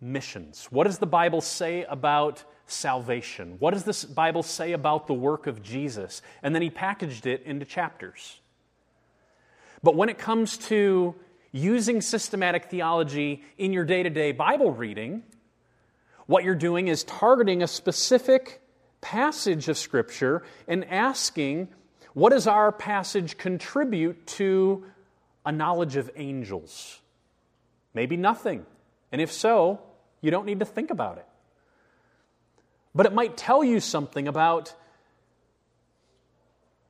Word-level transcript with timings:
missions? 0.00 0.66
What 0.72 0.88
does 0.88 0.98
the 0.98 1.06
Bible 1.06 1.40
say 1.40 1.84
about 1.84 2.42
salvation? 2.66 3.58
What 3.60 3.74
does 3.74 3.84
this 3.84 4.04
Bible 4.04 4.42
say 4.42 4.72
about 4.72 5.06
the 5.06 5.14
work 5.14 5.46
of 5.46 5.62
Jesus? 5.62 6.20
And 6.42 6.52
then 6.52 6.62
he 6.62 6.70
packaged 6.70 7.26
it 7.26 7.44
into 7.44 7.64
chapters. 7.64 8.40
But 9.84 9.94
when 9.94 10.08
it 10.08 10.18
comes 10.18 10.58
to 10.66 11.14
using 11.52 12.00
systematic 12.00 12.66
theology 12.66 13.42
in 13.58 13.72
your 13.72 13.84
day 13.84 14.02
to 14.02 14.10
day 14.10 14.32
Bible 14.32 14.70
reading, 14.70 15.22
what 16.26 16.44
you're 16.44 16.54
doing 16.54 16.88
is 16.88 17.02
targeting 17.04 17.62
a 17.62 17.66
specific 17.66 18.60
passage 19.00 19.68
of 19.68 19.76
Scripture 19.76 20.42
and 20.68 20.84
asking, 20.84 21.68
what 22.14 22.30
does 22.30 22.46
our 22.46 22.70
passage 22.70 23.36
contribute 23.38 24.26
to 24.26 24.84
a 25.44 25.52
knowledge 25.52 25.96
of 25.96 26.10
angels? 26.16 27.00
Maybe 27.94 28.16
nothing. 28.16 28.64
And 29.10 29.20
if 29.20 29.32
so, 29.32 29.80
you 30.20 30.30
don't 30.30 30.46
need 30.46 30.60
to 30.60 30.64
think 30.64 30.90
about 30.90 31.18
it. 31.18 31.26
But 32.94 33.06
it 33.06 33.12
might 33.12 33.36
tell 33.36 33.64
you 33.64 33.80
something 33.80 34.28
about 34.28 34.74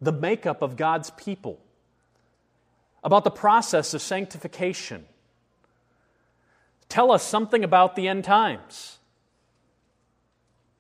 the 0.01 0.13
makeup 0.13 0.63
of 0.63 0.77
God's 0.77 1.11
people, 1.11 1.61
about 3.03 3.25
the 3.25 3.31
process 3.31 3.95
of 3.95 4.03
sanctification. 4.03 5.07
Tell 6.89 7.13
us 7.13 7.23
something 7.23 7.65
about 7.65 7.97
the 7.97 8.09
end 8.09 8.25
times 8.25 8.99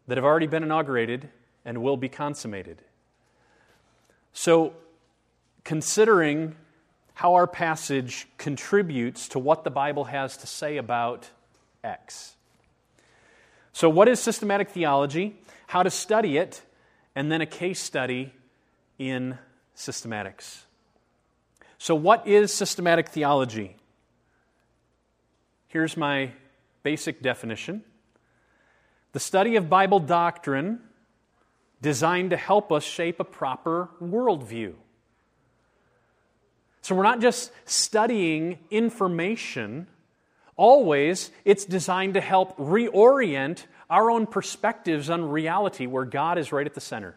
that 0.06 0.16
have 0.16 0.24
already 0.24 0.46
been 0.46 0.62
inaugurated 0.62 1.28
and 1.64 1.82
will 1.82 1.96
be 1.96 2.08
consummated. 2.08 2.82
So, 4.32 4.74
considering 5.64 6.56
how 7.14 7.34
our 7.34 7.46
passage 7.46 8.26
contributes 8.38 9.28
to 9.28 9.38
what 9.38 9.62
the 9.62 9.70
Bible 9.70 10.04
has 10.04 10.36
to 10.38 10.46
say 10.46 10.78
about 10.78 11.30
X. 11.84 12.34
So, 13.72 13.88
what 13.88 14.08
is 14.08 14.20
systematic 14.20 14.70
theology? 14.70 15.36
How 15.66 15.82
to 15.82 15.90
study 15.90 16.38
it, 16.38 16.62
and 17.14 17.30
then 17.30 17.40
a 17.40 17.46
case 17.46 17.80
study 17.80 18.32
in 18.98 19.38
systematics. 19.76 20.62
So, 21.80 21.94
what 21.94 22.28
is 22.28 22.52
systematic 22.52 23.08
theology? 23.08 23.74
Here's 25.68 25.96
my 25.96 26.32
basic 26.82 27.22
definition 27.22 27.82
the 29.12 29.20
study 29.20 29.56
of 29.56 29.68
Bible 29.68 29.98
doctrine 29.98 30.80
designed 31.80 32.30
to 32.30 32.36
help 32.36 32.70
us 32.70 32.84
shape 32.84 33.18
a 33.18 33.24
proper 33.24 33.88
worldview. 34.00 34.74
So, 36.82 36.94
we're 36.94 37.02
not 37.02 37.20
just 37.20 37.50
studying 37.64 38.58
information 38.70 39.86
Always, 40.60 41.30
it's 41.46 41.64
designed 41.64 42.12
to 42.12 42.20
help 42.20 42.54
reorient 42.58 43.64
our 43.88 44.10
own 44.10 44.26
perspectives 44.26 45.08
on 45.08 45.30
reality 45.30 45.86
where 45.86 46.04
God 46.04 46.36
is 46.36 46.52
right 46.52 46.66
at 46.66 46.74
the 46.74 46.82
center. 46.82 47.16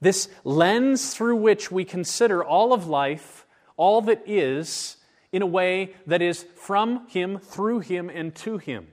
This 0.00 0.28
lens 0.44 1.14
through 1.14 1.36
which 1.36 1.70
we 1.70 1.84
consider 1.84 2.44
all 2.44 2.72
of 2.72 2.86
life, 2.86 3.44
all 3.76 4.00
that 4.02 4.22
is, 4.26 4.96
in 5.32 5.42
a 5.42 5.46
way 5.46 5.94
that 6.06 6.22
is 6.22 6.46
from 6.56 7.06
Him, 7.08 7.38
through 7.38 7.80
Him, 7.80 8.08
and 8.08 8.34
to 8.36 8.58
Him. 8.58 8.88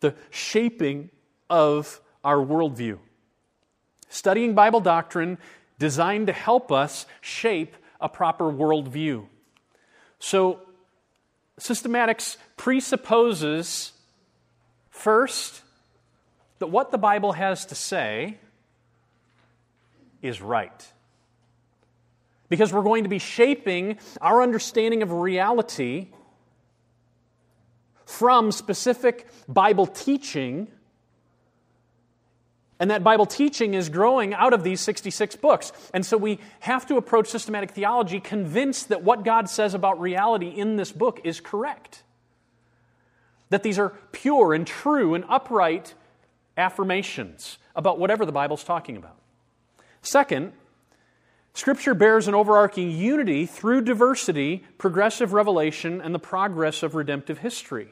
The 0.00 0.14
shaping 0.30 1.10
of 1.50 2.00
our 2.24 2.38
worldview. 2.38 2.98
Studying 4.08 4.54
Bible 4.54 4.80
doctrine 4.80 5.38
designed 5.78 6.28
to 6.28 6.32
help 6.32 6.70
us 6.70 7.06
shape 7.20 7.74
a 8.00 8.08
proper 8.08 8.44
worldview. 8.44 9.26
So, 10.18 10.60
systematics 11.58 12.36
presupposes 12.56 13.92
first 14.90 15.62
that 16.58 16.68
what 16.68 16.90
the 16.90 16.98
Bible 16.98 17.32
has 17.32 17.66
to 17.66 17.74
say 17.74 18.38
is 20.22 20.40
right. 20.40 20.92
Because 22.48 22.72
we're 22.72 22.82
going 22.82 23.04
to 23.04 23.10
be 23.10 23.18
shaping 23.18 23.98
our 24.20 24.42
understanding 24.42 25.02
of 25.02 25.12
reality 25.12 26.08
from 28.06 28.52
specific 28.52 29.26
Bible 29.48 29.86
teaching 29.86 30.68
and 32.82 32.90
that 32.90 33.04
Bible 33.04 33.26
teaching 33.26 33.74
is 33.74 33.88
growing 33.88 34.34
out 34.34 34.52
of 34.52 34.64
these 34.64 34.80
66 34.80 35.36
books. 35.36 35.70
And 35.94 36.04
so 36.04 36.16
we 36.16 36.40
have 36.58 36.84
to 36.86 36.96
approach 36.96 37.28
systematic 37.28 37.70
theology 37.70 38.18
convinced 38.18 38.88
that 38.88 39.04
what 39.04 39.24
God 39.24 39.48
says 39.48 39.74
about 39.74 40.00
reality 40.00 40.48
in 40.48 40.74
this 40.74 40.90
book 40.90 41.20
is 41.22 41.38
correct. 41.38 42.02
That 43.50 43.62
these 43.62 43.78
are 43.78 43.90
pure 44.10 44.52
and 44.52 44.66
true 44.66 45.14
and 45.14 45.24
upright 45.28 45.94
affirmations 46.56 47.56
about 47.76 48.00
whatever 48.00 48.26
the 48.26 48.32
Bible's 48.32 48.64
talking 48.64 48.96
about. 48.96 49.21
Second, 50.02 50.52
Scripture 51.54 51.94
bears 51.94 52.28
an 52.28 52.34
overarching 52.34 52.90
unity 52.90 53.46
through 53.46 53.82
diversity, 53.82 54.64
progressive 54.78 55.32
revelation, 55.32 56.00
and 56.00 56.14
the 56.14 56.18
progress 56.18 56.82
of 56.82 56.94
redemptive 56.94 57.38
history. 57.38 57.88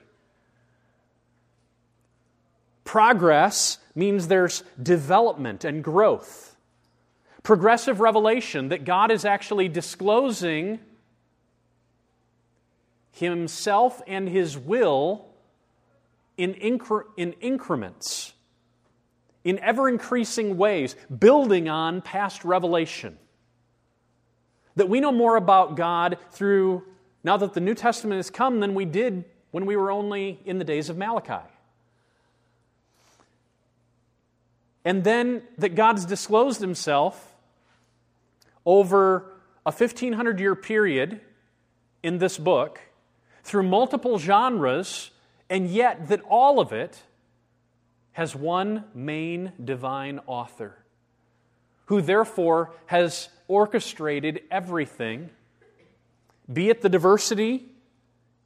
Progress 2.84 3.78
means 3.94 4.28
there's 4.28 4.64
development 4.82 5.64
and 5.64 5.84
growth. 5.84 6.56
Progressive 7.42 8.00
revelation 8.00 8.68
that 8.70 8.84
God 8.84 9.10
is 9.10 9.24
actually 9.24 9.68
disclosing 9.68 10.80
Himself 13.12 14.02
and 14.06 14.28
His 14.28 14.56
will 14.58 15.26
in, 16.36 16.54
incre- 16.54 17.04
in 17.16 17.34
increments, 17.34 18.32
in 19.44 19.58
ever 19.60 19.88
increasing 19.88 20.56
ways, 20.56 20.96
building 21.16 21.68
on 21.68 22.02
past 22.02 22.44
revelation. 22.44 23.18
That 24.76 24.88
we 24.88 25.00
know 25.00 25.12
more 25.12 25.36
about 25.36 25.76
God 25.76 26.18
through, 26.30 26.84
now 27.24 27.36
that 27.36 27.54
the 27.54 27.60
New 27.60 27.74
Testament 27.74 28.18
has 28.18 28.30
come, 28.30 28.60
than 28.60 28.74
we 28.74 28.84
did 28.84 29.24
when 29.50 29.66
we 29.66 29.76
were 29.76 29.90
only 29.90 30.38
in 30.44 30.58
the 30.58 30.64
days 30.64 30.88
of 30.88 30.96
Malachi. 30.96 31.46
And 34.84 35.04
then 35.04 35.42
that 35.58 35.74
God's 35.74 36.04
disclosed 36.04 36.60
himself 36.60 37.34
over 38.64 39.32
a 39.66 39.72
1500 39.72 40.40
year 40.40 40.54
period 40.54 41.20
in 42.02 42.18
this 42.18 42.38
book 42.38 42.80
through 43.42 43.64
multiple 43.64 44.18
genres, 44.18 45.10
and 45.48 45.68
yet 45.68 46.08
that 46.08 46.20
all 46.22 46.60
of 46.60 46.72
it 46.72 47.02
has 48.12 48.34
one 48.34 48.84
main 48.94 49.52
divine 49.62 50.20
author 50.26 50.76
who 51.86 52.00
therefore 52.00 52.72
has 52.86 53.28
orchestrated 53.48 54.40
everything, 54.50 55.28
be 56.52 56.70
it 56.70 56.82
the 56.82 56.88
diversity 56.88 57.66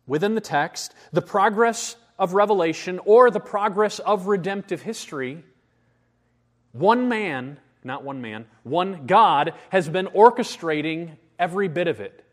within 0.07 0.35
the 0.35 0.41
text, 0.41 0.95
the 1.13 1.23
progress 1.23 1.97
of 2.19 2.33
revelation, 2.33 2.99
or 3.05 3.31
the 3.31 3.41
progress 3.41 3.99
of 3.99 4.29
redemptive 4.29 4.83
history, 4.83 5.45
one 6.73 7.09
man, 7.09 7.59
not 7.83 8.03
one 8.03 8.21
man, 8.21 8.47
one 8.63 9.07
God 9.07 9.53
has 9.71 9.89
been 9.89 10.07
orchestrating 10.07 11.17
every 11.39 11.69
bit 11.69 11.89
of 11.89 12.01
it 12.01 12.25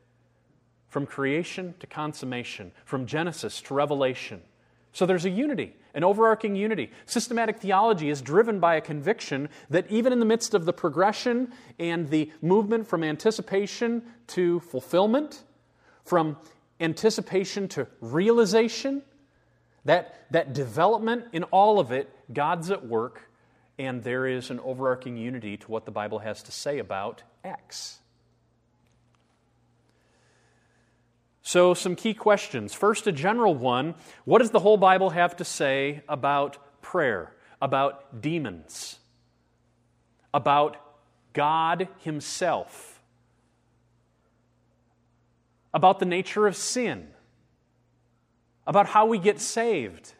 from 0.88 1.06
creation 1.06 1.74
to 1.80 1.88
consummation, 1.88 2.72
from 2.86 3.06
Genesis 3.06 3.62
to 3.62 3.74
Revelation. 3.74 4.42
So 4.94 5.06
there's 5.06 5.26
a 5.26 5.30
unity, 5.30 5.76
an 5.94 6.04
overarching 6.04 6.56
unity. 6.56 6.92
Systematic 7.06 7.60
theology 7.60 8.10
is 8.10 8.22
driven 8.22 8.60
by 8.60 8.76
a 8.76 8.82
conviction 8.82 9.50
that 9.70 9.90
even 9.90 10.12
in 10.12 10.20
the 10.20 10.26
midst 10.26 10.54
of 10.54 10.66
the 10.66 10.74
progression 10.74 11.54
and 11.80 12.10
the 12.10 12.32
movement 12.42 12.88
from 12.88 13.04
anticipation 13.04 14.04
to 14.28 14.60
fulfillment, 14.60 15.44
from 16.04 16.38
anticipation 16.80 17.68
to 17.70 17.88
realization, 18.02 19.02
that, 19.86 20.26
that 20.32 20.54
development 20.54 21.26
in 21.32 21.44
all 21.46 21.80
of 21.80 21.92
it, 21.92 22.14
God's 22.32 22.70
at 22.70 22.86
work, 22.86 23.30
and 23.80 24.04
there 24.04 24.28
is 24.28 24.50
an 24.50 24.60
overarching 24.60 25.18
unity 25.18 25.58
to 25.58 25.72
what 25.72 25.86
the 25.86 25.92
Bible 25.92 26.20
has 26.20 26.44
to 26.44 26.52
say 26.52 26.80
about 26.80 27.24
X. 27.44 28.00
So, 31.42 31.74
some 31.74 31.96
key 31.96 32.14
questions. 32.14 32.74
First, 32.74 33.08
a 33.08 33.12
general 33.12 33.56
one 33.56 33.96
What 34.26 34.40
does 34.40 34.52
the 34.52 34.60
whole 34.60 34.78
Bible 34.78 35.10
have 35.10 35.36
to 35.38 35.46
say 35.46 36.04
about 36.08 36.58
prayer, 36.82 37.34
about 37.62 38.22
demons, 38.22 39.00
about 40.34 40.78
God 41.34 41.88
Himself, 42.00 43.02
about 45.74 46.00
the 46.00 46.06
nature 46.06 46.46
of 46.46 46.56
sin, 46.56 47.08
about 48.68 48.88
how 48.88 49.08
we 49.08 49.18
get 49.18 49.40
saved? 49.40 50.14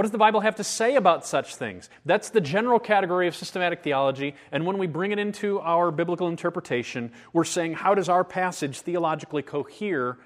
What 0.00 0.04
does 0.04 0.12
the 0.12 0.16
Bible 0.16 0.40
have 0.40 0.54
to 0.54 0.64
say 0.64 0.96
about 0.96 1.26
such 1.26 1.56
things? 1.56 1.90
That's 2.06 2.30
the 2.30 2.40
general 2.40 2.78
category 2.78 3.28
of 3.28 3.36
systematic 3.36 3.82
theology, 3.82 4.34
and 4.50 4.64
when 4.64 4.78
we 4.78 4.86
bring 4.86 5.12
it 5.12 5.18
into 5.18 5.60
our 5.60 5.90
biblical 5.90 6.28
interpretation, 6.28 7.12
we're 7.34 7.44
saying 7.44 7.74
how 7.74 7.94
does 7.94 8.08
our 8.08 8.24
passage 8.24 8.80
theologically 8.80 9.42
cohere 9.42 10.16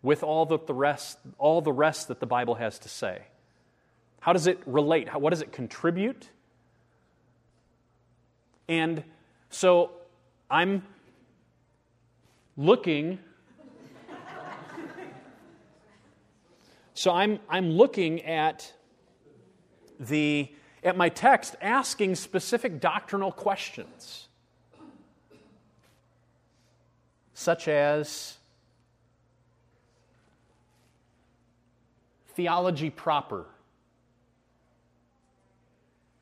with 0.00 0.22
all 0.22 0.46
the, 0.46 0.58
the 0.60 0.72
rest, 0.72 1.18
all 1.36 1.60
the 1.60 1.70
rest 1.70 2.08
that 2.08 2.18
the 2.18 2.24
Bible 2.24 2.54
has 2.54 2.78
to 2.78 2.88
say? 2.88 3.24
How 4.20 4.32
does 4.32 4.46
it 4.46 4.58
relate? 4.64 5.10
How, 5.10 5.18
what 5.18 5.34
does 5.34 5.42
it 5.42 5.52
contribute? 5.52 6.30
And 8.70 9.04
so 9.50 9.90
I'm 10.50 10.82
looking 12.56 13.18
so 16.94 17.10
I'm, 17.12 17.38
I'm 17.50 17.72
looking 17.72 18.22
at 18.22 18.72
the, 20.00 20.50
at 20.82 20.96
my 20.96 21.10
text 21.10 21.54
asking 21.60 22.14
specific 22.16 22.80
doctrinal 22.80 23.30
questions, 23.30 24.28
such 27.34 27.68
as 27.68 28.38
theology 32.34 32.90
proper. 32.90 33.44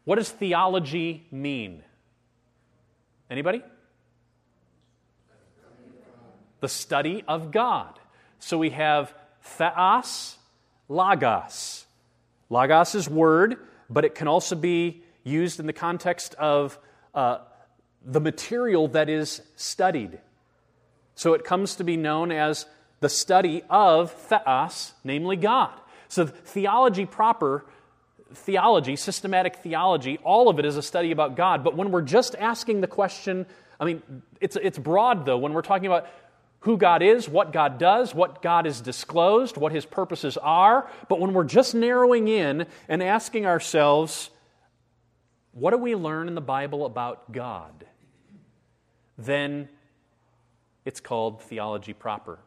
What 0.05 0.17
does 0.17 0.31
theology 0.31 1.27
mean? 1.31 1.85
Anybody? 3.31 3.63
The 6.61 6.69
study 6.69 7.23
of 7.29 7.53
God. 7.53 8.01
So 8.41 8.59
we 8.59 8.71
have 8.71 9.15
theos, 9.43 10.37
logos. 10.89 11.85
Logos 12.51 12.95
is 12.95 13.09
word, 13.09 13.57
but 13.91 14.05
it 14.05 14.15
can 14.15 14.29
also 14.29 14.57
be 14.57 15.03
used 15.25 15.61
in 15.61 15.67
the 15.67 15.73
context 15.73 16.35
of 16.35 16.79
uh, 17.15 17.39
the 18.05 18.21
material 18.21 18.89
that 18.89 19.09
is 19.09 19.43
studied. 19.57 20.19
So 21.15 21.35
it 21.35 21.45
comes 21.45 21.77
to 21.77 21.85
be 21.85 21.97
known 21.97 22.33
as 22.33 22.67
the 23.01 23.09
study 23.09 23.63
of 23.69 24.13
theos, 24.13 24.93
namely 25.05 25.37
God. 25.37 25.73
So 26.09 26.27
theology 26.27 27.07
proper, 27.07 27.67
theology, 28.33 28.97
systematic 28.97 29.57
theology, 29.57 30.19
all 30.25 30.49
of 30.49 30.59
it 30.59 30.65
is 30.65 30.77
a 30.77 30.83
study 30.83 31.11
about 31.11 31.37
God. 31.37 31.65
But 31.65 31.77
when 31.77 31.91
we're 31.91 32.03
just 32.03 32.35
asking 32.35 32.81
the 32.81 32.87
question, 32.87 33.47
I 33.79 33.85
mean, 33.85 34.03
it's, 34.41 34.57
it's 34.57 34.79
broad 34.79 35.27
though, 35.27 35.39
when 35.39 35.53
we're 35.53 35.63
talking 35.63 35.87
about 35.87 36.09
who 36.61 36.77
God 36.77 37.03
is, 37.03 37.29
what 37.29 37.53
God 37.53 37.79
does, 37.79 38.15
what 38.15 38.43
God 38.43 38.67
is 38.67 38.81
disclosed, 38.81 39.57
what 39.57 39.73
His 39.73 39.87
purposes 39.87 40.37
are. 40.37 40.91
But 41.09 41.21
when 41.21 41.33
we're 41.33 41.45
just 41.45 41.75
narrowing 41.75 42.29
in 42.29 42.67
and 42.89 43.03
asking 43.03 43.47
ourselves, 43.47 44.31
what 45.53 45.71
do 45.71 45.79
we 45.79 45.95
learn 45.95 46.29
in 46.29 46.35
the 46.35 46.41
Bible 46.41 46.85
about 46.85 47.31
God? 47.33 47.87
Then 49.17 49.69
it's 50.85 51.01
called 51.01 51.43
theology 51.43 51.93
proper. 51.93 52.39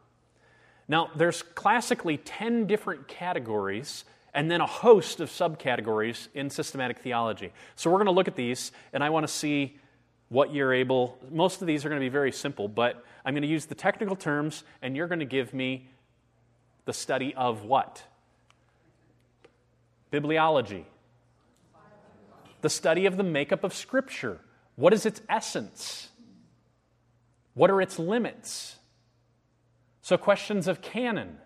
Now, 0.88 1.10
there's 1.16 1.42
classically 1.42 2.18
10 2.18 2.66
different 2.66 3.08
categories 3.08 4.04
and 4.34 4.50
then 4.50 4.60
a 4.60 4.66
host 4.66 5.20
of 5.20 5.30
subcategories 5.30 6.28
in 6.34 6.50
systematic 6.50 6.98
theology. 6.98 7.52
So 7.76 7.90
we're 7.90 7.98
going 7.98 8.06
to 8.06 8.12
look 8.12 8.28
at 8.28 8.36
these, 8.36 8.72
and 8.92 9.04
I 9.04 9.10
want 9.10 9.26
to 9.26 9.32
see 9.32 9.78
what 10.32 10.54
you're 10.54 10.72
able. 10.72 11.18
Most 11.30 11.60
of 11.60 11.66
these 11.66 11.84
are 11.84 11.90
going 11.90 12.00
to 12.00 12.04
be 12.04 12.08
very 12.08 12.32
simple, 12.32 12.66
but 12.66 13.04
I'm 13.22 13.34
going 13.34 13.42
to 13.42 13.48
use 13.48 13.66
the 13.66 13.74
technical 13.74 14.16
terms, 14.16 14.64
and 14.80 14.96
you're 14.96 15.06
going 15.06 15.18
to 15.18 15.26
give 15.26 15.52
me 15.52 15.90
the 16.86 16.94
study 16.94 17.34
of 17.34 17.64
what? 17.64 18.02
Bibliology. 20.10 20.84
The 22.62 22.70
study 22.70 23.04
of 23.04 23.18
the 23.18 23.22
makeup 23.22 23.62
of 23.62 23.74
Scripture. 23.74 24.40
What 24.74 24.94
is 24.94 25.04
its 25.04 25.20
essence? 25.28 26.08
What 27.52 27.70
are 27.70 27.82
its 27.82 27.98
limits? 27.98 28.76
So, 30.00 30.16
questions 30.16 30.66
of 30.66 30.80
canon, 30.80 31.36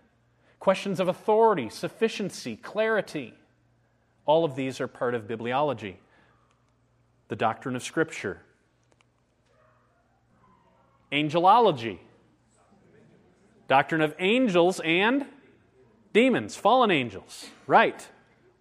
questions 0.59 1.01
of 1.01 1.09
authority, 1.09 1.67
sufficiency, 1.67 2.55
clarity, 2.55 3.33
all 4.25 4.45
of 4.45 4.55
these 4.55 4.79
are 4.79 4.87
part 4.87 5.13
of 5.13 5.27
bibliology. 5.27 5.95
The 7.27 7.35
doctrine 7.35 7.75
of 7.75 7.83
Scripture 7.83 8.43
angelology, 11.11 11.99
doctrine 13.67 14.01
of 14.01 14.15
angels 14.19 14.79
and 14.83 15.25
demons, 16.13 16.55
fallen 16.55 16.91
angels. 16.91 17.47
Right. 17.65 18.07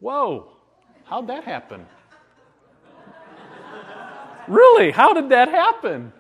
Whoa, 0.01 0.53
how'd 1.05 1.29
that 1.29 1.45
happen? 1.45 1.87
really? 4.49 4.91
How 4.91 5.13
did 5.13 5.31
that 5.31 5.49
happen? 5.49 6.13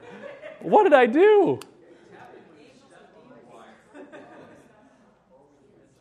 What 0.61 0.85
did 0.85 0.95
I 0.95 1.07
do? 1.07 1.61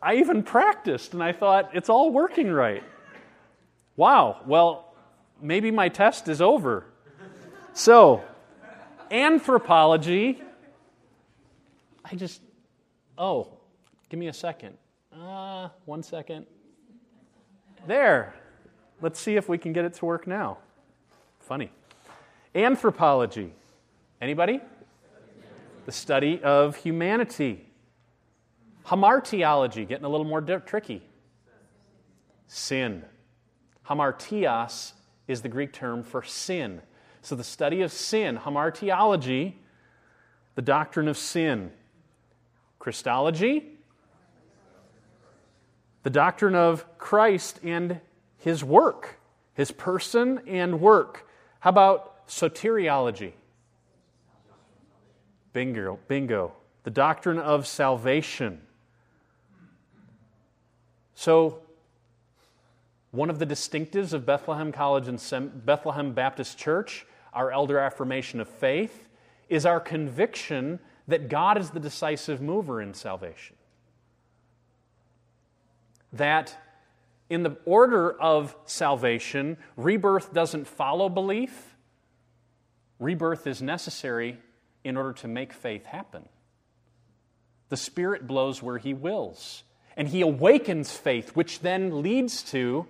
I 0.02 0.16
even 0.16 0.42
practiced 0.42 1.14
and 1.14 1.22
I 1.22 1.32
thought, 1.32 1.70
it's 1.74 1.88
all 1.88 2.10
working 2.10 2.50
right. 2.50 2.84
Wow, 3.96 4.42
well, 4.46 4.94
maybe 5.40 5.70
my 5.70 5.88
test 5.88 6.28
is 6.28 6.40
over. 6.40 6.84
So, 7.72 8.22
anthropology. 9.10 10.42
I 12.04 12.14
just, 12.14 12.40
oh, 13.18 13.48
give 14.08 14.20
me 14.20 14.28
a 14.28 14.32
second. 14.32 14.76
Uh, 15.12 15.68
one 15.84 16.02
second. 16.02 16.46
There. 17.86 18.34
Let's 19.00 19.20
see 19.20 19.36
if 19.36 19.48
we 19.48 19.58
can 19.58 19.72
get 19.72 19.84
it 19.84 19.94
to 19.94 20.04
work 20.04 20.26
now. 20.26 20.58
Funny. 21.40 21.70
Anthropology. 22.54 23.52
Anybody? 24.20 24.60
The 25.84 25.92
study 25.92 26.40
of 26.42 26.76
humanity. 26.76 27.66
Hamartiology, 28.86 29.86
getting 29.86 30.04
a 30.04 30.08
little 30.08 30.26
more 30.26 30.40
di- 30.40 30.58
tricky. 30.58 31.02
Sin. 32.46 33.04
Hamartios 33.88 34.92
is 35.28 35.42
the 35.42 35.48
Greek 35.48 35.72
term 35.72 36.02
for 36.02 36.22
sin. 36.22 36.80
So, 37.26 37.34
the 37.34 37.42
study 37.42 37.82
of 37.82 37.90
sin, 37.90 38.38
hamartiology, 38.38 39.54
the 40.54 40.62
doctrine 40.62 41.08
of 41.08 41.18
sin. 41.18 41.72
Christology, 42.78 43.64
the 46.04 46.10
doctrine 46.10 46.54
of 46.54 46.86
Christ 46.98 47.58
and 47.64 48.00
his 48.38 48.62
work, 48.62 49.18
his 49.54 49.72
person 49.72 50.40
and 50.46 50.80
work. 50.80 51.28
How 51.58 51.70
about 51.70 52.28
soteriology? 52.28 53.32
Bingo, 55.52 55.98
bingo. 56.06 56.52
The 56.84 56.92
doctrine 56.92 57.40
of 57.40 57.66
salvation. 57.66 58.60
So, 61.16 61.58
one 63.10 63.30
of 63.30 63.40
the 63.40 63.46
distinctives 63.46 64.12
of 64.12 64.24
Bethlehem 64.24 64.70
College 64.70 65.08
and 65.08 65.66
Bethlehem 65.66 66.12
Baptist 66.12 66.56
Church 66.56 67.04
our 67.36 67.52
elder 67.52 67.78
affirmation 67.78 68.40
of 68.40 68.48
faith, 68.48 69.08
is 69.48 69.64
our 69.64 69.78
conviction 69.78 70.80
that 71.06 71.28
God 71.28 71.56
is 71.58 71.70
the 71.70 71.78
decisive 71.78 72.40
mover 72.40 72.82
in 72.82 72.94
salvation. 72.94 73.54
that 76.12 76.56
in 77.28 77.42
the 77.42 77.56
order 77.64 78.10
of 78.12 78.56
salvation, 78.66 79.56
rebirth 79.76 80.32
doesn't 80.32 80.66
follow 80.66 81.08
belief. 81.08 81.76
Rebirth 82.98 83.46
is 83.46 83.60
necessary 83.60 84.38
in 84.84 84.96
order 84.96 85.12
to 85.14 85.28
make 85.28 85.52
faith 85.52 85.86
happen. 85.86 86.28
The 87.68 87.76
Spirit 87.76 88.26
blows 88.26 88.62
where 88.62 88.78
He 88.78 88.94
wills, 88.94 89.64
and 89.96 90.08
He 90.08 90.20
awakens 90.20 90.92
faith, 90.92 91.30
which 91.30 91.60
then 91.60 92.02
leads 92.02 92.42
to 92.44 92.86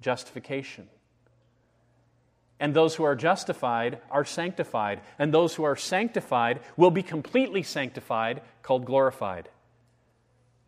justification. 0.00 0.88
And 2.60 2.74
those 2.74 2.94
who 2.94 3.04
are 3.04 3.16
justified 3.16 4.00
are 4.10 4.24
sanctified, 4.24 5.00
and 5.18 5.32
those 5.32 5.54
who 5.54 5.64
are 5.64 5.76
sanctified 5.76 6.60
will 6.76 6.90
be 6.90 7.02
completely 7.02 7.62
sanctified, 7.62 8.42
called 8.62 8.84
glorified. 8.84 9.48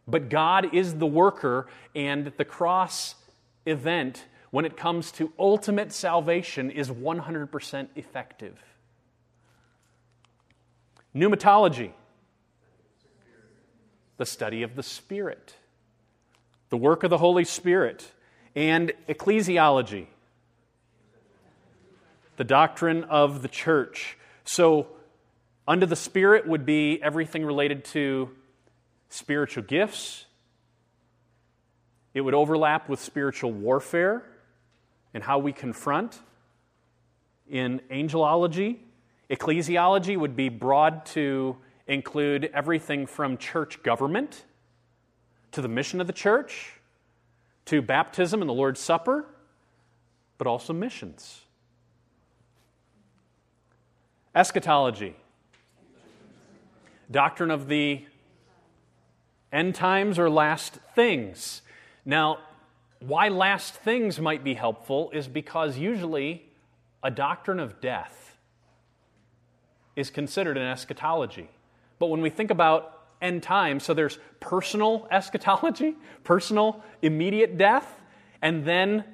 But 0.08 0.30
God 0.30 0.74
is 0.74 0.94
the 0.94 1.06
worker, 1.06 1.68
and 1.94 2.32
the 2.38 2.46
cross 2.46 3.14
event, 3.66 4.24
when 4.50 4.64
it 4.64 4.76
comes 4.76 5.12
to 5.12 5.32
ultimate 5.38 5.92
salvation, 5.92 6.70
is 6.70 6.88
100% 6.90 7.88
effective. 7.94 8.58
Pneumatology, 11.14 11.92
the 14.16 14.26
study 14.26 14.62
of 14.62 14.76
the 14.76 14.82
Spirit, 14.82 15.56
the 16.70 16.76
work 16.78 17.02
of 17.02 17.10
the 17.10 17.18
Holy 17.18 17.44
Spirit, 17.44 18.10
and 18.56 18.92
ecclesiology, 19.08 20.06
the 22.36 22.44
doctrine 22.44 23.04
of 23.04 23.42
the 23.42 23.48
church. 23.48 24.16
So, 24.44 24.88
under 25.66 25.86
the 25.86 25.96
Spirit 25.96 26.46
would 26.46 26.66
be 26.66 27.00
everything 27.02 27.44
related 27.44 27.84
to 27.86 28.30
spiritual 29.08 29.62
gifts. 29.62 30.26
It 32.14 32.20
would 32.22 32.34
overlap 32.34 32.88
with 32.88 33.00
spiritual 33.00 33.52
warfare 33.52 34.24
and 35.14 35.22
how 35.22 35.38
we 35.38 35.52
confront. 35.52 36.18
In 37.48 37.80
angelology, 37.90 38.78
ecclesiology 39.30 40.16
would 40.16 40.34
be 40.34 40.48
broad 40.48 41.06
to 41.06 41.56
include 41.86 42.50
everything 42.54 43.06
from 43.06 43.36
church 43.36 43.82
government 43.82 44.44
to 45.52 45.60
the 45.60 45.68
mission 45.68 46.00
of 46.00 46.06
the 46.06 46.12
church 46.12 46.72
to 47.66 47.82
baptism 47.82 48.40
and 48.40 48.48
the 48.48 48.54
Lord's 48.54 48.80
Supper, 48.80 49.26
but 50.38 50.46
also 50.46 50.72
missions. 50.72 51.41
Eschatology, 54.34 55.14
doctrine 57.10 57.50
of 57.50 57.68
the 57.68 58.04
end 59.52 59.74
times 59.74 60.18
or 60.18 60.30
last 60.30 60.78
things. 60.94 61.60
Now, 62.06 62.38
why 63.00 63.28
last 63.28 63.74
things 63.74 64.18
might 64.18 64.42
be 64.42 64.54
helpful 64.54 65.10
is 65.12 65.28
because 65.28 65.76
usually 65.76 66.48
a 67.02 67.10
doctrine 67.10 67.60
of 67.60 67.80
death 67.80 68.38
is 69.96 70.08
considered 70.08 70.56
an 70.56 70.66
eschatology. 70.66 71.50
But 71.98 72.06
when 72.06 72.22
we 72.22 72.30
think 72.30 72.50
about 72.50 73.00
end 73.20 73.42
times, 73.42 73.84
so 73.84 73.92
there's 73.92 74.18
personal 74.40 75.06
eschatology, 75.10 75.96
personal 76.24 76.82
immediate 77.02 77.58
death, 77.58 78.00
and 78.40 78.64
then 78.64 79.04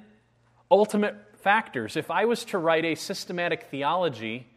ultimate 0.71 1.15
factors. 1.41 1.97
If 1.97 2.09
I 2.09 2.25
was 2.25 2.45
to 2.45 2.57
write 2.57 2.85
a 2.85 2.95
systematic 2.95 3.63
theology, 3.69 4.47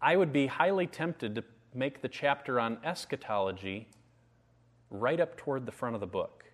I 0.00 0.16
would 0.16 0.32
be 0.32 0.46
highly 0.46 0.86
tempted 0.86 1.34
to 1.34 1.44
make 1.74 2.02
the 2.02 2.08
chapter 2.08 2.60
on 2.60 2.78
eschatology 2.84 3.88
right 4.90 5.20
up 5.20 5.36
toward 5.36 5.66
the 5.66 5.72
front 5.72 5.94
of 5.94 6.00
the 6.00 6.06
book. 6.06 6.44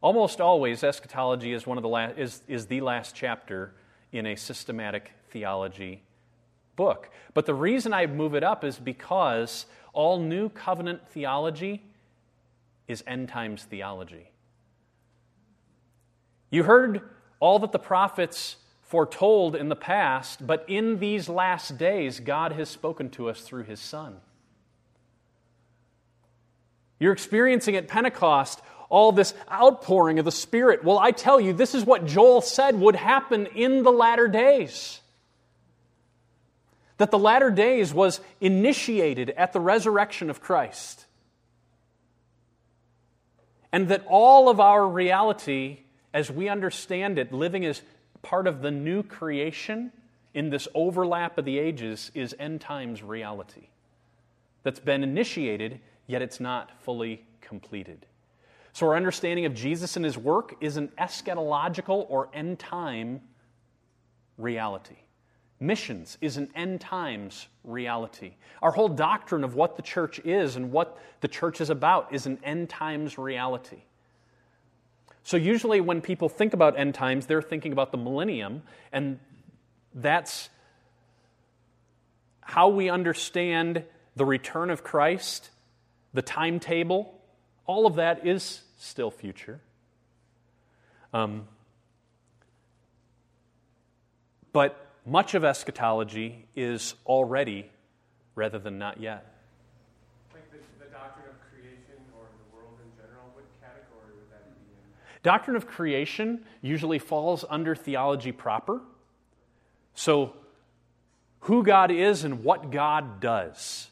Almost 0.00 0.40
always, 0.40 0.82
eschatology 0.84 1.52
is, 1.52 1.66
one 1.66 1.78
of 1.78 1.82
the 1.82 2.20
is, 2.20 2.42
is 2.46 2.66
the 2.66 2.80
last 2.80 3.14
chapter 3.14 3.74
in 4.12 4.26
a 4.26 4.36
systematic 4.36 5.12
theology 5.30 6.02
book. 6.76 7.10
But 7.32 7.46
the 7.46 7.54
reason 7.54 7.92
I 7.92 8.06
move 8.06 8.34
it 8.34 8.44
up 8.44 8.64
is 8.64 8.78
because 8.78 9.66
all 9.92 10.18
new 10.18 10.48
covenant 10.48 11.08
theology 11.08 11.82
is 12.88 13.02
end 13.06 13.28
times 13.28 13.64
theology. 13.64 14.30
You 16.50 16.64
heard 16.64 17.10
all 17.40 17.58
that 17.60 17.72
the 17.72 17.78
prophets 17.78 18.56
foretold 18.94 19.56
in 19.56 19.68
the 19.68 19.74
past, 19.74 20.46
but 20.46 20.64
in 20.68 21.00
these 21.00 21.28
last 21.28 21.76
days, 21.78 22.20
God 22.20 22.52
has 22.52 22.68
spoken 22.68 23.10
to 23.10 23.28
us 23.28 23.40
through 23.40 23.64
his 23.64 23.80
Son. 23.80 24.18
You're 27.00 27.12
experiencing 27.12 27.74
at 27.74 27.88
Pentecost 27.88 28.62
all 28.88 29.10
this 29.10 29.34
outpouring 29.50 30.20
of 30.20 30.24
the 30.24 30.30
Spirit. 30.30 30.84
Well, 30.84 31.00
I 31.00 31.10
tell 31.10 31.40
you, 31.40 31.52
this 31.52 31.74
is 31.74 31.84
what 31.84 32.06
Joel 32.06 32.40
said 32.40 32.78
would 32.78 32.94
happen 32.94 33.46
in 33.46 33.82
the 33.82 33.90
latter 33.90 34.28
days. 34.28 35.00
That 36.98 37.10
the 37.10 37.18
latter 37.18 37.50
days 37.50 37.92
was 37.92 38.20
initiated 38.40 39.30
at 39.30 39.52
the 39.52 39.58
resurrection 39.58 40.30
of 40.30 40.40
Christ. 40.40 41.04
And 43.72 43.88
that 43.88 44.04
all 44.06 44.48
of 44.48 44.60
our 44.60 44.86
reality, 44.86 45.80
as 46.12 46.30
we 46.30 46.48
understand 46.48 47.18
it, 47.18 47.32
living 47.32 47.64
as 47.64 47.82
part 48.24 48.48
of 48.48 48.60
the 48.62 48.70
new 48.72 49.04
creation 49.04 49.92
in 50.34 50.50
this 50.50 50.66
overlap 50.74 51.38
of 51.38 51.44
the 51.44 51.58
ages, 51.58 52.10
is 52.12 52.34
end 52.40 52.60
times 52.60 53.02
reality. 53.02 53.68
That's 54.64 54.80
been 54.80 55.04
initiated 55.04 55.80
yet 56.06 56.22
it's 56.22 56.40
not 56.40 56.70
fully 56.82 57.24
completed. 57.40 58.06
So, 58.72 58.88
our 58.88 58.96
understanding 58.96 59.46
of 59.46 59.54
Jesus 59.54 59.96
and 59.96 60.04
his 60.04 60.18
work 60.18 60.56
is 60.60 60.76
an 60.76 60.88
eschatological 60.98 62.06
or 62.08 62.28
end 62.34 62.58
time 62.58 63.20
reality. 64.36 64.96
Missions 65.60 66.18
is 66.20 66.36
an 66.36 66.48
end 66.56 66.80
times 66.80 67.46
reality. 67.62 68.34
Our 68.60 68.72
whole 68.72 68.88
doctrine 68.88 69.44
of 69.44 69.54
what 69.54 69.76
the 69.76 69.82
church 69.82 70.18
is 70.24 70.56
and 70.56 70.72
what 70.72 70.98
the 71.20 71.28
church 71.28 71.60
is 71.60 71.70
about 71.70 72.12
is 72.12 72.26
an 72.26 72.38
end 72.42 72.68
times 72.68 73.16
reality. 73.16 73.84
So, 75.24 75.36
usually 75.36 75.80
when 75.80 76.00
people 76.00 76.28
think 76.28 76.54
about 76.54 76.78
end 76.78 76.94
times, 76.94 77.26
they're 77.26 77.42
thinking 77.42 77.72
about 77.72 77.90
the 77.90 77.98
millennium, 77.98 78.62
and 78.92 79.18
that's 79.94 80.48
how 82.40 82.68
we 82.68 82.88
understand 82.88 83.84
the 84.16 84.24
return 84.24 84.70
of 84.70 84.84
Christ 84.84 85.50
the 86.14 86.22
timetable, 86.22 87.12
all 87.66 87.86
of 87.86 87.96
that 87.96 88.26
is 88.26 88.62
still 88.78 89.10
future. 89.10 89.60
Um, 91.12 91.48
but 94.52 94.86
much 95.04 95.34
of 95.34 95.44
eschatology 95.44 96.46
is 96.54 96.94
already 97.04 97.68
rather 98.36 98.58
than 98.58 98.78
not 98.78 99.00
yet. 99.00 99.34
Like 100.32 100.50
the, 100.50 100.58
the 100.78 100.90
doctrine 100.90 101.26
of 101.28 101.34
creation 101.50 101.98
or 102.16 102.26
the 102.30 102.56
world 102.56 102.78
in 102.82 102.90
general, 102.96 103.26
what 103.34 103.44
category 103.60 104.14
would 104.14 104.30
that 104.30 104.46
be 104.54 104.70
in? 104.70 105.13
Doctrine 105.24 105.56
of 105.56 105.66
creation 105.66 106.44
usually 106.60 106.98
falls 106.98 107.46
under 107.48 107.74
theology 107.74 108.30
proper. 108.30 108.82
So, 109.94 110.34
who 111.40 111.62
God 111.62 111.90
is 111.90 112.24
and 112.24 112.44
what 112.44 112.70
God 112.70 113.20
does. 113.20 113.88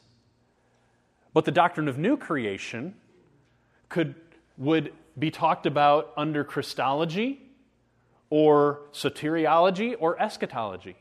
But 1.33 1.45
the 1.45 1.51
doctrine 1.51 1.87
of 1.87 1.97
new 1.97 2.17
creation 2.17 2.93
could, 3.89 4.13
would 4.57 4.93
be 5.17 5.31
talked 5.31 5.65
about 5.65 6.13
under 6.15 6.43
Christology 6.43 7.41
or 8.29 8.81
soteriology 8.93 9.95
or 9.99 10.21
eschatology. 10.21 10.95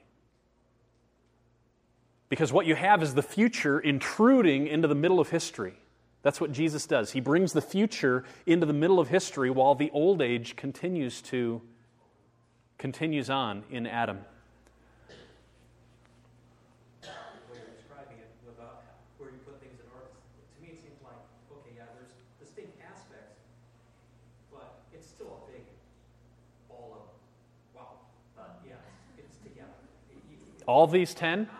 Because 2.31 2.55
what 2.55 2.65
you 2.65 2.75
have 2.75 3.03
is 3.03 3.13
the 3.13 3.23
future 3.23 3.79
intruding 3.79 4.67
into 4.67 4.89
the 4.89 4.95
middle 4.95 5.21
of 5.21 5.29
history. 5.29 5.75
That's 6.23 6.41
what 6.41 6.53
Jesus 6.53 6.87
does. 6.87 7.13
He 7.13 7.21
brings 7.21 7.53
the 7.53 7.61
future 7.61 8.25
into 8.47 8.65
the 8.65 8.73
middle 8.73 9.01
of 9.01 9.09
history 9.09 9.51
while 9.51 9.75
the 9.75 9.91
old 9.93 10.23
age 10.23 10.57
continues 10.57 11.21
to 11.23 11.61
continues 12.79 13.31
on 13.31 13.65
in 13.71 13.87
Adam. 13.87 14.19
All 30.73 30.87
these 30.87 31.13
ten? 31.13 31.51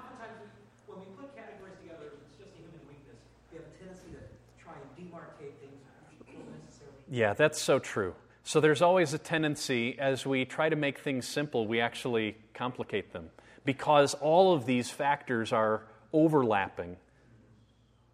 when 0.87 1.01
we 1.01 1.07
put 1.21 1.37
categories 1.37 1.75
together, 1.83 2.17
it's 2.17 2.33
just 2.33 2.49
a 2.49 2.51
human 2.57 2.81
weakness. 2.87 3.19
We 3.51 3.59
have 3.59 3.67
a 3.67 3.75
tendency 3.77 4.15
to 4.15 4.23
try 4.57 4.79
and 4.79 4.89
demarcate 4.95 5.59
things 5.59 5.85
necessarily. 6.25 7.02
Yeah, 7.13 7.35
that's 7.35 7.61
so 7.61 7.79
true. 7.79 8.15
So 8.43 8.59
there's 8.59 8.81
always 8.81 9.13
a 9.13 9.19
tendency 9.19 9.99
as 9.99 10.25
we 10.25 10.47
try 10.47 10.71
to 10.71 10.77
make 10.77 10.99
things 10.99 11.29
simple, 11.29 11.67
we 11.67 11.79
actually 11.79 12.39
complicate 12.55 13.13
them 13.13 13.29
because 13.67 14.15
all 14.15 14.55
of 14.55 14.65
these 14.65 14.89
factors 14.89 15.53
are 15.53 15.83
overlapping 16.15 16.97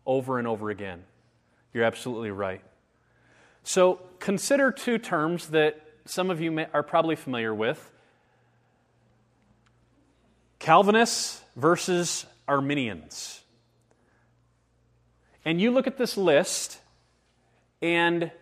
over 0.04 0.40
and 0.40 0.48
over 0.48 0.68
again. 0.70 1.04
You're 1.72 1.84
absolutely 1.84 2.32
right. 2.32 2.60
So 3.62 4.00
consider 4.18 4.72
two 4.72 4.98
terms 4.98 5.50
that 5.50 5.80
some 6.04 6.28
of 6.28 6.40
you 6.40 6.50
may, 6.50 6.66
are 6.74 6.82
probably 6.82 7.14
familiar 7.14 7.54
with 7.54 7.92
Calvinists 10.58 11.40
versus 11.54 12.26
Arminians. 12.48 13.42
And 15.44 15.60
you 15.60 15.70
look 15.70 15.86
at 15.86 15.98
this 15.98 16.16
list, 16.16 16.80
and 17.80 18.32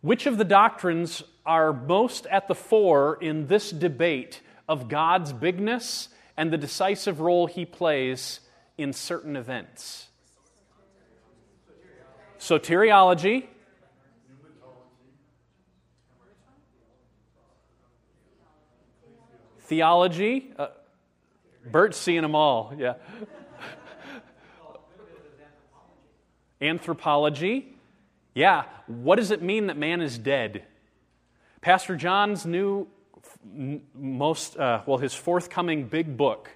which 0.00 0.26
of 0.26 0.38
the 0.38 0.44
doctrines 0.44 1.22
are 1.44 1.72
most 1.72 2.26
at 2.26 2.48
the 2.48 2.54
fore 2.54 3.18
in 3.20 3.46
this 3.46 3.70
debate 3.70 4.40
of 4.68 4.88
God's 4.88 5.32
bigness 5.32 6.08
and 6.36 6.52
the 6.52 6.58
decisive 6.58 7.20
role 7.20 7.46
he 7.46 7.64
plays 7.64 8.40
in 8.76 8.92
certain 8.92 9.36
events? 9.36 10.08
Soteriology. 12.38 13.46
Theology. 19.60 20.52
Uh, 20.56 20.68
Bert's 21.70 21.98
seeing 21.98 22.22
them 22.22 22.34
all, 22.34 22.72
yeah. 22.76 22.94
Anthropology. 26.60 27.77
Yeah, 28.38 28.66
what 28.86 29.16
does 29.16 29.32
it 29.32 29.42
mean 29.42 29.66
that 29.66 29.76
man 29.76 30.00
is 30.00 30.16
dead? 30.16 30.62
Pastor 31.60 31.96
John's 31.96 32.46
new, 32.46 32.86
most, 33.96 34.56
uh, 34.56 34.82
well, 34.86 34.98
his 34.98 35.12
forthcoming 35.12 35.88
big 35.88 36.16
book, 36.16 36.52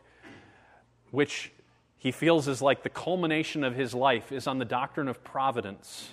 which 1.10 1.50
he 1.98 2.12
feels 2.12 2.46
is 2.46 2.62
like 2.62 2.84
the 2.84 2.88
culmination 2.88 3.64
of 3.64 3.74
his 3.74 3.94
life, 3.94 4.30
is 4.30 4.46
on 4.46 4.60
the 4.60 4.64
doctrine 4.64 5.08
of 5.08 5.24
providence. 5.24 6.10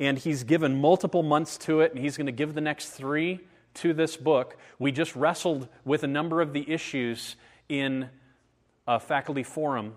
And 0.00 0.16
he's 0.16 0.44
given 0.44 0.80
multiple 0.80 1.22
months 1.22 1.58
to 1.58 1.82
it, 1.82 1.92
and 1.92 2.02
he's 2.02 2.16
going 2.16 2.24
to 2.24 2.32
give 2.32 2.54
the 2.54 2.62
next 2.62 2.88
three 2.88 3.40
to 3.74 3.92
this 3.92 4.16
book. 4.16 4.56
We 4.78 4.92
just 4.92 5.14
wrestled 5.14 5.68
with 5.84 6.04
a 6.04 6.08
number 6.08 6.40
of 6.40 6.54
the 6.54 6.70
issues 6.70 7.36
in 7.68 8.08
a 8.86 8.98
faculty 8.98 9.42
forum 9.42 9.96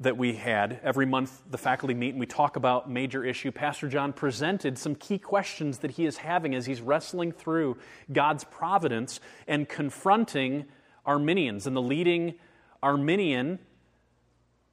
that 0.00 0.16
we 0.18 0.34
had. 0.34 0.78
Every 0.82 1.06
month, 1.06 1.42
the 1.50 1.56
faculty 1.56 1.94
meet 1.94 2.10
and 2.10 2.20
we 2.20 2.26
talk 2.26 2.56
about 2.56 2.90
major 2.90 3.24
issue. 3.24 3.50
Pastor 3.50 3.88
John 3.88 4.12
presented 4.12 4.76
some 4.76 4.94
key 4.94 5.18
questions 5.18 5.78
that 5.78 5.92
he 5.92 6.04
is 6.04 6.18
having 6.18 6.54
as 6.54 6.66
he's 6.66 6.82
wrestling 6.82 7.32
through 7.32 7.78
God's 8.12 8.44
providence 8.44 9.20
and 9.48 9.66
confronting 9.66 10.66
Arminians. 11.06 11.66
And 11.66 11.74
the 11.74 11.82
leading 11.82 12.34
Arminian, 12.82 13.58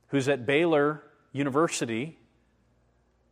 who's 0.08 0.28
at 0.28 0.46
Baylor 0.46 1.02
University, 1.32 2.18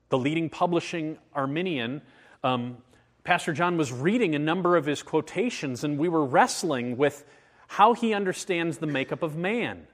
the 0.09 0.17
leading 0.17 0.49
publishing 0.49 1.17
Arminian, 1.33 2.01
um, 2.43 2.77
Pastor 3.23 3.53
John 3.53 3.77
was 3.77 3.91
reading 3.91 4.33
a 4.33 4.39
number 4.39 4.77
of 4.77 4.85
his 4.85 5.03
quotations, 5.03 5.83
and 5.83 5.99
we 5.99 6.09
were 6.09 6.25
wrestling 6.25 6.97
with 6.97 7.23
how 7.67 7.93
he 7.93 8.13
understands 8.13 8.77
the 8.77 8.87
makeup 8.87 9.23
of 9.23 9.35
man. 9.35 9.87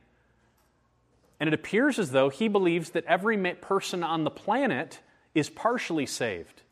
And 1.40 1.48
it 1.48 1.54
appears 1.54 2.00
as 2.00 2.12
though 2.12 2.30
he 2.30 2.48
believes 2.48 2.92
that 2.92 3.06
every 3.06 3.38
person 3.56 4.04
on 4.04 4.24
the 4.24 4.32
planet 4.32 5.00
is 5.36 5.50
partially 5.50 6.06
saved, 6.06 6.64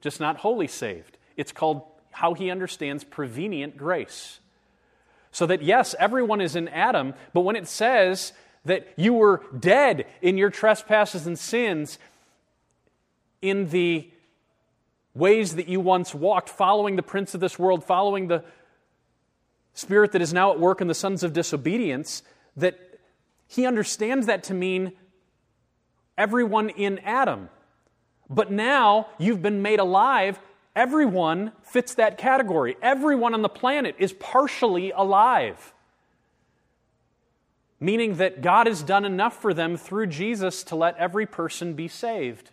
just 0.00 0.20
not 0.20 0.38
wholly 0.38 0.68
saved. 0.68 1.18
It's 1.36 1.52
called 1.52 1.82
how 2.12 2.34
he 2.34 2.50
understands 2.50 3.02
prevenient 3.02 3.76
grace. 3.76 4.38
So 5.32 5.46
that, 5.46 5.62
yes, 5.62 5.96
everyone 5.98 6.40
is 6.40 6.54
in 6.54 6.68
Adam, 6.68 7.14
but 7.32 7.40
when 7.40 7.56
it 7.56 7.66
says 7.66 8.32
that 8.64 8.86
you 8.96 9.12
were 9.12 9.42
dead 9.58 10.06
in 10.22 10.38
your 10.38 10.50
trespasses 10.50 11.26
and 11.26 11.36
sins, 11.36 11.98
in 13.42 13.68
the 13.70 14.08
ways 15.14 15.56
that 15.56 15.68
you 15.68 15.80
once 15.80 16.14
walked, 16.14 16.48
following 16.48 16.96
the 16.96 17.02
prince 17.02 17.34
of 17.34 17.40
this 17.40 17.58
world, 17.58 17.84
following 17.84 18.28
the 18.28 18.44
spirit 19.74 20.12
that 20.12 20.22
is 20.22 20.32
now 20.32 20.52
at 20.52 20.60
work 20.60 20.80
in 20.80 20.86
the 20.86 20.94
sons 20.94 21.22
of 21.22 21.32
disobedience, 21.32 22.22
that 22.56 22.93
he 23.46 23.66
understands 23.66 24.26
that 24.26 24.44
to 24.44 24.54
mean 24.54 24.92
everyone 26.16 26.70
in 26.70 26.98
Adam. 27.00 27.48
But 28.28 28.50
now 28.50 29.08
you've 29.18 29.42
been 29.42 29.62
made 29.62 29.80
alive. 29.80 30.38
Everyone 30.74 31.52
fits 31.62 31.94
that 31.94 32.18
category. 32.18 32.76
Everyone 32.82 33.34
on 33.34 33.42
the 33.42 33.48
planet 33.48 33.94
is 33.98 34.12
partially 34.12 34.90
alive. 34.90 35.72
Meaning 37.78 38.14
that 38.16 38.40
God 38.40 38.66
has 38.66 38.82
done 38.82 39.04
enough 39.04 39.40
for 39.40 39.52
them 39.52 39.76
through 39.76 40.06
Jesus 40.06 40.64
to 40.64 40.76
let 40.76 40.96
every 40.96 41.26
person 41.26 41.74
be 41.74 41.88
saved. 41.88 42.50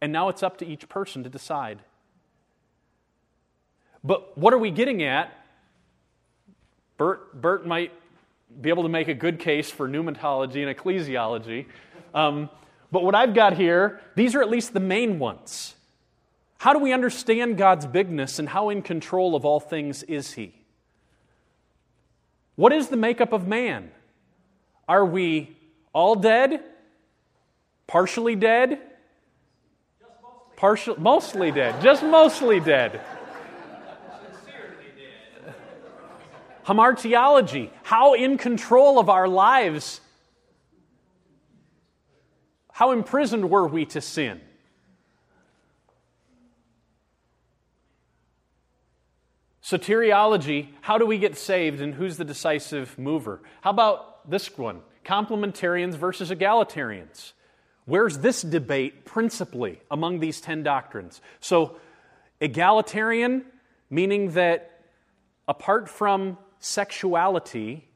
And 0.00 0.12
now 0.12 0.28
it's 0.28 0.42
up 0.42 0.58
to 0.58 0.66
each 0.66 0.88
person 0.88 1.22
to 1.24 1.30
decide. 1.30 1.80
But 4.04 4.36
what 4.36 4.52
are 4.52 4.58
we 4.58 4.70
getting 4.70 5.02
at 5.02 5.32
Bert, 6.96 7.40
Bert 7.40 7.66
might 7.66 7.92
be 8.60 8.68
able 8.68 8.82
to 8.84 8.88
make 8.88 9.08
a 9.08 9.14
good 9.14 9.38
case 9.38 9.70
for 9.70 9.88
pneumatology 9.88 10.66
and 10.66 10.76
ecclesiology. 10.76 11.66
Um, 12.14 12.48
but 12.90 13.02
what 13.02 13.14
I've 13.14 13.34
got 13.34 13.56
here, 13.56 14.00
these 14.14 14.34
are 14.34 14.42
at 14.42 14.48
least 14.48 14.72
the 14.72 14.80
main 14.80 15.18
ones. 15.18 15.74
How 16.58 16.72
do 16.72 16.78
we 16.78 16.92
understand 16.92 17.58
God's 17.58 17.86
bigness 17.86 18.38
and 18.38 18.48
how 18.48 18.70
in 18.70 18.82
control 18.82 19.34
of 19.34 19.44
all 19.44 19.60
things 19.60 20.02
is 20.04 20.32
He? 20.32 20.54
What 22.56 22.72
is 22.72 22.88
the 22.88 22.96
makeup 22.96 23.32
of 23.32 23.46
man? 23.46 23.90
Are 24.88 25.04
we 25.04 25.56
all 25.92 26.14
dead? 26.14 26.62
Partially 27.86 28.36
dead? 28.36 28.80
Partial, 30.56 30.98
mostly 30.98 31.50
dead. 31.50 31.82
Just 31.82 32.02
mostly 32.02 32.60
dead. 32.60 33.00
Hamartiology, 36.66 37.70
how 37.82 38.14
in 38.14 38.38
control 38.38 38.98
of 38.98 39.08
our 39.08 39.28
lives, 39.28 40.00
how 42.72 42.92
imprisoned 42.92 43.50
were 43.50 43.66
we 43.66 43.84
to 43.86 44.00
sin? 44.00 44.40
Soteriology, 49.62 50.68
how 50.82 50.98
do 50.98 51.06
we 51.06 51.16
get 51.16 51.36
saved 51.36 51.80
and 51.80 51.94
who's 51.94 52.18
the 52.18 52.24
decisive 52.24 52.98
mover? 52.98 53.40
How 53.62 53.70
about 53.70 54.30
this 54.30 54.58
one? 54.58 54.82
Complementarians 55.06 55.94
versus 55.94 56.30
egalitarians. 56.30 57.32
Where's 57.86 58.18
this 58.18 58.42
debate 58.42 59.04
principally 59.04 59.80
among 59.90 60.20
these 60.20 60.40
10 60.40 60.62
doctrines? 60.62 61.20
So, 61.40 61.76
egalitarian, 62.40 63.44
meaning 63.88 64.32
that 64.32 64.82
apart 65.48 65.88
from 65.88 66.38
sexuality, 66.64 67.86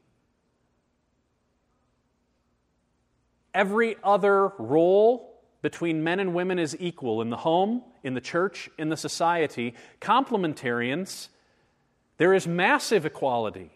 every 3.55 3.97
other 4.05 4.53
role 4.59 5.41
between 5.63 6.05
men 6.05 6.21
and 6.21 6.35
women 6.35 6.59
is 6.59 6.77
equal 6.79 7.23
in 7.23 7.31
the 7.31 7.39
home, 7.39 7.83
in 8.05 8.13
the 8.13 8.21
church, 8.21 8.69
in 8.77 8.91
the 8.91 8.97
society. 8.97 9.75
Complementarians, 10.03 11.29
there 12.19 12.35
is 12.35 12.47
massive 12.47 13.07
equality 13.07 13.71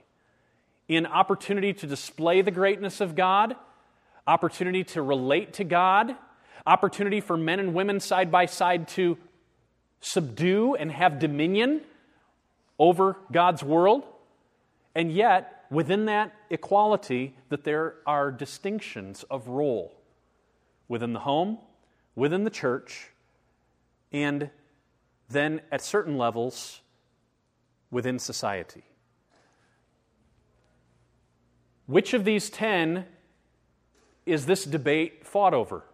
in 0.89 1.07
opportunity 1.07 1.73
to 1.73 1.87
display 1.87 2.43
the 2.43 2.51
greatness 2.51 3.01
of 3.01 3.15
God, 3.15 3.57
opportunity 4.27 4.85
to 4.85 5.01
relate 5.01 5.55
to 5.55 5.65
God, 5.65 6.15
opportunity 6.67 7.23
for 7.23 7.39
men 7.39 7.61
and 7.61 7.73
women 7.73 7.99
side 7.99 8.31
by 8.31 8.45
side 8.45 8.89
to 8.89 9.17
subdue 10.03 10.75
and 10.75 10.93
have 10.93 11.19
dominion 11.19 11.81
over 12.79 13.17
God's 13.33 13.63
world. 13.63 14.05
And 14.95 15.13
yet, 15.13 15.65
within 15.71 16.05
that 16.07 16.35
equality, 16.51 17.35
that 17.49 17.65
there 17.65 17.95
are 18.07 18.31
distinctions 18.31 19.25
of 19.31 19.49
role 19.49 19.97
within 20.89 21.13
the 21.13 21.21
home, 21.21 21.59
within 22.15 22.45
the 22.45 22.51
church, 22.51 23.09
and 24.13 24.51
then 25.31 25.63
at 25.71 25.81
certain 25.81 26.19
levels 26.19 26.81
within 27.91 28.19
society. 28.19 28.83
Which 31.87 32.13
of 32.13 32.25
these 32.25 32.51
ten 32.51 33.07
is 34.27 34.47
this 34.47 34.65
debate 34.65 35.27
fought 35.27 35.55
over? 35.55 35.85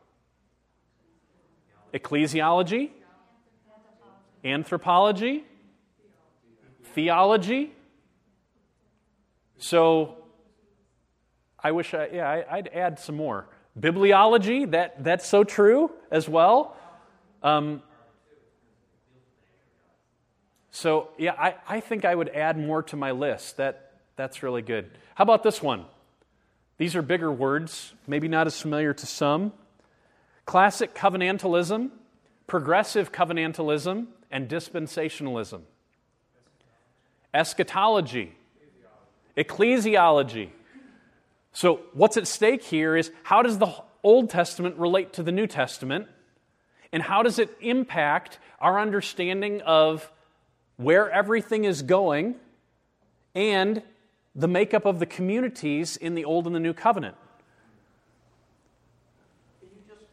Ecclesiology? 1.95 2.91
Anthropology? 4.45 5.45
Theology? 6.95 7.73
So 9.59 10.17
I 11.63 11.73
wish 11.73 11.95
I, 11.95 12.09
yeah, 12.13 12.45
I, 12.49 12.57
would 12.57 12.69
add 12.69 12.99
some 12.99 13.17
more. 13.17 13.49
Bibliology, 13.79 14.71
that, 14.71 15.05
that's 15.05 15.27
so 15.27 15.45
true 15.45 15.91
as 16.11 16.29
well. 16.29 16.77
Um, 17.43 17.83
so, 20.71 21.09
yeah, 21.19 21.33
I, 21.33 21.55
I 21.69 21.81
think 21.81 22.05
I 22.05 22.15
would 22.15 22.29
add 22.29 22.59
more 22.59 22.83
to 22.85 22.97
my 22.97 23.11
list. 23.11 23.57
That, 23.57 23.93
that's 24.17 24.43
really 24.43 24.63
good. 24.63 24.91
How 25.15 25.23
about 25.23 25.43
this 25.43 25.63
one? 25.63 25.85
These 26.77 26.95
are 26.95 27.03
bigger 27.03 27.33
words, 27.33 27.93
maybe 28.07 28.29
not 28.29 28.47
as 28.47 28.61
familiar 28.61 28.95
to 28.95 29.07
some. 29.07 29.53
Classic 30.47 30.95
covenantalism 30.95 31.91
progressive 32.49 33.13
covenantalism 33.13 34.07
and 34.33 34.49
dispensationalism, 34.49 35.61
eschatology, 37.33 38.35
ecclesiology. 39.39 40.51
So, 41.53 41.81
what's 41.95 42.17
at 42.17 42.27
stake 42.27 42.63
here 42.63 42.97
is 42.97 43.11
how 43.23 43.43
does 43.43 43.59
the 43.59 43.73
Old 44.03 44.31
Testament 44.31 44.77
relate 44.77 45.15
to 45.15 45.23
the 45.23 45.33
New 45.33 45.47
Testament? 45.47 46.09
And 46.93 47.03
how 47.03 47.23
does 47.23 47.39
it 47.39 47.57
impact 47.61 48.39
our 48.61 48.81
understanding 48.81 49.61
of 49.63 50.11
where 50.77 51.11
everything 51.11 51.65
is 51.65 51.83
going 51.83 52.37
and 53.35 53.83
the 54.35 54.49
makeup 54.49 54.85
of 54.85 54.99
the 54.99 55.07
communities 55.07 55.97
in 55.97 56.15
the 56.15 56.25
Old 56.25 56.47
and 56.47 56.55
the 56.55 56.61
New 56.61 56.73
Covenant? 56.73 57.17
Can 59.61 59.69
you 59.75 59.83
just, 59.89 60.07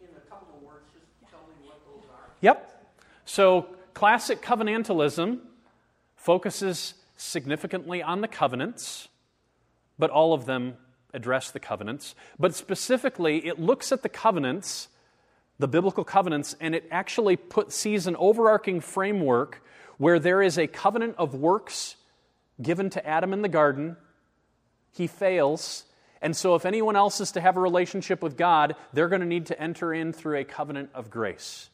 in 0.00 0.08
a 0.16 0.30
couple 0.30 0.56
of 0.56 0.62
words, 0.62 0.84
just 0.92 1.30
tell 1.30 1.40
me 1.40 1.66
what 1.66 1.80
those 1.86 2.08
are? 2.10 2.30
Yep. 2.40 2.92
So, 3.24 3.68
classic 3.94 4.42
covenantalism 4.42 5.40
focuses 6.16 6.94
significantly 7.16 8.02
on 8.02 8.20
the 8.20 8.28
covenants, 8.28 9.08
but 9.98 10.10
all 10.10 10.32
of 10.32 10.46
them 10.46 10.76
address 11.12 11.50
the 11.50 11.60
covenants. 11.60 12.14
But 12.38 12.54
specifically, 12.54 13.46
it 13.46 13.58
looks 13.58 13.92
at 13.92 14.02
the 14.02 14.08
covenants, 14.08 14.88
the 15.58 15.68
biblical 15.68 16.04
covenants, 16.04 16.56
and 16.60 16.74
it 16.74 16.86
actually 16.90 17.36
put, 17.36 17.72
sees 17.72 18.06
an 18.06 18.16
overarching 18.16 18.80
framework 18.80 19.62
where 19.96 20.18
there 20.18 20.42
is 20.42 20.58
a 20.58 20.66
covenant 20.66 21.14
of 21.18 21.34
works 21.34 21.96
given 22.60 22.90
to 22.90 23.06
Adam 23.06 23.32
in 23.32 23.42
the 23.42 23.48
garden. 23.48 23.96
He 24.92 25.06
fails. 25.06 25.84
And 26.20 26.36
so, 26.36 26.54
if 26.54 26.66
anyone 26.66 26.96
else 26.96 27.20
is 27.20 27.32
to 27.32 27.40
have 27.40 27.56
a 27.56 27.60
relationship 27.60 28.22
with 28.22 28.36
God, 28.36 28.74
they're 28.92 29.08
going 29.08 29.20
to 29.20 29.26
need 29.26 29.46
to 29.46 29.60
enter 29.60 29.92
in 29.92 30.12
through 30.12 30.38
a 30.38 30.44
covenant 30.44 30.90
of 30.94 31.10
grace. 31.10 31.68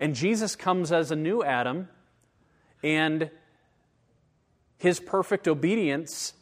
And 0.00 0.14
Jesus 0.14 0.54
comes 0.56 0.92
as 0.92 1.10
a 1.10 1.16
new 1.16 1.42
Adam, 1.42 1.88
and 2.82 3.30
his 4.78 5.00
perfect 5.00 5.48
obedience 5.48 6.32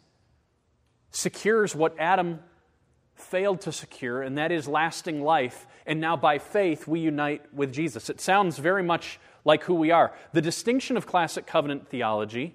secures 1.11 1.75
what 1.75 1.99
Adam 1.99 2.41
failed 3.15 3.63
to 3.63 3.73
secure, 3.73 4.23
and 4.23 4.37
that 4.37 4.53
is 4.53 4.69
lasting 4.69 5.23
life. 5.23 5.67
And 5.87 6.01
now, 6.01 6.17
by 6.17 6.39
faith, 6.39 6.87
we 6.87 7.01
unite 7.01 7.43
with 7.55 7.73
Jesus. 7.73 8.11
It 8.11 8.21
sounds 8.21 8.59
very 8.59 8.83
much 8.83 9.19
like 9.45 9.65
who 9.65 9.75
we 9.75 9.91
are. 9.91 10.13
The 10.33 10.43
distinction 10.43 10.99
of 10.99 11.07
classic 11.07 11.47
covenant 11.47 11.89
theology 11.89 12.55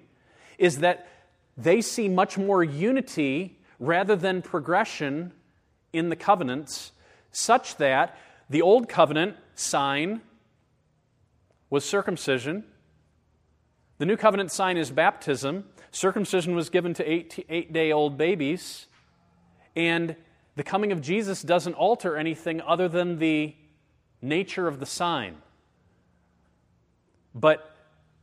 is 0.56 0.78
that 0.78 1.08
they 1.56 1.80
see 1.80 2.08
much 2.08 2.38
more 2.38 2.62
unity 2.62 3.58
rather 3.80 4.14
than 4.14 4.40
progression 4.40 5.32
in 5.92 6.08
the 6.08 6.16
covenants, 6.16 6.92
such 7.32 7.76
that 7.76 8.16
the 8.48 8.62
old 8.62 8.88
covenant 8.88 9.36
sign 9.56 10.20
was 11.68 11.84
circumcision, 11.84 12.64
the 14.02 14.06
new 14.06 14.16
covenant 14.16 14.50
sign 14.50 14.76
is 14.76 14.90
baptism. 14.90 15.64
Circumcision 15.92 16.54
was 16.54 16.70
given 16.70 16.94
to 16.94 17.10
eight, 17.10 17.44
eight 17.48 17.72
day 17.72 17.92
old 17.92 18.18
babies. 18.18 18.86
And 19.76 20.16
the 20.56 20.62
coming 20.62 20.92
of 20.92 21.00
Jesus 21.00 21.42
doesn't 21.42 21.74
alter 21.74 22.16
anything 22.16 22.60
other 22.60 22.88
than 22.88 23.18
the 23.18 23.54
nature 24.20 24.66
of 24.66 24.80
the 24.80 24.86
sign. 24.86 25.36
But 27.34 27.68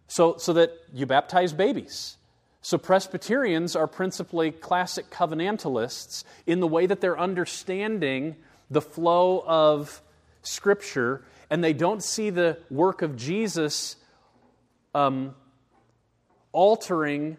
so, 0.08 0.38
so 0.38 0.54
that 0.54 0.72
you 0.94 1.06
baptize 1.06 1.54
babies. 1.54 2.18
So 2.62 2.78
Presbyterians 2.78 3.76
are 3.76 3.88
principally 3.88 4.52
classic 4.52 5.10
covenantalists 5.10 6.24
in 6.46 6.60
the 6.60 6.68
way 6.68 6.88
that 6.88 7.02
they're 7.02 7.20
understanding 7.20 8.36
the 8.70 8.82
flow 8.82 9.44
of 9.46 10.02
Scripture, 10.42 11.24
and 11.50 11.64
they 11.64 11.74
don't 11.74 12.04
see 12.04 12.30
the 12.30 12.58
work 12.70 13.02
of 13.02 13.16
Jesus 13.16 13.96
um, 14.94 15.36
altering 16.52 17.38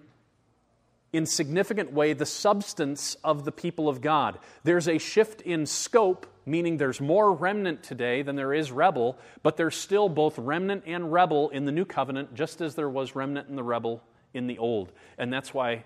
in 1.13 1.27
significant 1.27 1.93
way 1.93 2.13
the 2.13 2.27
substance 2.27 3.17
of 3.25 3.45
the 3.45 3.53
people 3.53 3.89
of 3.89 4.01
God. 4.01 4.39
There's 4.63 4.89
a 4.89 4.99
shift 4.99 5.41
in 5.43 5.67
scope, 5.67 6.27
meaning 6.47 6.77
there's 6.77 7.01
more 7.01 7.33
remnant 7.33 7.83
today 7.83 8.23
than 8.23 8.37
there 8.37 8.55
is 8.55 8.71
rebel, 8.71 9.19
but 9.43 9.57
there's 9.57 9.77
still 9.77 10.09
both 10.09 10.39
remnant 10.39 10.85
and 10.87 11.13
rebel 11.13 11.49
in 11.51 11.65
the 11.65 11.73
new 11.73 11.85
covenant, 11.85 12.35
just 12.35 12.61
as 12.61 12.75
there 12.75 12.89
was 12.89 13.17
remnant 13.17 13.49
and 13.49 13.59
the 13.59 13.63
rebel 13.63 14.03
in 14.35 14.47
the 14.47 14.59
old. 14.59 14.93
And 15.19 15.33
that's 15.33 15.53
why, 15.53 15.85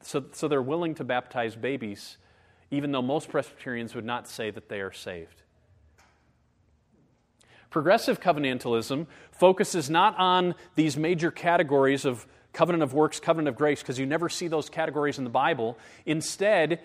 so, 0.00 0.24
so 0.32 0.46
they're 0.46 0.62
willing 0.62 0.94
to 0.96 1.04
baptize 1.04 1.56
babies, 1.56 2.18
even 2.70 2.92
though 2.92 3.02
most 3.02 3.28
Presbyterians 3.28 3.94
would 3.94 4.04
not 4.04 4.28
say 4.28 4.50
that 4.50 4.68
they 4.68 4.80
are 4.80 4.92
saved. 4.92 5.42
Progressive 7.68 8.20
covenantalism 8.20 9.06
focuses 9.32 9.88
not 9.88 10.14
on 10.18 10.54
these 10.74 10.96
major 10.96 11.30
categories 11.30 12.04
of 12.04 12.26
covenant 12.52 12.82
of 12.82 12.94
works, 12.94 13.20
covenant 13.20 13.48
of 13.48 13.56
grace, 13.56 13.80
because 13.80 13.98
you 13.98 14.06
never 14.06 14.28
see 14.28 14.48
those 14.48 14.68
categories 14.68 15.18
in 15.18 15.24
the 15.24 15.30
Bible. 15.30 15.78
Instead, 16.04 16.80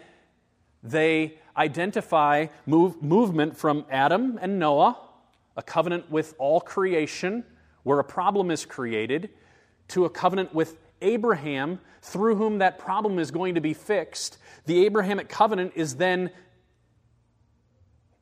they 0.83 1.37
identify 1.55 2.47
move, 2.65 3.01
movement 3.01 3.57
from 3.57 3.85
Adam 3.89 4.39
and 4.41 4.59
Noah, 4.59 4.97
a 5.55 5.63
covenant 5.63 6.09
with 6.11 6.35
all 6.37 6.61
creation, 6.61 7.43
where 7.83 7.99
a 7.99 8.03
problem 8.03 8.51
is 8.51 8.65
created, 8.65 9.29
to 9.89 10.05
a 10.05 10.09
covenant 10.09 10.53
with 10.53 10.77
Abraham, 11.01 11.79
through 12.01 12.35
whom 12.35 12.59
that 12.59 12.79
problem 12.79 13.19
is 13.19 13.31
going 13.31 13.55
to 13.55 13.61
be 13.61 13.73
fixed. 13.73 14.37
The 14.65 14.85
Abrahamic 14.85 15.29
covenant 15.29 15.73
is 15.75 15.95
then 15.95 16.31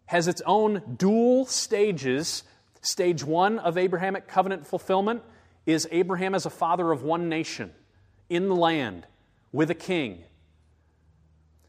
has 0.07 0.27
its 0.27 0.41
own 0.45 0.95
dual 0.97 1.45
stages. 1.45 2.43
Stage 2.81 3.23
one 3.23 3.59
of 3.59 3.77
Abrahamic 3.77 4.27
covenant 4.27 4.67
fulfillment 4.67 5.23
is 5.65 5.87
Abraham 5.91 6.35
as 6.35 6.45
a 6.45 6.49
father 6.49 6.91
of 6.91 7.03
one 7.03 7.29
nation 7.29 7.71
in 8.29 8.47
the 8.47 8.55
land 8.55 9.05
with 9.51 9.69
a 9.71 9.75
king. 9.75 10.23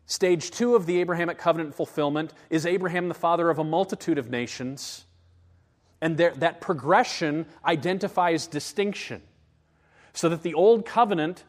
Stage 0.07 0.51
two 0.51 0.77
of 0.77 0.87
the 0.87 1.01
Abrahamic 1.01 1.39
covenant 1.39 1.75
fulfillment 1.75 2.33
is 2.49 2.65
Abraham 2.65 3.09
the 3.09 3.15
father 3.15 3.51
of 3.51 3.59
a 3.59 3.65
multitude 3.65 4.19
of 4.19 4.31
nations. 4.31 5.05
And 6.01 6.17
there, 6.17 6.33
that 6.37 6.61
progression 6.61 7.47
identifies 7.65 8.47
distinction. 8.47 9.23
So 10.13 10.29
that 10.29 10.43
the 10.43 10.55
old 10.55 10.87
covenant, 10.87 11.45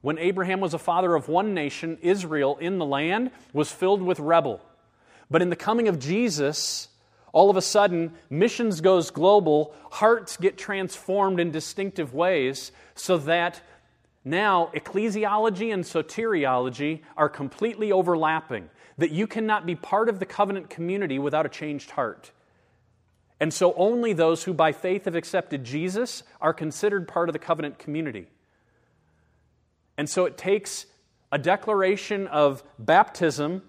when 0.00 0.18
Abraham 0.18 0.60
was 0.60 0.74
a 0.74 0.78
father 0.78 1.14
of 1.14 1.28
one 1.28 1.54
nation, 1.54 1.98
Israel, 2.00 2.56
in 2.58 2.78
the 2.78 2.86
land, 2.86 3.30
was 3.52 3.70
filled 3.70 4.02
with 4.02 4.18
rebel. 4.18 4.60
But 5.30 5.42
in 5.42 5.50
the 5.50 5.56
coming 5.56 5.88
of 5.88 5.98
Jesus, 5.98 6.88
all 7.32 7.48
of 7.48 7.56
a 7.56 7.62
sudden, 7.62 8.12
missions 8.28 8.80
goes 8.80 9.10
global, 9.10 9.74
hearts 9.90 10.36
get 10.36 10.58
transformed 10.58 11.40
in 11.40 11.50
distinctive 11.50 12.12
ways 12.12 12.72
so 12.94 13.16
that 13.18 13.62
now 14.24 14.70
ecclesiology 14.74 15.72
and 15.72 15.82
soteriology 15.82 17.00
are 17.16 17.28
completely 17.28 17.90
overlapping. 17.90 18.68
That 18.98 19.10
you 19.10 19.26
cannot 19.26 19.64
be 19.64 19.74
part 19.74 20.10
of 20.10 20.18
the 20.18 20.26
covenant 20.26 20.68
community 20.68 21.18
without 21.18 21.46
a 21.46 21.48
changed 21.48 21.92
heart. 21.92 22.30
And 23.40 23.52
so 23.52 23.72
only 23.74 24.12
those 24.12 24.44
who 24.44 24.52
by 24.52 24.72
faith 24.72 25.06
have 25.06 25.16
accepted 25.16 25.64
Jesus 25.64 26.22
are 26.40 26.52
considered 26.52 27.08
part 27.08 27.28
of 27.28 27.32
the 27.32 27.38
covenant 27.38 27.78
community. 27.78 28.28
And 29.96 30.08
so 30.08 30.26
it 30.26 30.36
takes 30.36 30.86
a 31.32 31.38
declaration 31.38 32.26
of 32.28 32.62
baptism 32.78 33.62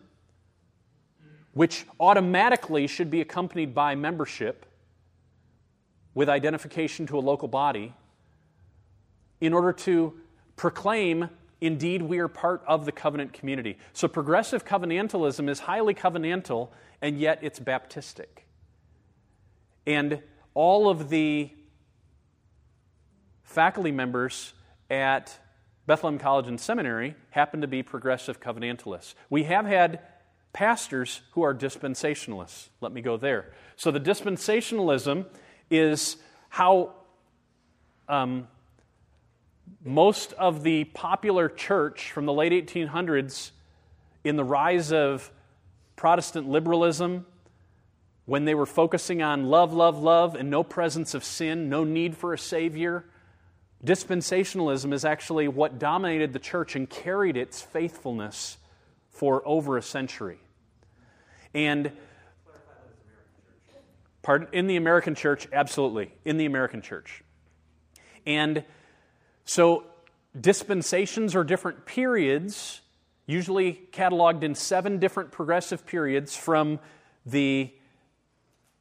which 1.53 1.85
automatically 1.99 2.87
should 2.87 3.09
be 3.09 3.21
accompanied 3.21 3.73
by 3.73 3.95
membership 3.95 4.65
with 6.13 6.29
identification 6.29 7.07
to 7.07 7.17
a 7.17 7.21
local 7.21 7.47
body 7.47 7.93
in 9.41 9.53
order 9.53 9.73
to 9.73 10.13
proclaim 10.55 11.29
indeed 11.61 12.01
we 12.01 12.19
are 12.19 12.27
part 12.27 12.61
of 12.67 12.85
the 12.85 12.91
covenant 12.91 13.31
community. 13.33 13.77
So 13.93 14.07
progressive 14.07 14.65
covenantalism 14.65 15.49
is 15.49 15.59
highly 15.59 15.93
covenantal 15.93 16.69
and 17.01 17.19
yet 17.19 17.39
it's 17.41 17.59
baptistic. 17.59 18.43
And 19.85 20.21
all 20.53 20.89
of 20.89 21.09
the 21.09 21.51
faculty 23.43 23.91
members 23.91 24.53
at 24.89 25.39
Bethlehem 25.85 26.19
College 26.19 26.47
and 26.47 26.59
Seminary 26.59 27.15
happen 27.31 27.61
to 27.61 27.67
be 27.67 27.83
progressive 27.83 28.39
covenantalists. 28.39 29.15
We 29.29 29.43
have 29.43 29.65
had 29.65 29.99
pastors 30.53 31.21
who 31.31 31.41
are 31.41 31.53
dispensationalists. 31.53 32.69
Let 32.79 32.91
me 32.91 33.01
go 33.01 33.17
there. 33.17 33.51
So, 33.75 33.91
the 33.91 33.99
dispensationalism 33.99 35.25
is 35.69 36.17
how 36.49 36.93
um, 38.07 38.47
most 39.83 40.33
of 40.33 40.63
the 40.63 40.85
popular 40.85 41.49
church 41.49 42.11
from 42.11 42.25
the 42.25 42.33
late 42.33 42.51
1800s, 42.51 43.51
in 44.23 44.35
the 44.37 44.43
rise 44.43 44.93
of 44.93 45.31
Protestant 45.95 46.47
liberalism, 46.47 47.25
when 48.25 48.45
they 48.45 48.55
were 48.55 48.65
focusing 48.65 49.21
on 49.21 49.45
love, 49.45 49.73
love, 49.73 50.01
love, 50.01 50.35
and 50.35 50.49
no 50.49 50.63
presence 50.63 51.13
of 51.13 51.23
sin, 51.23 51.69
no 51.69 51.83
need 51.83 52.15
for 52.15 52.33
a 52.33 52.37
Savior, 52.37 53.05
dispensationalism 53.83 54.93
is 54.93 55.03
actually 55.03 55.47
what 55.47 55.77
dominated 55.77 56.31
the 56.31 56.39
church 56.39 56.75
and 56.75 56.89
carried 56.89 57.35
its 57.35 57.61
faithfulness 57.61 58.57
for 59.09 59.45
over 59.45 59.77
a 59.77 59.81
century. 59.81 60.39
And 61.53 61.91
Pardon? 64.23 64.47
In 64.53 64.67
the 64.67 64.77
American 64.77 65.15
church, 65.15 65.47
absolutely. 65.51 66.11
In 66.25 66.37
the 66.37 66.45
American 66.45 66.81
church. 66.81 67.23
And 68.25 68.63
so 69.43 69.83
dispensations 70.39 71.35
are 71.35 71.43
different 71.43 71.85
periods, 71.85 72.79
usually 73.27 73.81
cataloged 73.91 74.43
in 74.43 74.55
seven 74.55 74.97
different 74.97 75.31
progressive 75.33 75.85
periods 75.85 76.37
from 76.37 76.79
the 77.25 77.71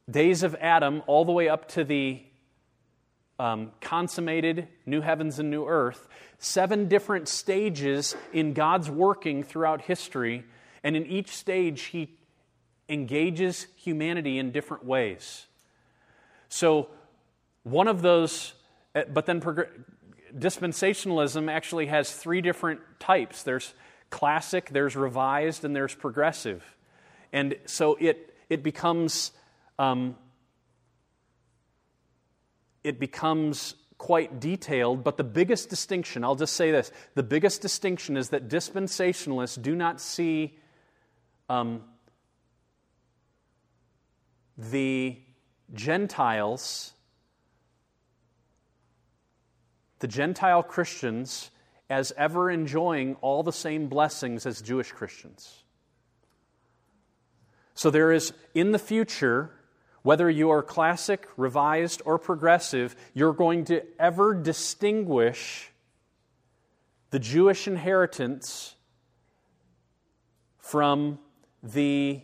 days 0.09 0.43
of 0.43 0.55
Adam 0.55 1.03
all 1.07 1.25
the 1.25 1.33
way 1.33 1.49
up 1.49 1.67
to 1.69 1.83
the 1.83 2.23
um, 3.37 3.71
consummated 3.81 4.69
new 4.85 5.01
heavens 5.01 5.39
and 5.39 5.51
new 5.51 5.65
earth. 5.65 6.07
Seven 6.37 6.87
different 6.87 7.27
stages 7.27 8.15
in 8.31 8.53
God's 8.53 8.89
working 8.89 9.43
throughout 9.43 9.81
history. 9.81 10.45
And 10.85 10.95
in 10.95 11.05
each 11.05 11.35
stage, 11.35 11.81
He 11.83 12.15
engages 12.89 13.67
humanity 13.75 14.37
in 14.37 14.51
different 14.51 14.85
ways. 14.85 15.45
So, 16.49 16.89
one 17.63 17.87
of 17.87 18.01
those, 18.01 18.53
eh, 18.93 19.05
but 19.11 19.25
then 19.25 19.41
dispensationalism 20.37 21.49
actually 21.49 21.87
has 21.87 22.13
three 22.13 22.41
different 22.41 22.81
types 22.99 23.43
there's 23.43 23.73
classic, 24.09 24.69
there's 24.69 24.95
revised, 24.95 25.63
and 25.65 25.75
there's 25.75 25.95
progressive. 25.95 26.63
And 27.31 27.55
so 27.65 27.95
it, 27.95 28.35
it 28.49 28.63
becomes. 28.63 29.31
Um, 29.79 30.15
it 32.83 32.99
becomes 32.99 33.75
quite 33.97 34.41
detailed, 34.41 35.03
but 35.03 35.15
the 35.15 35.23
biggest 35.23 35.69
distinction, 35.69 36.23
I'll 36.23 36.35
just 36.35 36.55
say 36.55 36.71
this 36.71 36.91
the 37.15 37.23
biggest 37.23 37.61
distinction 37.61 38.17
is 38.17 38.29
that 38.29 38.49
dispensationalists 38.49 39.61
do 39.61 39.75
not 39.75 40.01
see 40.01 40.57
um, 41.49 41.81
the 44.57 45.17
Gentiles, 45.73 46.93
the 49.99 50.07
Gentile 50.07 50.63
Christians, 50.63 51.51
as 51.89 52.13
ever 52.17 52.49
enjoying 52.49 53.15
all 53.21 53.43
the 53.43 53.53
same 53.53 53.87
blessings 53.87 54.45
as 54.45 54.61
Jewish 54.61 54.91
Christians. 54.91 55.63
So 57.75 57.89
there 57.89 58.11
is, 58.11 58.33
in 58.53 58.71
the 58.71 58.79
future, 58.79 59.51
whether 60.03 60.29
you 60.29 60.49
are 60.51 60.61
classic, 60.61 61.27
revised, 61.37 62.01
or 62.05 62.19
progressive, 62.19 62.95
you're 63.13 63.33
going 63.33 63.65
to 63.65 63.83
ever 63.99 64.33
distinguish 64.33 65.71
the 67.09 67.19
Jewish 67.19 67.67
inheritance 67.67 68.75
from 70.57 71.19
the 71.61 72.21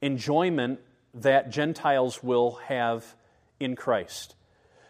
enjoyment 0.00 0.80
that 1.22 1.50
Gentiles 1.50 2.22
will 2.22 2.52
have 2.66 3.14
in 3.58 3.76
Christ. 3.76 4.34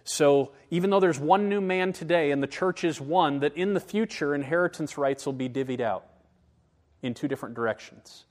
So, 0.04 0.52
even 0.70 0.90
though 0.90 1.00
there's 1.00 1.18
one 1.18 1.48
new 1.48 1.60
man 1.60 1.92
today 1.92 2.30
and 2.30 2.42
the 2.42 2.46
church 2.46 2.84
is 2.84 3.00
one, 3.00 3.40
that 3.40 3.56
in 3.56 3.74
the 3.74 3.80
future 3.80 4.34
inheritance 4.34 4.96
rights 4.96 5.26
will 5.26 5.32
be 5.32 5.48
divvied 5.48 5.80
out 5.80 6.06
in 7.02 7.12
two 7.12 7.26
different 7.26 7.54
directions. 7.54 8.24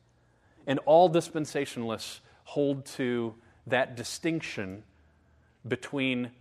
And 0.66 0.80
all 0.86 1.10
dispensationalists 1.10 2.20
hold 2.46 2.86
to 2.86 3.36
that 3.68 3.96
distinction 3.98 4.84
between 5.68 6.32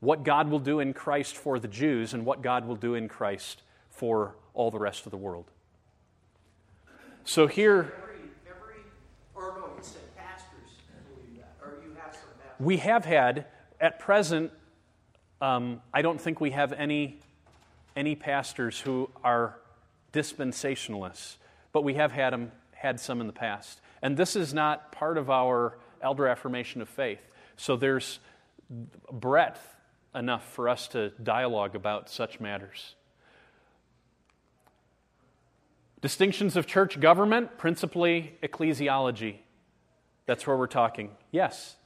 what 0.00 0.22
God 0.22 0.48
will 0.48 0.58
do 0.58 0.80
in 0.80 0.94
Christ 0.94 1.36
for 1.36 1.58
the 1.58 1.68
Jews 1.68 2.14
and 2.14 2.24
what 2.24 2.42
God 2.42 2.66
will 2.66 2.76
do 2.76 2.94
in 2.94 3.08
Christ 3.08 3.62
for 3.90 4.36
all 4.54 4.70
the 4.70 4.78
rest 4.78 5.06
of 5.06 5.10
the 5.10 5.16
world. 5.16 5.50
So 7.24 7.46
here. 7.46 7.92
We 12.58 12.78
have 12.78 13.04
had, 13.04 13.46
at 13.80 13.98
present, 13.98 14.52
um, 15.40 15.82
I 15.92 16.02
don't 16.02 16.20
think 16.20 16.40
we 16.40 16.50
have 16.50 16.72
any, 16.72 17.20
any 17.96 18.14
pastors 18.14 18.80
who 18.80 19.10
are 19.22 19.56
dispensationalists, 20.12 21.36
but 21.72 21.82
we 21.82 21.94
have 21.94 22.12
had, 22.12 22.32
them, 22.32 22.52
had 22.72 23.00
some 23.00 23.20
in 23.20 23.26
the 23.26 23.32
past. 23.32 23.80
And 24.02 24.16
this 24.16 24.36
is 24.36 24.54
not 24.54 24.92
part 24.92 25.18
of 25.18 25.30
our 25.30 25.76
elder 26.00 26.28
affirmation 26.28 26.82
of 26.82 26.88
faith. 26.88 27.20
So 27.56 27.76
there's 27.76 28.20
breadth 29.10 29.74
enough 30.14 30.48
for 30.52 30.68
us 30.68 30.88
to 30.88 31.10
dialogue 31.22 31.74
about 31.74 32.08
such 32.08 32.40
matters. 32.40 32.94
Distinctions 36.00 36.56
of 36.56 36.66
church 36.66 37.00
government, 37.00 37.56
principally 37.56 38.34
ecclesiology. 38.42 39.36
That's 40.26 40.46
where 40.46 40.56
we're 40.56 40.66
talking. 40.66 41.10
Yes? 41.30 41.76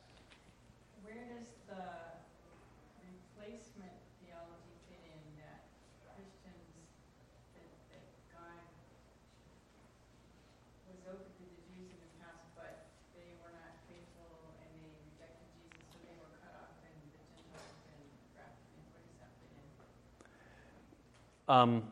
Um, 21.49 21.85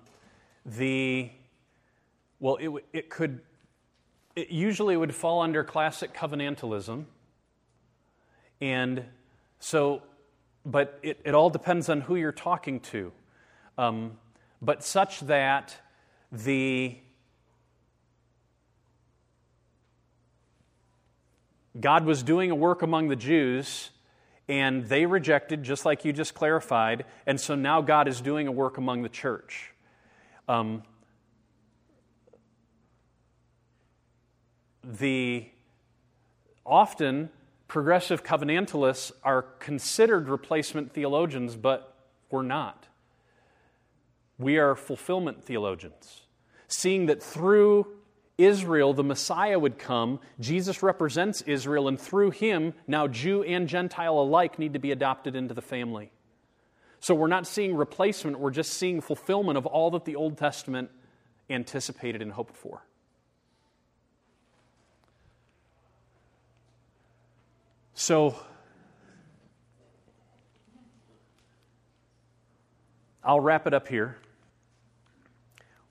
the 0.65 1.31
well, 2.41 2.57
it, 2.57 2.71
it 2.93 3.11
could 3.11 3.41
it 4.35 4.51
usually 4.51 4.97
would 4.97 5.15
fall 5.15 5.41
under 5.41 5.65
classic 5.65 6.13
covenantalism, 6.13 7.07
and 8.61 9.05
so, 9.59 10.03
but 10.65 10.99
it, 11.03 11.21
it 11.25 11.35
all 11.35 11.49
depends 11.49 11.89
on 11.89 12.03
who 12.03 12.17
you're 12.17 12.33
talking 12.33 12.81
to. 12.81 13.13
Um, 13.79 14.19
but 14.61 14.85
such 14.85 15.21
that 15.21 15.77
the 16.31 16.99
God 21.79 22.05
was 22.05 22.23
doing 22.23 22.51
a 22.51 22.55
work 22.55 22.83
among 22.83 23.09
the 23.09 23.17
Jews 23.17 23.91
and 24.49 24.85
they 24.89 25.07
rejected, 25.07 25.63
just 25.63 25.85
like 25.85 26.05
you 26.05 26.13
just 26.13 26.35
clarified, 26.35 27.05
and 27.27 27.41
so 27.41 27.55
now 27.55 27.81
God 27.81 28.07
is 28.09 28.21
doing 28.21 28.47
a 28.47 28.53
work 28.53 28.79
among 28.79 29.03
the 29.03 29.09
church. 29.09 29.73
Um, 30.49 30.83
the 34.85 35.47
often 36.65 37.31
progressive 37.67 38.23
covenantalists 38.23 39.11
are 39.25 39.43
considered 39.43 40.29
replacement 40.29 40.93
theologians, 40.93 41.57
but 41.57 41.97
we're 42.31 42.43
not. 42.43 42.87
We 44.39 44.59
are 44.59 44.77
fulfillment 44.77 45.45
theologians, 45.45 46.23
seeing 46.69 47.07
that 47.07 47.23
through 47.23 47.96
Israel, 48.39 48.93
the 48.93 49.05
Messiah 49.05 49.59
would 49.59 49.79
come. 49.79 50.21
Jesus 50.39 50.83
represents 50.83 51.41
Israel, 51.43 51.89
and 51.89 51.99
through 51.99 52.33
him, 52.33 52.75
now 52.87 53.07
Jew 53.07 53.43
and 53.43 53.69
Gentile 53.69 54.19
alike 54.19 54.59
need 54.59 54.75
to 54.75 54.79
be 54.79 54.93
adopted 54.93 55.35
into 55.35 55.55
the 55.55 55.63
family. 55.63 56.13
So 57.01 57.15
we're 57.15 57.29
not 57.29 57.47
seeing 57.47 57.75
replacement, 57.75 58.39
we're 58.39 58.51
just 58.51 58.75
seeing 58.75 59.01
fulfillment 59.01 59.57
of 59.57 59.65
all 59.65 59.91
that 59.93 60.05
the 60.05 60.17
Old 60.17 60.37
Testament 60.37 60.91
anticipated 61.49 62.21
and 62.21 62.33
hoped 62.33 62.57
for. 62.57 62.83
So, 67.95 68.39
I'll 73.25 73.41
wrap 73.41 73.67
it 73.67 73.73
up 73.73 73.89
here. 73.89 74.19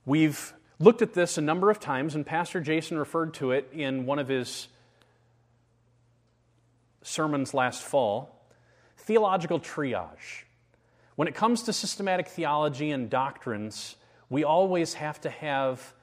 We've 0.05 0.53
looked 0.79 1.01
at 1.01 1.13
this 1.13 1.37
a 1.37 1.41
number 1.41 1.69
of 1.69 1.79
times, 1.79 2.15
and 2.15 2.25
Pastor 2.25 2.59
Jason 2.59 2.97
referred 2.97 3.33
to 3.35 3.51
it 3.51 3.69
in 3.73 4.05
one 4.05 4.19
of 4.19 4.27
his 4.27 4.67
sermons 7.01 7.53
last 7.53 7.83
fall 7.83 8.31
theological 8.97 9.59
triage. 9.59 10.43
When 11.15 11.27
it 11.27 11.35
comes 11.35 11.63
to 11.63 11.73
systematic 11.73 12.27
theology 12.27 12.89
and 12.89 13.09
doctrines, 13.09 13.95
we 14.29 14.43
always 14.43 14.95
have 14.95 15.21
to 15.21 15.29
have 15.29 15.93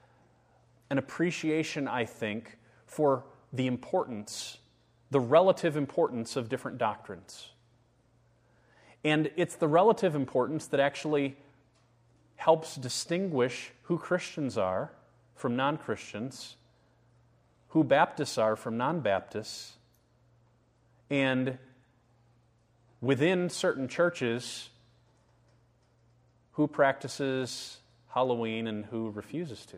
an 0.88 0.98
appreciation, 0.98 1.88
I 1.88 2.04
think, 2.04 2.56
for 2.86 3.24
the 3.52 3.66
importance, 3.66 4.58
the 5.10 5.20
relative 5.20 5.76
importance 5.76 6.36
of 6.36 6.48
different 6.48 6.78
doctrines. 6.78 7.48
And 9.04 9.30
it's 9.36 9.56
the 9.56 9.68
relative 9.68 10.14
importance 10.14 10.68
that 10.68 10.78
actually 10.78 11.36
helps 12.42 12.74
distinguish 12.74 13.70
who 13.82 13.96
Christians 13.96 14.58
are 14.58 14.90
from 15.36 15.54
non 15.54 15.76
Christians, 15.78 16.56
who 17.68 17.84
Baptists 17.84 18.36
are 18.36 18.56
from 18.56 18.76
non 18.76 18.98
Baptists, 18.98 19.74
and 21.08 21.56
within 23.00 23.48
certain 23.48 23.86
churches, 23.86 24.70
who 26.54 26.66
practices 26.66 27.76
Halloween 28.08 28.66
and 28.66 28.86
who 28.86 29.10
refuses 29.10 29.64
to. 29.66 29.76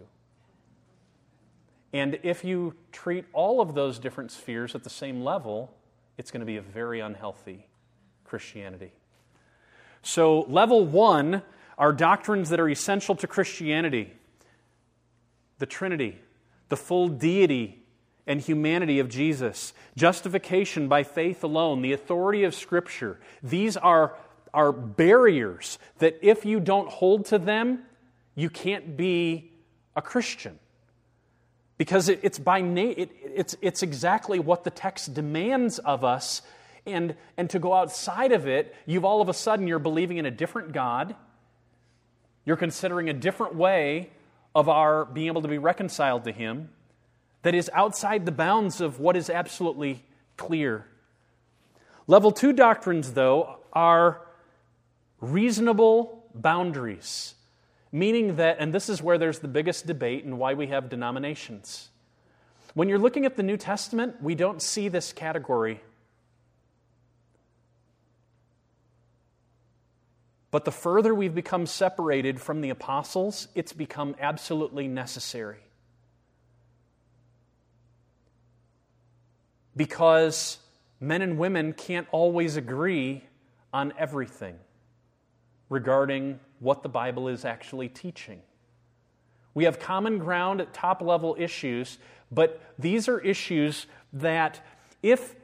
And 1.92 2.18
if 2.22 2.44
you 2.44 2.74
treat 2.92 3.26
all 3.34 3.60
of 3.60 3.74
those 3.74 3.98
different 3.98 4.32
spheres 4.32 4.74
at 4.74 4.84
the 4.84 4.90
same 4.90 5.22
level, 5.22 5.74
it's 6.16 6.30
going 6.30 6.40
to 6.40 6.46
be 6.46 6.56
a 6.56 6.62
very 6.62 7.00
unhealthy 7.00 7.66
Christianity. 8.24 8.92
So, 10.00 10.46
level 10.48 10.86
one 10.86 11.42
are 11.76 11.92
doctrines 11.92 12.50
that 12.50 12.60
are 12.60 12.68
essential 12.68 13.14
to 13.16 13.26
Christianity 13.26 14.12
the 15.58 15.66
Trinity, 15.66 16.18
the 16.68 16.76
full 16.76 17.08
deity 17.08 17.84
and 18.26 18.40
humanity 18.40 18.98
of 18.98 19.08
Jesus, 19.08 19.72
justification 19.96 20.88
by 20.88 21.02
faith 21.02 21.44
alone, 21.44 21.82
the 21.82 21.92
authority 21.92 22.44
of 22.44 22.54
Scripture. 22.54 23.20
These 23.42 23.76
are, 23.76 24.16
are 24.52 24.72
barriers 24.72 25.78
that 25.98 26.18
if 26.22 26.44
you 26.44 26.60
don't 26.60 26.88
hold 26.88 27.26
to 27.26 27.38
them, 27.38 27.84
you 28.34 28.50
can't 28.50 28.96
be 28.96 29.52
a 29.94 30.02
Christian. 30.02 30.58
Because 31.76 32.08
it, 32.08 32.20
it's, 32.22 32.38
by 32.38 32.60
na- 32.60 32.94
it, 32.96 33.10
it's, 33.22 33.56
it's 33.60 33.82
exactly 33.82 34.38
what 34.38 34.64
the 34.64 34.70
text 34.70 35.12
demands 35.12 35.78
of 35.78 36.04
us. 36.04 36.42
And, 36.86 37.16
and 37.36 37.48
to 37.50 37.58
go 37.58 37.72
outside 37.74 38.32
of 38.32 38.46
it, 38.46 38.74
you've 38.86 39.04
all 39.04 39.20
of 39.20 39.28
a 39.28 39.34
sudden 39.34 39.66
you're 39.66 39.78
believing 39.78 40.18
in 40.18 40.26
a 40.26 40.30
different 40.30 40.72
God. 40.72 41.14
You're 42.44 42.56
considering 42.56 43.08
a 43.08 43.12
different 43.12 43.54
way 43.54 44.10
of 44.54 44.68
our 44.68 45.04
being 45.04 45.26
able 45.26 45.42
to 45.42 45.48
be 45.48 45.58
reconciled 45.58 46.24
to 46.24 46.32
Him 46.32 46.70
that 47.42 47.54
is 47.54 47.70
outside 47.72 48.26
the 48.26 48.32
bounds 48.32 48.80
of 48.80 49.00
what 49.00 49.16
is 49.16 49.28
absolutely 49.28 50.04
clear. 50.36 50.86
Level 52.06 52.32
two 52.32 52.52
doctrines, 52.52 53.12
though, 53.12 53.58
are 53.72 54.20
reasonable 55.20 56.24
boundaries, 56.34 57.34
meaning 57.92 58.36
that, 58.36 58.56
and 58.60 58.74
this 58.74 58.88
is 58.88 59.02
where 59.02 59.18
there's 59.18 59.38
the 59.38 59.48
biggest 59.48 59.86
debate 59.86 60.24
and 60.24 60.38
why 60.38 60.54
we 60.54 60.66
have 60.66 60.88
denominations. 60.88 61.88
When 62.74 62.88
you're 62.88 62.98
looking 62.98 63.24
at 63.24 63.36
the 63.36 63.42
New 63.42 63.56
Testament, 63.56 64.22
we 64.22 64.34
don't 64.34 64.60
see 64.60 64.88
this 64.88 65.12
category. 65.12 65.80
But 70.54 70.64
the 70.64 70.70
further 70.70 71.12
we've 71.12 71.34
become 71.34 71.66
separated 71.66 72.40
from 72.40 72.60
the 72.60 72.70
apostles, 72.70 73.48
it's 73.56 73.72
become 73.72 74.14
absolutely 74.20 74.86
necessary. 74.86 75.58
Because 79.74 80.58
men 81.00 81.22
and 81.22 81.38
women 81.38 81.72
can't 81.72 82.06
always 82.12 82.56
agree 82.56 83.24
on 83.72 83.94
everything 83.98 84.54
regarding 85.70 86.38
what 86.60 86.84
the 86.84 86.88
Bible 86.88 87.26
is 87.26 87.44
actually 87.44 87.88
teaching. 87.88 88.40
We 89.54 89.64
have 89.64 89.80
common 89.80 90.18
ground 90.18 90.60
at 90.60 90.72
top 90.72 91.02
level 91.02 91.34
issues, 91.36 91.98
but 92.30 92.62
these 92.78 93.08
are 93.08 93.18
issues 93.18 93.86
that 94.12 94.64
if 95.02 95.34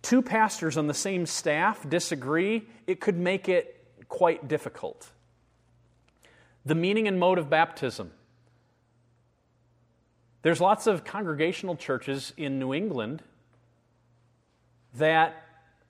two 0.00 0.22
pastors 0.22 0.78
on 0.78 0.86
the 0.86 0.94
same 0.94 1.26
staff 1.26 1.86
disagree, 1.86 2.66
it 2.86 2.98
could 2.98 3.18
make 3.18 3.50
it 3.50 3.73
quite 4.08 4.48
difficult. 4.48 5.10
The 6.64 6.74
meaning 6.74 7.08
and 7.08 7.18
mode 7.18 7.38
of 7.38 7.50
baptism. 7.50 8.12
There's 10.42 10.60
lots 10.60 10.86
of 10.86 11.04
congregational 11.04 11.76
churches 11.76 12.32
in 12.36 12.58
New 12.58 12.74
England 12.74 13.22
that 14.96 15.34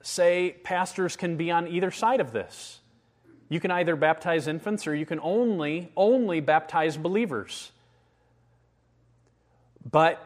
say 0.01 0.55
pastors 0.63 1.15
can 1.15 1.35
be 1.35 1.51
on 1.51 1.67
either 1.67 1.91
side 1.91 2.19
of 2.19 2.31
this. 2.31 2.79
You 3.49 3.59
can 3.59 3.71
either 3.71 3.95
baptize 3.95 4.47
infants 4.47 4.87
or 4.87 4.95
you 4.95 5.05
can 5.05 5.19
only 5.19 5.91
only 5.95 6.39
baptize 6.39 6.97
believers. 6.97 7.71
But 9.89 10.21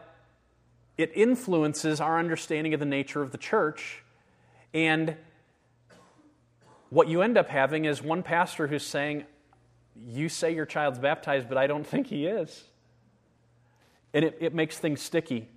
it 0.96 1.12
influences 1.14 2.00
our 2.00 2.18
understanding 2.18 2.74
of 2.74 2.80
the 2.80 2.86
nature 2.86 3.22
of 3.22 3.32
the 3.32 3.38
church 3.38 4.02
and 4.72 5.16
what 6.90 7.08
you 7.08 7.22
end 7.22 7.38
up 7.38 7.48
having 7.48 7.84
is 7.84 8.02
one 8.02 8.22
pastor 8.22 8.66
who's 8.66 8.84
saying, 8.84 9.24
You 10.06 10.28
say 10.28 10.54
your 10.54 10.66
child's 10.66 10.98
baptized, 10.98 11.48
but 11.48 11.56
I 11.56 11.66
don't 11.66 11.86
think 11.86 12.08
he 12.08 12.26
is. 12.26 12.64
And 14.12 14.24
it, 14.24 14.38
it 14.40 14.54
makes 14.54 14.76
things 14.76 15.00
sticky. 15.00 15.48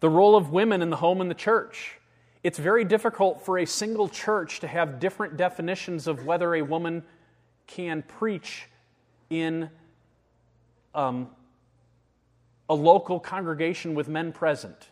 The 0.00 0.10
role 0.10 0.36
of 0.36 0.50
women 0.50 0.82
in 0.82 0.90
the 0.90 0.96
home 0.96 1.20
and 1.20 1.30
the 1.30 1.36
church. 1.36 1.98
It's 2.42 2.58
very 2.58 2.84
difficult 2.84 3.46
for 3.46 3.58
a 3.58 3.64
single 3.64 4.08
church 4.08 4.60
to 4.60 4.66
have 4.66 5.00
different 5.00 5.38
definitions 5.38 6.06
of 6.06 6.26
whether 6.26 6.54
a 6.54 6.62
woman 6.62 7.04
can 7.66 8.02
preach 8.02 8.66
in 9.30 9.70
um, 10.94 11.28
a 12.68 12.74
local 12.74 13.18
congregation 13.18 13.94
with 13.94 14.08
men 14.08 14.32
present. 14.32 14.88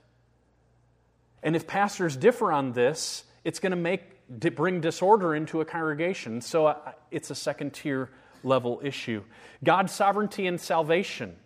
And 1.43 1.57
if 1.57 1.67
pastors 1.67 2.17
differ 2.17 2.53
on 2.53 2.73
this, 2.73 3.25
it's 3.45 3.59
going 3.59 3.73
to 3.73 3.77
make 3.77 4.03
bring 4.39 4.81
disorder 4.81 5.35
into 5.35 5.61
a 5.61 5.65
congregation. 5.65 6.41
So 6.41 6.67
uh, 6.67 6.93
it's 7.11 7.31
a 7.31 7.35
second 7.35 7.73
tier 7.73 8.11
level 8.43 8.81
issue. 8.83 9.23
God's 9.63 9.93
sovereignty 9.93 10.47
and 10.47 10.61
salvation. 10.61 11.37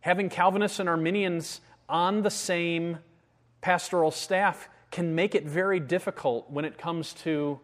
Having 0.00 0.30
Calvinists 0.30 0.80
and 0.80 0.88
Arminians 0.88 1.60
on 1.88 2.22
the 2.22 2.30
same 2.30 2.98
pastoral 3.60 4.10
staff 4.10 4.68
can 4.90 5.14
make 5.14 5.34
it 5.34 5.44
very 5.44 5.80
difficult 5.80 6.50
when 6.50 6.64
it 6.64 6.78
comes 6.78 7.12
to 7.12 7.60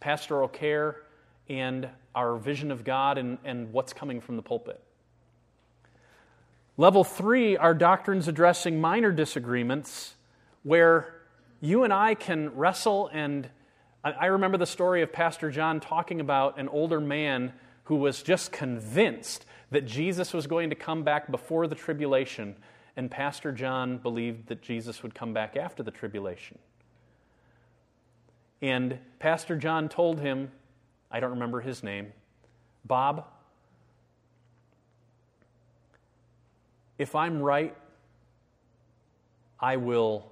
pastoral 0.00 0.48
care 0.48 1.02
and 1.48 1.88
our 2.14 2.36
vision 2.36 2.70
of 2.70 2.82
God 2.82 3.18
and, 3.18 3.38
and 3.44 3.72
what's 3.72 3.92
coming 3.92 4.20
from 4.20 4.36
the 4.36 4.42
pulpit. 4.42 4.82
Level 6.76 7.04
three 7.04 7.56
are 7.56 7.74
doctrines 7.74 8.28
addressing 8.28 8.80
minor 8.80 9.12
disagreements 9.12 10.14
where 10.62 11.15
you 11.60 11.84
and 11.84 11.92
I 11.92 12.14
can 12.14 12.54
wrestle 12.54 13.10
and 13.12 13.48
I 14.04 14.26
remember 14.26 14.56
the 14.56 14.66
story 14.66 15.02
of 15.02 15.12
Pastor 15.12 15.50
John 15.50 15.80
talking 15.80 16.20
about 16.20 16.60
an 16.60 16.68
older 16.68 17.00
man 17.00 17.52
who 17.84 17.96
was 17.96 18.22
just 18.22 18.52
convinced 18.52 19.44
that 19.72 19.84
Jesus 19.84 20.32
was 20.32 20.46
going 20.46 20.70
to 20.70 20.76
come 20.76 21.02
back 21.02 21.28
before 21.28 21.66
the 21.66 21.74
tribulation, 21.74 22.54
and 22.96 23.10
Pastor 23.10 23.50
John 23.50 23.98
believed 23.98 24.46
that 24.46 24.62
Jesus 24.62 25.02
would 25.02 25.12
come 25.12 25.32
back 25.32 25.56
after 25.56 25.82
the 25.82 25.90
tribulation. 25.90 26.56
And 28.62 29.00
Pastor 29.18 29.56
John 29.56 29.88
told 29.88 30.20
him, 30.20 30.52
I 31.10 31.18
don't 31.18 31.30
remember 31.30 31.60
his 31.60 31.82
name, 31.82 32.12
Bob, 32.84 33.24
if 36.96 37.16
I'm 37.16 37.42
right, 37.42 37.76
I 39.58 39.78
will 39.78 40.30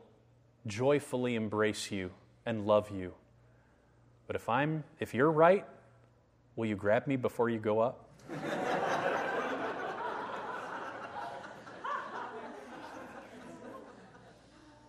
joyfully 0.66 1.34
embrace 1.34 1.90
you 1.90 2.10
and 2.46 2.66
love 2.66 2.90
you. 2.90 3.14
But 4.26 4.36
if 4.36 4.48
I'm 4.48 4.84
if 4.98 5.14
you're 5.14 5.30
right, 5.30 5.64
will 6.56 6.66
you 6.66 6.76
grab 6.76 7.06
me 7.06 7.16
before 7.16 7.50
you 7.50 7.58
go 7.58 7.80
up? 7.80 8.00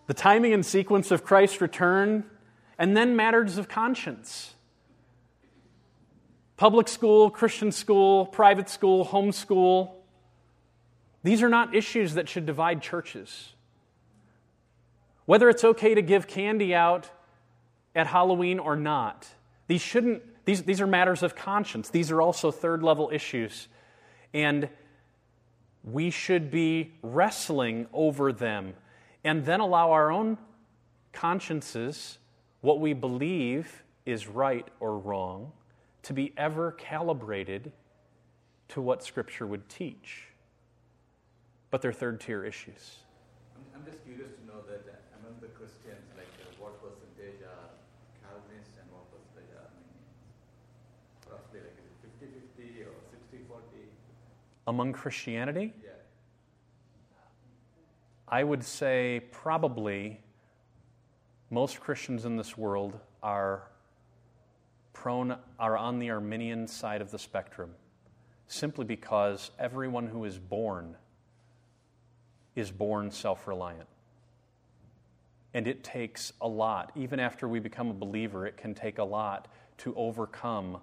the 0.07 0.13
timing 0.13 0.53
and 0.53 0.65
sequence 0.65 1.11
of 1.11 1.23
Christ's 1.23 1.61
return, 1.61 2.23
and 2.77 2.95
then 2.95 3.15
matters 3.15 3.57
of 3.57 3.67
conscience. 3.67 4.53
Public 6.57 6.87
school, 6.87 7.29
Christian 7.29 7.71
school, 7.71 8.25
private 8.25 8.69
school, 8.69 9.05
homeschool. 9.05 9.91
These 11.23 11.43
are 11.43 11.49
not 11.49 11.75
issues 11.75 12.13
that 12.13 12.29
should 12.29 12.45
divide 12.45 12.81
churches. 12.81 13.54
Whether 15.25 15.49
it's 15.49 15.63
okay 15.63 15.95
to 15.95 16.01
give 16.01 16.27
candy 16.27 16.75
out 16.75 17.09
at 17.95 18.07
Halloween 18.07 18.59
or 18.59 18.75
not, 18.75 19.27
these 19.67 19.81
shouldn't, 19.81 20.21
these, 20.45 20.63
these 20.63 20.81
are 20.81 20.87
matters 20.87 21.23
of 21.23 21.35
conscience. 21.35 21.89
These 21.89 22.11
are 22.11 22.21
also 22.21 22.51
third 22.51 22.83
level 22.83 23.09
issues. 23.11 23.67
And 24.33 24.69
we 25.83 26.09
should 26.09 26.51
be 26.51 26.93
wrestling 27.01 27.87
over 27.93 28.33
them 28.33 28.73
and 29.23 29.43
then 29.45 29.59
allow 29.59 29.91
our 29.91 30.11
own 30.11 30.37
consciences, 31.11 32.19
what 32.61 32.79
we 32.79 32.93
believe 32.93 33.83
is 34.05 34.27
right 34.27 34.67
or 34.79 34.99
wrong, 34.99 35.51
to 36.03 36.13
be 36.13 36.31
ever 36.37 36.71
calibrated 36.73 37.71
to 38.69 38.81
what 38.81 39.03
Scripture 39.03 39.47
would 39.47 39.67
teach. 39.67 40.27
But 41.71 41.81
they're 41.81 41.93
third 41.93 42.21
tier 42.21 42.45
issues. 42.45 42.97
I'm, 43.73 43.83
just 43.85 44.03
curious 44.05 44.29
to 44.37 44.45
know 44.45 44.61
that 44.69 44.85
among 45.21 45.41
the 45.41 45.49
Christians, 45.57 46.05
like 46.13 46.29
uh, 46.45 46.53
what 46.61 46.77
percentage 46.77 47.41
are 47.41 47.73
Calvinists 48.21 48.77
and 48.77 48.85
what 48.93 49.09
percentage 49.09 49.49
are 49.57 49.65
Arminians? 49.65 50.21
Roughly, 51.25 51.65
like 51.65 51.77
is 51.81 51.89
it 51.89 52.13
50 52.21 52.29
50 52.61 52.85
or 52.85 52.93
60 53.09 53.49
40? 53.49 53.65
Among 54.67 54.93
Christianity, 54.93 55.73
Yeah. 55.83 55.91
I 58.27 58.43
would 58.43 58.63
say 58.63 59.21
probably 59.31 60.21
most 61.51 61.79
Christians 61.79 62.25
in 62.25 62.37
this 62.37 62.57
world 62.57 62.99
are 63.21 63.67
prone 64.93 65.37
are 65.59 65.77
on 65.77 65.99
the 65.99 66.09
Arminian 66.09 66.67
side 66.67 67.01
of 67.01 67.11
the 67.11 67.19
spectrum 67.19 67.75
simply 68.47 68.85
because 68.85 69.51
everyone 69.59 70.07
who 70.07 70.25
is 70.25 70.37
born 70.37 70.95
is 72.55 72.71
born 72.71 73.11
self-reliant. 73.11 73.87
And 75.53 75.67
it 75.67 75.83
takes 75.83 76.33
a 76.41 76.47
lot. 76.47 76.91
Even 76.95 77.19
after 77.19 77.47
we 77.47 77.59
become 77.59 77.89
a 77.89 77.93
believer, 77.93 78.45
it 78.45 78.57
can 78.57 78.73
take 78.73 78.97
a 78.97 79.03
lot 79.03 79.47
to 79.79 79.93
overcome 79.95 80.79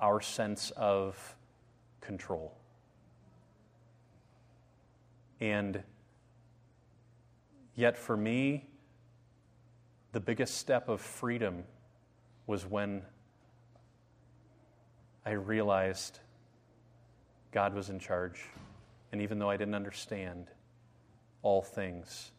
our 0.00 0.20
sense 0.20 0.70
of 0.76 1.36
control. 2.00 2.56
And 5.44 5.82
yet, 7.74 7.98
for 7.98 8.16
me, 8.16 8.64
the 10.12 10.20
biggest 10.20 10.56
step 10.56 10.88
of 10.88 11.02
freedom 11.02 11.64
was 12.46 12.64
when 12.64 13.02
I 15.26 15.32
realized 15.32 16.18
God 17.52 17.74
was 17.74 17.90
in 17.90 17.98
charge. 17.98 18.42
And 19.12 19.20
even 19.20 19.38
though 19.38 19.50
I 19.50 19.58
didn't 19.58 19.74
understand 19.74 20.46
all 21.42 21.60
things, 21.60 22.30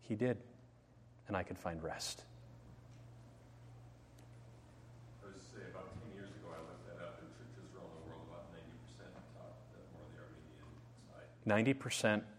He 0.00 0.16
did. 0.16 0.38
And 1.28 1.36
I 1.36 1.44
could 1.44 1.58
find 1.58 1.80
rest. 1.80 2.24
I 5.22 5.26
was 5.32 5.42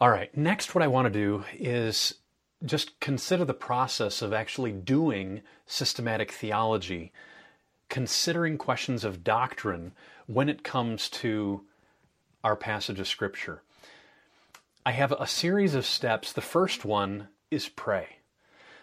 All 0.00 0.10
right, 0.10 0.36
next, 0.36 0.74
what 0.74 0.82
I 0.82 0.88
want 0.88 1.06
to 1.06 1.20
do 1.20 1.44
is 1.54 2.14
just 2.64 2.98
consider 3.00 3.44
the 3.44 3.54
process 3.54 4.22
of 4.22 4.32
actually 4.32 4.72
doing 4.72 5.42
systematic 5.66 6.32
theology, 6.32 7.12
considering 7.88 8.58
questions 8.58 9.04
of 9.04 9.22
doctrine 9.22 9.92
when 10.26 10.48
it 10.48 10.64
comes 10.64 11.08
to 11.10 11.62
our 12.42 12.56
passage 12.56 12.98
of 12.98 13.06
Scripture. 13.08 13.62
I 14.84 14.92
have 14.92 15.12
a 15.12 15.26
series 15.26 15.74
of 15.74 15.84
steps. 15.84 16.32
The 16.32 16.40
first 16.40 16.84
one 16.84 17.28
is 17.50 17.68
pray. 17.68 18.18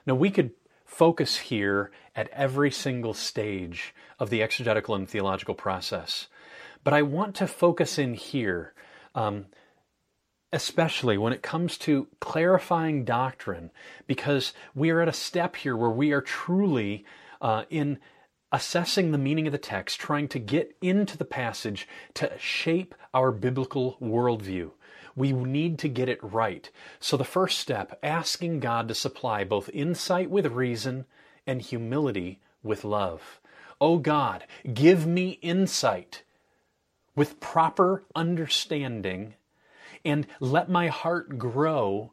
Now, 0.06 0.16
we 0.16 0.30
could 0.32 0.52
focus 0.86 1.38
here 1.38 1.92
at 2.16 2.30
every 2.30 2.72
single 2.72 3.14
stage 3.14 3.96
of 4.20 4.30
the 4.30 4.44
exegetical 4.44 4.96
and 4.96 5.10
theological 5.10 5.56
process, 5.56 6.28
but 6.84 6.94
I 6.94 7.02
want 7.02 7.36
to 7.36 7.48
focus 7.48 7.98
in 7.98 8.14
here. 8.14 8.74
Um, 9.16 9.46
especially 10.54 11.18
when 11.18 11.34
it 11.34 11.42
comes 11.42 11.80
to 11.80 12.08
clarifying 12.20 13.04
doctrine, 13.04 13.72
because 14.06 14.54
we 14.76 14.92
are 14.92 15.02
at 15.02 15.08
a 15.08 15.14
step 15.14 15.56
here 15.56 15.76
where 15.76 15.90
we 15.90 16.12
are 16.12 16.22
truly 16.22 17.04
uh, 17.42 17.64
in 17.72 18.00
assessing 18.52 19.12
the 19.12 19.18
meaning 19.18 19.48
of 19.48 19.52
the 19.52 19.58
text, 19.58 20.00
trying 20.00 20.28
to 20.28 20.38
get 20.38 20.78
into 20.80 21.18
the 21.18 21.26
passage 21.26 21.88
to 22.14 22.32
shape 22.38 22.94
our 23.16 23.32
biblical 23.32 23.98
worldview. 24.00 24.70
We 25.16 25.32
need 25.32 25.80
to 25.80 25.90
get 25.90 26.08
it 26.08 26.24
right. 26.24 26.70
So, 27.00 27.18
the 27.18 27.24
first 27.24 27.60
step, 27.60 28.00
asking 28.04 28.60
God 28.60 28.88
to 28.88 28.96
supply 28.96 29.44
both 29.44 29.70
insight 29.70 30.30
with 30.30 30.46
reason 30.48 31.06
and 31.48 31.62
humility 31.62 32.40
with 32.62 32.84
love. 32.84 33.40
Oh 33.82 33.98
God, 33.98 34.46
give 34.72 35.06
me 35.06 35.40
insight 35.42 36.24
with 37.16 37.40
proper 37.40 38.04
understanding 38.16 39.36
and 40.06 40.28
let 40.40 40.70
my 40.70 40.88
heart 40.88 41.38
grow 41.38 42.12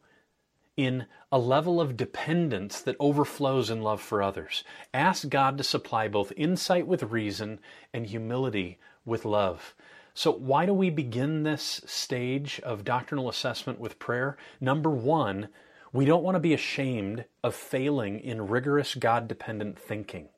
in 0.76 1.06
a 1.32 1.38
level 1.38 1.80
of 1.80 1.96
dependence 1.96 2.80
that 2.80 2.96
overflows 2.98 3.70
in 3.70 3.82
love 3.82 4.00
for 4.00 4.22
others. 4.22 4.64
Ask 4.94 5.28
God 5.28 5.58
to 5.58 5.64
supply 5.64 6.08
both 6.08 6.32
insight 6.36 6.86
with 6.86 7.02
reason 7.04 7.60
and 7.92 8.06
humility 8.06 8.78
with 9.04 9.24
love. 9.24 9.74
So, 10.14 10.32
why 10.32 10.66
do 10.66 10.74
we 10.74 10.90
begin 10.90 11.42
this 11.42 11.80
stage 11.86 12.60
of 12.60 12.84
doctrinal 12.84 13.28
assessment 13.28 13.78
with 13.78 13.98
prayer? 13.98 14.36
Number 14.60 14.90
one, 14.90 15.48
we 15.92 16.04
don't 16.04 16.22
want 16.22 16.34
to 16.34 16.40
be 16.40 16.54
ashamed 16.54 17.24
of 17.42 17.54
failing 17.54 18.20
in 18.20 18.48
rigorous 18.48 18.94
God 18.94 19.28
dependent 19.28 19.78
thinking. 19.78 20.28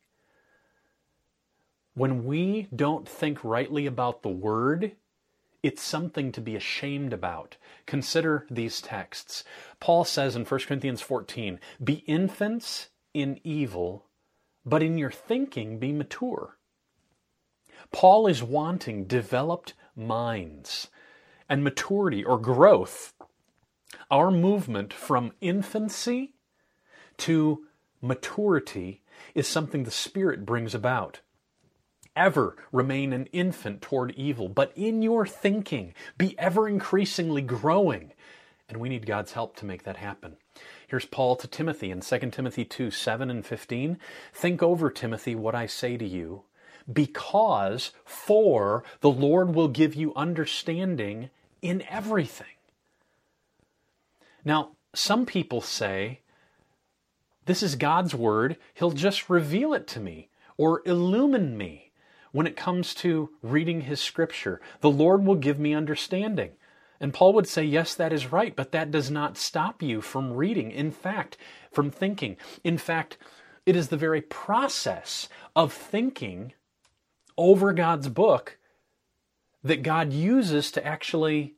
When 1.94 2.24
we 2.24 2.68
don't 2.74 3.06
think 3.06 3.44
rightly 3.44 3.86
about 3.86 4.22
the 4.22 4.30
Word, 4.30 4.92
it's 5.62 5.82
something 5.82 6.32
to 6.32 6.40
be 6.40 6.56
ashamed 6.56 7.12
about. 7.12 7.56
Consider 7.86 8.46
these 8.50 8.80
texts. 8.80 9.44
Paul 9.78 10.04
says 10.04 10.34
in 10.34 10.44
1 10.44 10.60
Corinthians 10.60 11.02
14, 11.02 11.60
Be 11.84 11.96
infants 12.06 12.88
in 13.12 13.38
evil, 13.44 14.06
but 14.64 14.82
in 14.82 14.96
your 14.96 15.10
thinking 15.10 15.78
be 15.78 15.92
mature. 15.92 16.56
Paul 17.92 18.26
is 18.26 18.42
wanting 18.42 19.04
developed 19.04 19.74
minds 19.94 20.88
and 21.48 21.62
maturity 21.62 22.24
or 22.24 22.38
growth. 22.38 23.12
Our 24.10 24.30
movement 24.30 24.94
from 24.94 25.32
infancy 25.42 26.32
to 27.18 27.66
maturity 28.00 29.02
is 29.34 29.46
something 29.46 29.84
the 29.84 29.90
Spirit 29.90 30.46
brings 30.46 30.74
about 30.74 31.20
ever 32.16 32.56
remain 32.70 33.12
an 33.12 33.26
infant 33.26 33.82
toward 33.82 34.12
evil, 34.12 34.48
but 34.48 34.72
in 34.76 35.02
your 35.02 35.26
thinking, 35.26 35.94
be 36.18 36.38
ever 36.38 36.68
increasingly 36.68 37.42
growing. 37.42 38.12
And 38.68 38.78
we 38.78 38.88
need 38.88 39.06
God's 39.06 39.32
help 39.32 39.56
to 39.56 39.66
make 39.66 39.84
that 39.84 39.96
happen. 39.96 40.36
Here's 40.86 41.04
Paul 41.04 41.36
to 41.36 41.46
Timothy 41.46 41.90
in 41.90 42.00
2 42.00 42.18
Timothy 42.30 42.64
2 42.64 42.90
7 42.90 43.30
and 43.30 43.44
15. 43.44 43.98
Think 44.32 44.62
over, 44.62 44.90
Timothy, 44.90 45.34
what 45.34 45.54
I 45.54 45.66
say 45.66 45.96
to 45.96 46.06
you, 46.06 46.44
because 46.90 47.92
for 48.04 48.84
the 49.00 49.10
Lord 49.10 49.54
will 49.54 49.68
give 49.68 49.94
you 49.94 50.12
understanding 50.14 51.30
in 51.60 51.82
everything. 51.88 52.46
Now, 54.44 54.72
some 54.94 55.24
people 55.24 55.60
say, 55.60 56.20
This 57.46 57.62
is 57.62 57.76
God's 57.76 58.14
word, 58.14 58.56
He'll 58.74 58.90
just 58.90 59.30
reveal 59.30 59.72
it 59.72 59.86
to 59.88 60.00
me 60.00 60.28
or 60.56 60.82
illumine 60.84 61.56
me 61.56 61.91
when 62.32 62.46
it 62.46 62.56
comes 62.56 62.94
to 62.94 63.30
reading 63.42 63.82
his 63.82 64.00
scripture. 64.00 64.60
The 64.80 64.90
Lord 64.90 65.24
will 65.24 65.36
give 65.36 65.58
me 65.58 65.74
understanding. 65.74 66.52
And 67.00 67.14
Paul 67.14 67.32
would 67.34 67.48
say, 67.48 67.64
yes, 67.64 67.94
that 67.94 68.12
is 68.12 68.32
right, 68.32 68.54
but 68.54 68.72
that 68.72 68.90
does 68.90 69.10
not 69.10 69.36
stop 69.36 69.82
you 69.82 70.00
from 70.00 70.32
reading. 70.32 70.70
In 70.70 70.90
fact, 70.90 71.36
from 71.70 71.90
thinking. 71.90 72.36
In 72.62 72.78
fact, 72.78 73.18
it 73.66 73.76
is 73.76 73.88
the 73.88 73.96
very 73.96 74.20
process 74.20 75.28
of 75.54 75.72
thinking 75.72 76.52
over 77.36 77.72
God's 77.72 78.08
book 78.08 78.58
that 79.64 79.82
God 79.82 80.12
uses 80.12 80.70
to 80.72 80.86
actually 80.86 81.54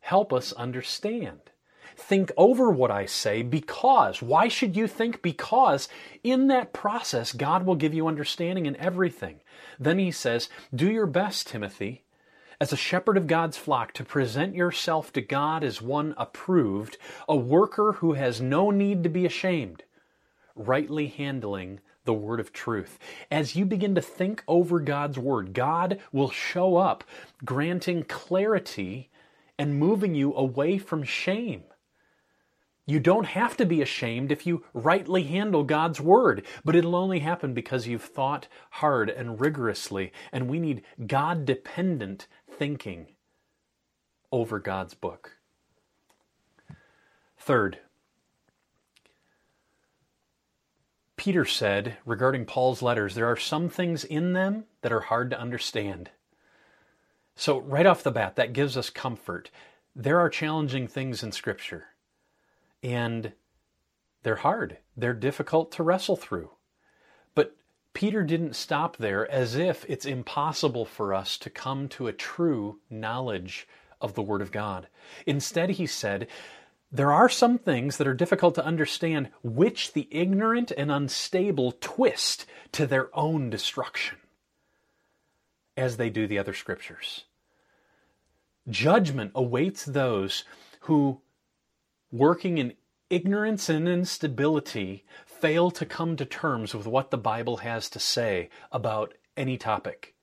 help 0.00 0.32
us 0.32 0.52
understand. 0.52 1.40
Think 1.96 2.32
over 2.36 2.70
what 2.70 2.90
I 2.90 3.06
say 3.06 3.42
because. 3.42 4.20
Why 4.20 4.48
should 4.48 4.76
you 4.76 4.86
think 4.86 5.22
because? 5.22 5.88
In 6.22 6.48
that 6.48 6.72
process, 6.72 7.32
God 7.32 7.64
will 7.64 7.76
give 7.76 7.94
you 7.94 8.08
understanding 8.08 8.66
in 8.66 8.76
everything. 8.76 9.40
Then 9.78 9.98
he 9.98 10.10
says, 10.10 10.48
Do 10.74 10.90
your 10.90 11.06
best, 11.06 11.46
Timothy, 11.46 12.02
as 12.60 12.72
a 12.72 12.76
shepherd 12.76 13.16
of 13.16 13.26
God's 13.26 13.56
flock, 13.56 13.92
to 13.94 14.04
present 14.04 14.54
yourself 14.54 15.12
to 15.12 15.20
God 15.20 15.62
as 15.62 15.82
one 15.82 16.14
approved, 16.16 16.98
a 17.28 17.36
worker 17.36 17.92
who 17.92 18.14
has 18.14 18.40
no 18.40 18.70
need 18.70 19.02
to 19.02 19.08
be 19.08 19.26
ashamed, 19.26 19.84
rightly 20.54 21.08
handling 21.08 21.80
the 22.04 22.14
word 22.14 22.40
of 22.40 22.52
truth. 22.52 22.98
As 23.30 23.56
you 23.56 23.64
begin 23.64 23.94
to 23.94 24.02
think 24.02 24.42
over 24.46 24.78
God's 24.78 25.18
word, 25.18 25.52
God 25.54 26.00
will 26.12 26.30
show 26.30 26.76
up, 26.76 27.04
granting 27.44 28.04
clarity 28.04 29.10
and 29.58 29.78
moving 29.78 30.14
you 30.14 30.34
away 30.34 30.78
from 30.78 31.02
shame. 31.02 31.64
You 32.86 33.00
don't 33.00 33.24
have 33.26 33.56
to 33.56 33.64
be 33.64 33.80
ashamed 33.80 34.30
if 34.30 34.46
you 34.46 34.64
rightly 34.74 35.22
handle 35.22 35.64
God's 35.64 36.00
Word, 36.00 36.46
but 36.64 36.76
it'll 36.76 36.96
only 36.96 37.20
happen 37.20 37.54
because 37.54 37.86
you've 37.86 38.02
thought 38.02 38.46
hard 38.70 39.08
and 39.08 39.40
rigorously, 39.40 40.12
and 40.32 40.48
we 40.48 40.58
need 40.58 40.82
God 41.06 41.46
dependent 41.46 42.26
thinking 42.50 43.06
over 44.30 44.58
God's 44.58 44.92
book. 44.92 45.38
Third, 47.38 47.78
Peter 51.16 51.46
said 51.46 51.96
regarding 52.04 52.44
Paul's 52.44 52.82
letters, 52.82 53.14
there 53.14 53.30
are 53.30 53.36
some 53.36 53.70
things 53.70 54.04
in 54.04 54.34
them 54.34 54.64
that 54.82 54.92
are 54.92 55.00
hard 55.00 55.30
to 55.30 55.40
understand. 55.40 56.10
So, 57.34 57.58
right 57.58 57.86
off 57.86 58.02
the 58.02 58.10
bat, 58.10 58.36
that 58.36 58.52
gives 58.52 58.76
us 58.76 58.90
comfort. 58.90 59.50
There 59.96 60.20
are 60.20 60.28
challenging 60.28 60.86
things 60.86 61.22
in 61.22 61.32
Scripture 61.32 61.86
and 62.84 63.32
they're 64.22 64.36
hard. 64.36 64.78
They're 64.96 65.14
difficult 65.14 65.72
to 65.72 65.82
wrestle 65.82 66.16
through. 66.16 66.50
But 67.34 67.56
Peter 67.94 68.22
didn't 68.22 68.54
stop 68.54 68.98
there 68.98 69.28
as 69.30 69.56
if 69.56 69.84
it's 69.88 70.06
impossible 70.06 70.84
for 70.84 71.14
us 71.14 71.38
to 71.38 71.50
come 71.50 71.88
to 71.88 72.06
a 72.06 72.12
true 72.12 72.80
knowledge 72.90 73.66
of 74.00 74.14
the 74.14 74.22
Word 74.22 74.42
of 74.42 74.52
God. 74.52 74.88
Instead, 75.26 75.70
he 75.70 75.86
said, 75.86 76.28
there 76.92 77.10
are 77.10 77.28
some 77.28 77.58
things 77.58 77.96
that 77.96 78.06
are 78.06 78.14
difficult 78.14 78.54
to 78.54 78.64
understand, 78.64 79.30
which 79.42 79.94
the 79.94 80.06
ignorant 80.12 80.70
and 80.76 80.92
unstable 80.92 81.72
twist 81.80 82.46
to 82.70 82.86
their 82.86 83.08
own 83.16 83.50
destruction, 83.50 84.18
as 85.76 85.96
they 85.96 86.08
do 86.08 86.28
the 86.28 86.38
other 86.38 86.54
scriptures. 86.54 87.24
Judgment 88.68 89.32
awaits 89.34 89.84
those 89.84 90.44
who 90.82 91.20
working 92.14 92.58
in 92.58 92.72
ignorance 93.10 93.68
and 93.68 93.88
instability, 93.88 95.04
fail 95.26 95.70
to 95.72 95.84
come 95.84 96.16
to 96.16 96.24
terms 96.24 96.72
with 96.72 96.86
what 96.86 97.10
the 97.10 97.18
Bible 97.18 97.58
has 97.58 97.90
to 97.90 97.98
say 97.98 98.48
about 98.70 99.14
any 99.36 99.58
topic. 99.58 100.14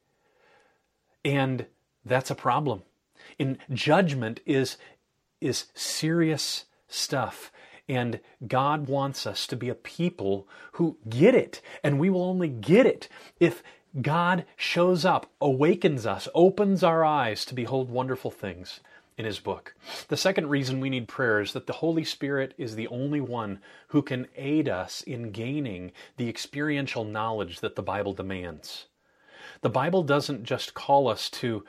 And 1.26 1.66
that's 2.06 2.32
a 2.32 2.36
problem. 2.36 2.84
In 3.38 3.58
judgment 3.72 4.40
is 4.46 4.78
is 5.42 5.66
serious 5.74 6.66
stuff. 6.88 7.52
And 7.90 8.22
God 8.48 8.88
wants 8.88 9.28
us 9.28 9.46
to 9.48 9.58
be 9.58 9.68
a 9.68 9.76
people 9.76 10.48
who 10.74 10.98
get 11.10 11.36
it. 11.36 11.62
And 11.84 12.00
we 12.00 12.10
will 12.10 12.24
only 12.24 12.48
get 12.48 12.86
it 12.86 13.10
if 13.40 13.64
God 14.02 14.46
shows 14.56 15.04
up, 15.04 15.30
awakens 15.42 16.06
us, 16.06 16.30
opens 16.34 16.84
our 16.84 17.04
eyes 17.04 17.44
to 17.46 17.56
behold 17.56 17.90
wonderful 17.90 18.32
things 18.32 18.80
in 19.18 19.26
His 19.26 19.40
book. 19.40 19.76
The 20.08 20.18
second 20.18 20.50
reason 20.50 20.80
we 20.80 20.90
need 20.90 21.08
prayer 21.08 21.42
is 21.42 21.54
that 21.54 21.68
the 21.68 21.74
Holy 21.74 22.04
Spirit 22.04 22.54
is 22.58 22.76
the 22.76 22.88
only 22.88 23.22
one 23.22 23.60
who 23.90 24.02
can 24.02 24.28
aid 24.36 24.68
us 24.70 25.02
in 25.02 25.32
gaining 25.32 25.92
the 26.18 26.30
experiential 26.30 27.04
knowledge 27.04 27.60
that 27.60 27.76
the 27.76 27.84
Bible 27.84 28.14
demands. 28.14 28.88
The 29.62 29.70
Bible 29.70 30.04
doesn't 30.04 30.44
just 30.44 30.74
call 30.74 31.08
us 31.08 31.30
to 31.32 31.64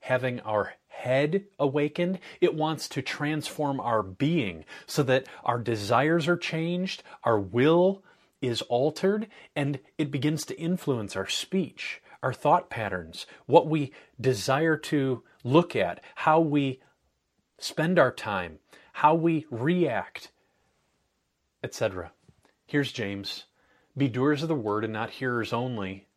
having 0.00 0.40
our 0.40 0.74
head 0.88 1.44
awakened. 1.58 2.18
It 2.40 2.54
wants 2.54 2.88
to 2.90 3.02
transform 3.02 3.80
our 3.80 4.02
being 4.02 4.64
so 4.86 5.02
that 5.04 5.26
our 5.44 5.58
desires 5.58 6.26
are 6.26 6.36
changed, 6.36 7.02
our 7.22 7.38
will 7.38 8.02
is 8.40 8.62
altered, 8.62 9.28
and 9.54 9.78
it 9.98 10.10
begins 10.10 10.44
to 10.46 10.58
influence 10.58 11.16
our 11.16 11.28
speech, 11.28 12.02
our 12.26 12.32
thought 12.32 12.68
patterns, 12.68 13.24
what 13.46 13.68
we 13.68 13.92
desire 14.20 14.76
to 14.76 15.22
look 15.44 15.76
at, 15.76 16.02
how 16.16 16.40
we 16.40 16.80
spend 17.56 18.00
our 18.00 18.10
time, 18.10 18.58
how 18.94 19.14
we 19.14 19.46
react, 19.48 20.32
etc. 21.62 22.10
Here's 22.66 22.90
James 22.90 23.44
Be 23.96 24.08
doers 24.08 24.42
of 24.42 24.48
the 24.48 24.56
word 24.56 24.82
and 24.82 24.92
not 24.92 25.10
hearers 25.10 25.52
only, 25.52 26.08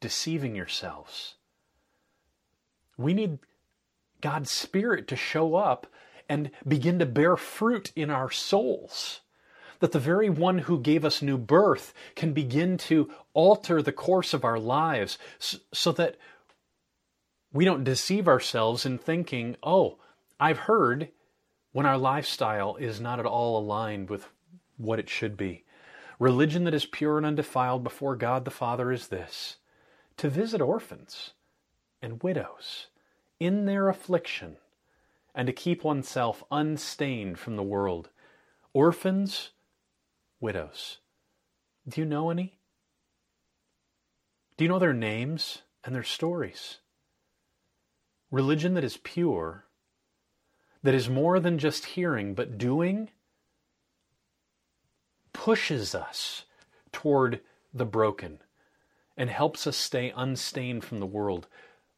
deceiving 0.00 0.56
yourselves. 0.56 1.34
We 2.96 3.12
need 3.12 3.38
God's 4.22 4.50
Spirit 4.50 5.06
to 5.08 5.16
show 5.16 5.54
up 5.54 5.86
and 6.30 6.50
begin 6.66 6.98
to 7.00 7.04
bear 7.04 7.36
fruit 7.36 7.92
in 7.94 8.08
our 8.08 8.30
souls. 8.30 9.20
That 9.80 9.92
the 9.92 9.98
very 9.98 10.30
one 10.30 10.58
who 10.58 10.80
gave 10.80 11.04
us 11.04 11.22
new 11.22 11.38
birth 11.38 11.92
can 12.14 12.32
begin 12.32 12.78
to 12.78 13.10
alter 13.34 13.82
the 13.82 13.92
course 13.92 14.32
of 14.32 14.44
our 14.44 14.58
lives 14.58 15.18
so 15.38 15.92
that 15.92 16.16
we 17.52 17.64
don't 17.64 17.84
deceive 17.84 18.28
ourselves 18.28 18.86
in 18.86 18.98
thinking, 18.98 19.56
oh, 19.62 19.98
I've 20.38 20.58
heard 20.58 21.08
when 21.72 21.86
our 21.86 21.98
lifestyle 21.98 22.76
is 22.76 23.00
not 23.00 23.18
at 23.20 23.26
all 23.26 23.58
aligned 23.58 24.10
with 24.10 24.28
what 24.76 24.98
it 24.98 25.08
should 25.08 25.36
be. 25.36 25.64
Religion 26.18 26.64
that 26.64 26.74
is 26.74 26.86
pure 26.86 27.18
and 27.18 27.26
undefiled 27.26 27.84
before 27.84 28.16
God 28.16 28.44
the 28.44 28.50
Father 28.50 28.90
is 28.90 29.08
this 29.08 29.56
to 30.16 30.30
visit 30.30 30.62
orphans 30.62 31.32
and 32.00 32.22
widows 32.22 32.86
in 33.38 33.66
their 33.66 33.88
affliction 33.88 34.56
and 35.34 35.46
to 35.46 35.52
keep 35.52 35.84
oneself 35.84 36.42
unstained 36.50 37.38
from 37.38 37.56
the 37.56 37.62
world. 37.62 38.08
Orphans, 38.72 39.50
widows. 40.40 40.98
Do 41.88 42.00
you 42.00 42.06
know 42.06 42.30
any? 42.30 42.58
Do 44.56 44.64
you 44.64 44.68
know 44.68 44.78
their 44.78 44.92
names 44.92 45.62
and 45.84 45.94
their 45.94 46.02
stories? 46.02 46.78
Religion 48.30 48.74
that 48.74 48.84
is 48.84 48.98
pure, 48.98 49.66
that 50.82 50.94
is 50.94 51.08
more 51.08 51.38
than 51.38 51.58
just 51.58 51.84
hearing 51.84 52.34
but 52.34 52.58
doing, 52.58 53.10
pushes 55.32 55.94
us 55.94 56.44
toward 56.90 57.40
the 57.72 57.84
broken 57.84 58.38
and 59.16 59.30
helps 59.30 59.66
us 59.66 59.76
stay 59.76 60.12
unstained 60.16 60.84
from 60.84 60.98
the 60.98 61.06
world. 61.06 61.46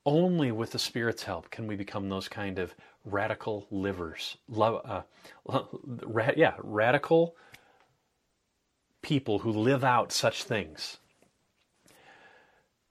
Only 0.05 0.53
with 0.53 0.73
the 0.73 0.79
Spirit's 0.79 1.23
help 1.23 1.51
can 1.51 1.67
we 1.67 1.77
become 1.77 2.09
those 2.09 2.29
kind 2.29 2.59
of 2.59 2.75
radical 3.05 3.67
livers. 3.71 4.37
Uh, 4.59 5.03
ra- 5.47 6.33
yeah, 6.37 6.55
radical 6.63 7.37
people 9.09 9.39
who 9.39 9.51
live 9.51 9.83
out 9.83 10.13
such 10.13 10.45
things. 10.45 10.99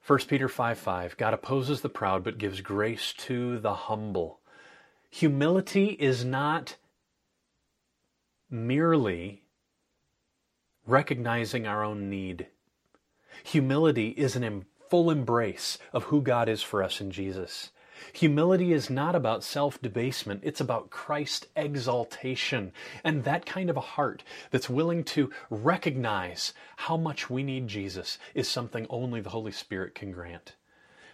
1 0.04 0.18
Peter 0.26 0.48
5 0.48 0.76
5 0.76 1.16
God 1.16 1.32
opposes 1.32 1.80
the 1.80 1.88
proud 1.88 2.24
but 2.24 2.38
gives 2.38 2.60
grace 2.60 3.12
to 3.18 3.60
the 3.60 3.74
humble. 3.74 4.40
Humility 5.10 5.90
is 5.90 6.24
not 6.24 6.74
merely 8.50 9.44
recognizing 10.88 11.68
our 11.68 11.84
own 11.84 12.10
need. 12.10 12.48
Humility 13.44 14.08
is 14.08 14.34
an 14.34 14.66
full 14.90 15.12
embrace 15.12 15.78
of 15.92 16.04
who 16.04 16.20
God 16.20 16.48
is 16.48 16.62
for 16.62 16.82
us 16.82 17.00
in 17.00 17.12
Jesus. 17.12 17.70
Humility 18.12 18.72
is 18.72 18.90
not 18.90 19.14
about 19.14 19.42
self 19.42 19.80
debasement, 19.80 20.42
it's 20.44 20.60
about 20.60 20.90
Christ 20.90 21.46
exaltation. 21.56 22.72
And 23.02 23.24
that 23.24 23.46
kind 23.46 23.70
of 23.70 23.76
a 23.76 23.80
heart 23.80 24.22
that's 24.50 24.70
willing 24.70 25.04
to 25.04 25.30
recognize 25.50 26.52
how 26.76 26.96
much 26.96 27.28
we 27.28 27.42
need 27.42 27.68
Jesus 27.68 28.18
is 28.34 28.48
something 28.48 28.86
only 28.88 29.20
the 29.20 29.30
Holy 29.30 29.52
Spirit 29.52 29.94
can 29.94 30.12
grant. 30.12 30.54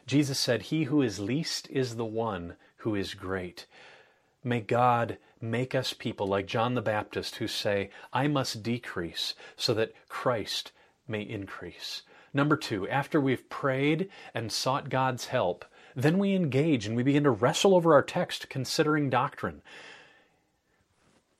Jesus 0.07 0.39
said, 0.39 0.63
He 0.63 0.85
who 0.85 1.03
is 1.03 1.19
least 1.21 1.69
is 1.71 1.97
the 1.97 2.05
one 2.05 2.57
who 2.79 2.95
is 2.95 3.15
great. 3.15 3.67
May 4.43 4.61
God 4.61 5.17
make 5.41 5.75
us 5.75 5.93
people 5.95 6.27
like 6.27 6.47
John 6.47 6.75
the 6.75 6.83
Baptist 6.83 7.37
who 7.37 7.49
say, 7.49 7.91
I 8.13 8.29
must 8.29 8.63
decrease 8.63 9.35
so 9.57 9.73
that 9.75 9.95
Christ 10.09 10.73
may 11.09 11.23
increase. 11.23 12.03
Number 12.35 12.57
two, 12.57 12.89
after 12.89 13.21
we've 13.21 13.49
prayed 13.49 14.11
and 14.35 14.51
sought 14.51 14.91
God's 14.91 15.27
help, 15.27 15.65
then 15.95 16.19
we 16.19 16.35
engage 16.35 16.87
and 16.87 16.97
we 16.97 17.03
begin 17.03 17.25
to 17.25 17.31
wrestle 17.31 17.75
over 17.75 17.95
our 17.95 18.03
text 18.03 18.49
considering 18.49 19.11
doctrine. 19.11 19.63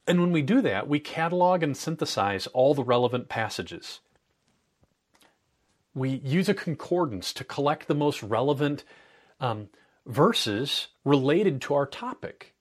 And 0.07 0.21
when 0.21 0.33
we 0.33 0.43
do 0.43 0.61
that, 0.63 0.89
we 0.89 1.01
catalog 1.01 1.63
and 1.63 1.77
synthesize 1.77 2.47
all 2.49 2.75
the 2.75 2.85
relevant 2.85 3.29
passages. 3.29 4.01
We 5.95 6.11
use 6.11 6.49
a 6.49 6.55
concordance 6.55 7.33
to 7.35 7.45
collect 7.45 7.89
the 7.89 7.95
most 7.95 8.23
relevant 8.23 8.85
um, 9.41 9.69
verses 10.07 10.89
related 11.05 11.61
to 11.63 11.75
our 11.75 11.87
topic. 11.87 12.55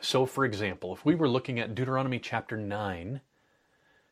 So, 0.00 0.26
for 0.26 0.44
example, 0.44 0.92
if 0.92 1.04
we 1.04 1.14
were 1.14 1.28
looking 1.28 1.58
at 1.58 1.74
Deuteronomy 1.74 2.18
chapter 2.18 2.56
9, 2.56 3.20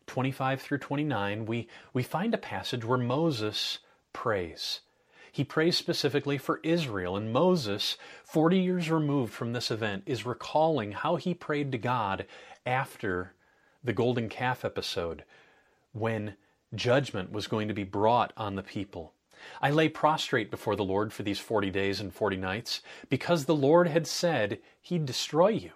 25 0.06 0.62
through 0.62 0.78
29, 0.78 1.46
we, 1.46 1.68
we 1.92 2.02
find 2.02 2.32
a 2.32 2.38
passage 2.38 2.84
where 2.84 2.98
Moses 2.98 3.78
prays. 4.12 4.80
He 5.32 5.44
prays 5.44 5.78
specifically 5.78 6.36
for 6.36 6.60
Israel, 6.62 7.16
and 7.16 7.32
Moses, 7.32 7.96
40 8.24 8.58
years 8.58 8.90
removed 8.90 9.32
from 9.32 9.54
this 9.54 9.70
event, 9.70 10.02
is 10.04 10.26
recalling 10.26 10.92
how 10.92 11.16
he 11.16 11.32
prayed 11.32 11.72
to 11.72 11.78
God 11.78 12.26
after 12.66 13.32
the 13.82 13.94
golden 13.94 14.28
calf 14.28 14.62
episode 14.62 15.24
when 15.92 16.36
judgment 16.74 17.32
was 17.32 17.46
going 17.46 17.66
to 17.68 17.74
be 17.74 17.82
brought 17.82 18.34
on 18.36 18.56
the 18.56 18.62
people. 18.62 19.14
I 19.62 19.70
lay 19.70 19.88
prostrate 19.88 20.50
before 20.50 20.76
the 20.76 20.84
Lord 20.84 21.14
for 21.14 21.22
these 21.22 21.38
40 21.38 21.70
days 21.70 21.98
and 21.98 22.12
40 22.14 22.36
nights 22.36 22.82
because 23.08 23.46
the 23.46 23.54
Lord 23.54 23.88
had 23.88 24.06
said 24.06 24.58
he'd 24.82 25.06
destroy 25.06 25.48
you. 25.48 25.72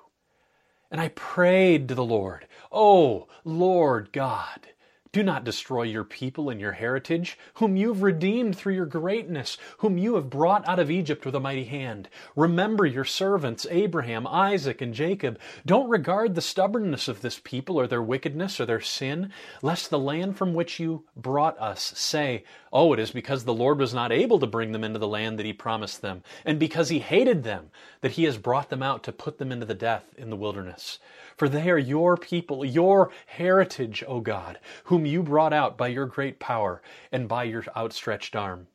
And 0.90 1.00
I 1.00 1.09
prayed 1.09 1.88
to 1.88 1.94
the 1.94 2.04
Lord, 2.04 2.46
Oh, 2.70 3.26
Lord 3.42 4.12
God, 4.12 4.68
do 5.12 5.22
not 5.22 5.44
destroy 5.44 5.82
your 5.82 6.04
people 6.04 6.50
and 6.50 6.61
your 6.61 6.72
heritage, 6.72 7.38
whom 7.54 7.76
you 7.76 7.88
have 7.88 8.02
redeemed 8.02 8.57
through 8.57 8.74
your 8.74 8.86
greatness, 8.86 9.57
whom 9.78 9.98
you 9.98 10.14
have 10.16 10.30
brought 10.30 10.66
out 10.68 10.78
of 10.78 10.90
Egypt 10.90 11.24
with 11.24 11.34
a 11.34 11.40
mighty 11.40 11.64
hand. 11.64 12.09
Remember 12.34 12.86
your 12.86 13.04
servants, 13.04 13.66
Abraham, 13.70 14.26
Isaac, 14.26 14.80
and 14.80 14.94
Jacob. 14.94 15.38
Don't 15.64 15.88
regard 15.88 16.34
the 16.34 16.40
stubbornness 16.40 17.09
of 17.09 17.22
this 17.22 17.40
people 17.42 17.78
or 17.78 17.86
their 17.86 18.02
wickedness 18.02 18.61
or 18.61 18.66
their 18.66 18.80
sin, 18.80 19.32
lest 19.62 19.90
the 19.90 19.98
land 19.98 20.36
from 20.36 20.54
which 20.54 20.78
you 20.80 21.04
brought 21.16 21.59
us 21.59 21.92
say, 21.96 22.44
Oh, 22.72 22.92
it 22.92 23.00
is 23.00 23.11
because 23.11 23.44
the 23.44 23.54
Lord 23.54 23.78
was 23.78 23.94
not 23.94 24.12
able 24.12 24.38
to 24.38 24.46
bring 24.46 24.72
them 24.72 24.84
into 24.84 24.98
the 24.98 25.09
land 25.09 25.38
that 25.38 25.46
he 25.46 25.52
promised 25.52 26.02
them, 26.02 26.22
and 26.44 26.59
because 26.59 26.90
he 26.90 26.98
hated 26.98 27.42
them, 27.42 27.70
that 28.02 28.12
he 28.12 28.24
has 28.24 28.36
brought 28.36 28.68
them 28.68 28.82
out 28.82 29.02
to 29.04 29.12
put 29.12 29.38
them 29.38 29.50
into 29.50 29.64
the 29.64 29.74
death 29.74 30.04
in 30.18 30.28
the 30.30 30.36
wilderness. 30.36 30.98
For 31.36 31.48
they 31.48 31.70
are 31.70 31.78
your 31.78 32.16
people, 32.16 32.64
your 32.64 33.11
heritage, 33.26 34.02
O 34.07 34.20
God, 34.20 34.59
whom 34.97 35.05
you 35.05 35.22
brought 35.22 35.53
out 35.53 35.76
by 35.76 35.88
your 35.88 36.07
great 36.07 36.40
power 36.40 36.80
and 37.12 37.28
by 37.28 37.44
your 37.44 37.62
outstretched 37.76 38.34
arm. 38.34 38.66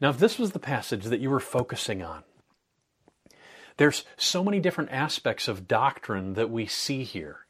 Now, 0.00 0.10
if 0.10 0.18
this 0.18 0.36
was 0.36 0.50
the 0.50 0.58
passage 0.58 1.04
that 1.04 1.20
you 1.20 1.30
were 1.30 1.38
focusing 1.38 2.02
on, 2.02 2.24
there's 3.76 4.04
so 4.16 4.42
many 4.42 4.58
different 4.58 4.90
aspects 4.90 5.46
of 5.46 5.68
doctrine 5.68 6.34
that 6.34 6.50
we 6.50 6.66
see 6.66 7.04
here. 7.04 7.46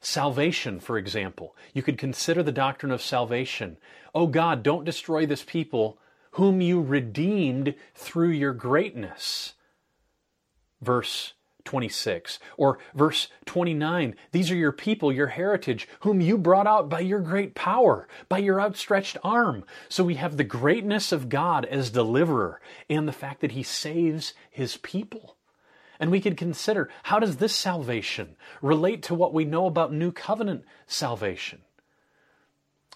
Salvation, 0.00 0.80
for 0.80 0.98
example. 0.98 1.54
You 1.72 1.84
could 1.84 1.96
consider 1.96 2.42
the 2.42 2.50
doctrine 2.50 2.90
of 2.90 3.00
salvation. 3.00 3.76
Oh 4.12 4.26
God, 4.26 4.64
don't 4.64 4.84
destroy 4.84 5.24
this 5.24 5.44
people 5.44 5.98
whom 6.32 6.60
you 6.60 6.82
redeemed 6.82 7.76
through 7.94 8.30
your 8.30 8.52
greatness. 8.52 9.52
Verse 10.80 11.34
26. 11.64 12.38
Or 12.56 12.78
verse 12.94 13.28
29 13.46 14.14
These 14.30 14.50
are 14.50 14.56
your 14.56 14.72
people, 14.72 15.12
your 15.12 15.28
heritage, 15.28 15.88
whom 16.00 16.20
you 16.20 16.38
brought 16.38 16.66
out 16.66 16.88
by 16.88 17.00
your 17.00 17.20
great 17.20 17.54
power, 17.54 18.08
by 18.28 18.38
your 18.38 18.60
outstretched 18.60 19.16
arm. 19.22 19.64
So 19.88 20.04
we 20.04 20.14
have 20.16 20.36
the 20.36 20.44
greatness 20.44 21.12
of 21.12 21.28
God 21.28 21.64
as 21.66 21.90
deliverer 21.90 22.60
and 22.88 23.06
the 23.06 23.12
fact 23.12 23.40
that 23.40 23.52
he 23.52 23.62
saves 23.62 24.34
his 24.50 24.76
people. 24.78 25.36
And 25.98 26.10
we 26.10 26.20
could 26.20 26.36
consider 26.36 26.90
how 27.04 27.18
does 27.18 27.36
this 27.36 27.54
salvation 27.54 28.36
relate 28.60 29.02
to 29.04 29.14
what 29.14 29.32
we 29.32 29.44
know 29.44 29.66
about 29.66 29.92
new 29.92 30.10
covenant 30.10 30.64
salvation? 30.86 31.60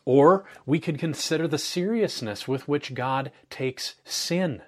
Or 0.04 0.44
we 0.64 0.78
could 0.78 0.98
consider 0.98 1.46
the 1.48 1.58
seriousness 1.58 2.46
with 2.48 2.66
which 2.68 2.94
God 2.94 3.32
takes 3.50 3.96
sin. 4.04 4.62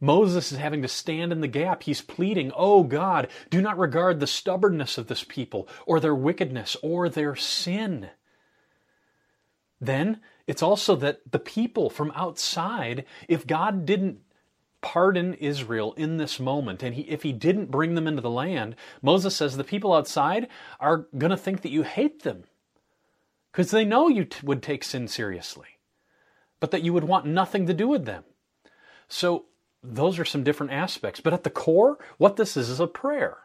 Moses 0.00 0.50
is 0.50 0.58
having 0.58 0.82
to 0.82 0.88
stand 0.88 1.30
in 1.30 1.40
the 1.40 1.48
gap. 1.48 1.82
He's 1.82 2.00
pleading, 2.00 2.52
Oh 2.56 2.82
God, 2.82 3.28
do 3.50 3.60
not 3.60 3.78
regard 3.78 4.18
the 4.18 4.26
stubbornness 4.26 4.96
of 4.96 5.08
this 5.08 5.24
people, 5.24 5.68
or 5.86 6.00
their 6.00 6.14
wickedness, 6.14 6.76
or 6.82 7.08
their 7.08 7.36
sin. 7.36 8.10
Then 9.80 10.20
it's 10.46 10.62
also 10.62 10.96
that 10.96 11.20
the 11.30 11.38
people 11.38 11.90
from 11.90 12.12
outside, 12.14 13.04
if 13.28 13.46
God 13.46 13.84
didn't 13.84 14.18
pardon 14.82 15.34
Israel 15.34 15.92
in 15.94 16.16
this 16.16 16.40
moment, 16.40 16.82
and 16.82 16.94
he, 16.94 17.02
if 17.02 17.22
he 17.22 17.32
didn't 17.32 17.70
bring 17.70 17.94
them 17.94 18.06
into 18.06 18.22
the 18.22 18.30
land, 18.30 18.76
Moses 19.02 19.36
says 19.36 19.56
the 19.56 19.64
people 19.64 19.92
outside 19.92 20.48
are 20.78 21.08
going 21.16 21.30
to 21.30 21.36
think 21.36 21.62
that 21.62 21.70
you 21.70 21.82
hate 21.82 22.22
them 22.22 22.44
because 23.52 23.70
they 23.70 23.84
know 23.84 24.08
you 24.08 24.24
t- 24.24 24.46
would 24.46 24.62
take 24.62 24.84
sin 24.84 25.08
seriously, 25.08 25.78
but 26.60 26.70
that 26.70 26.82
you 26.82 26.92
would 26.92 27.04
want 27.04 27.26
nothing 27.26 27.66
to 27.66 27.74
do 27.74 27.88
with 27.88 28.06
them. 28.06 28.24
So 29.08 29.46
those 29.82 30.18
are 30.18 30.24
some 30.24 30.44
different 30.44 30.72
aspects. 30.72 31.20
But 31.20 31.32
at 31.32 31.44
the 31.44 31.50
core, 31.50 31.98
what 32.18 32.36
this 32.36 32.56
is 32.56 32.68
is 32.68 32.80
a 32.80 32.86
prayer. 32.86 33.38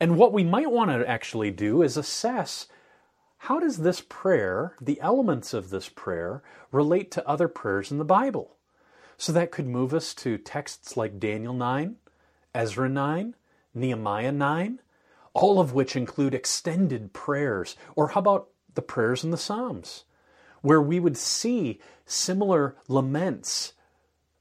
And 0.00 0.16
what 0.16 0.32
we 0.32 0.44
might 0.44 0.70
want 0.70 0.90
to 0.90 1.08
actually 1.08 1.50
do 1.50 1.82
is 1.82 1.96
assess 1.96 2.66
how 3.38 3.60
does 3.60 3.78
this 3.78 4.00
prayer, 4.00 4.74
the 4.80 5.00
elements 5.00 5.54
of 5.54 5.70
this 5.70 5.88
prayer, 5.88 6.42
relate 6.72 7.10
to 7.12 7.28
other 7.28 7.48
prayers 7.48 7.90
in 7.90 7.98
the 7.98 8.04
Bible? 8.04 8.56
So 9.18 9.32
that 9.32 9.50
could 9.50 9.66
move 9.66 9.94
us 9.94 10.14
to 10.14 10.38
texts 10.38 10.96
like 10.96 11.20
Daniel 11.20 11.54
9, 11.54 11.96
Ezra 12.54 12.88
9, 12.88 13.34
Nehemiah 13.74 14.32
9, 14.32 14.80
all 15.32 15.60
of 15.60 15.74
which 15.74 15.96
include 15.96 16.34
extended 16.34 17.12
prayers. 17.12 17.76
Or 17.94 18.08
how 18.08 18.20
about 18.20 18.48
the 18.74 18.82
prayers 18.82 19.22
in 19.22 19.30
the 19.30 19.36
Psalms, 19.36 20.04
where 20.60 20.82
we 20.82 20.98
would 20.98 21.16
see 21.16 21.80
similar 22.04 22.76
laments 22.88 23.74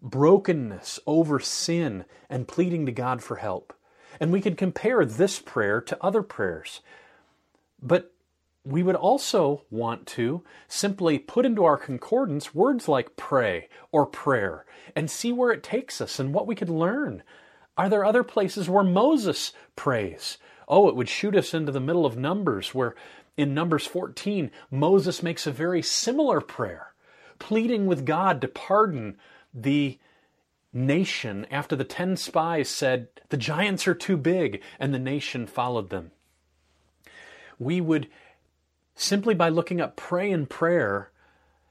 brokenness 0.05 0.99
over 1.07 1.39
sin 1.39 2.05
and 2.29 2.47
pleading 2.47 2.85
to 2.85 2.91
God 2.91 3.21
for 3.23 3.37
help. 3.37 3.73
And 4.19 4.31
we 4.31 4.39
could 4.39 4.55
compare 4.55 5.03
this 5.03 5.39
prayer 5.39 5.81
to 5.81 5.97
other 6.01 6.21
prayers. 6.21 6.81
But 7.81 8.13
we 8.63 8.81
would 8.81 8.95
also 8.95 9.63
want 9.69 10.05
to 10.07 10.43
simply 10.67 11.19
put 11.19 11.45
into 11.45 11.65
our 11.65 11.77
concordance 11.77 12.55
words 12.55 12.87
like 12.87 13.17
pray 13.17 13.67
or 13.91 14.05
prayer 14.05 14.65
and 14.95 15.09
see 15.09 15.33
where 15.33 15.51
it 15.51 15.63
takes 15.63 15.99
us 15.99 16.19
and 16.19 16.33
what 16.33 16.47
we 16.47 16.55
could 16.55 16.69
learn. 16.69 17.23
Are 17.77 17.89
there 17.89 18.05
other 18.05 18.23
places 18.23 18.69
where 18.69 18.83
Moses 18.83 19.53
prays? 19.75 20.37
Oh, 20.67 20.87
it 20.87 20.95
would 20.95 21.09
shoot 21.09 21.35
us 21.35 21.53
into 21.53 21.71
the 21.71 21.79
middle 21.79 22.05
of 22.05 22.17
Numbers, 22.17 22.73
where 22.73 22.95
in 23.37 23.53
Numbers 23.53 23.85
14, 23.85 24.49
Moses 24.71 25.21
makes 25.21 25.45
a 25.45 25.51
very 25.51 25.81
similar 25.81 26.41
prayer, 26.41 26.93
pleading 27.37 27.85
with 27.85 28.05
God 28.05 28.39
to 28.41 28.47
pardon 28.47 29.17
the 29.55 29.97
nation 30.73 31.47
after 31.49 31.75
the 31.75 31.85
ten 31.85 32.17
spies 32.17 32.69
said, 32.69 33.07
The 33.29 33.37
giants 33.37 33.87
are 33.87 33.95
too 33.95 34.17
big, 34.17 34.61
and 34.77 34.93
the 34.93 34.99
nation 34.99 35.47
followed 35.47 35.89
them. 35.89 36.11
We 37.57 37.79
would, 37.79 38.09
simply 38.93 39.33
by 39.33 39.49
looking 39.49 39.79
up 39.79 39.95
pray 39.95 40.31
and 40.31 40.49
prayer, 40.49 41.11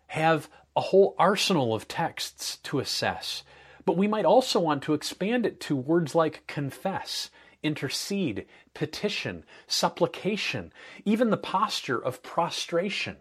have 0.09 0.49
a 0.75 0.81
whole 0.81 1.15
arsenal 1.19 1.75
of 1.75 1.87
texts 1.87 2.57
to 2.65 2.79
assess. 2.79 3.43
But 3.85 3.99
we 3.99 4.09
might 4.09 4.25
also 4.25 4.59
want 4.59 4.83
to 4.85 4.95
expand 4.95 5.45
it 5.45 5.61
to 5.61 5.77
words 5.77 6.15
like 6.15 6.47
confess, 6.47 7.31
intercede, 7.63 8.47
petition, 8.73 9.45
supplication, 9.67 10.73
even 11.05 11.31
the 11.31 11.37
posture 11.37 12.03
of 12.03 12.23
prostration. 12.23 13.17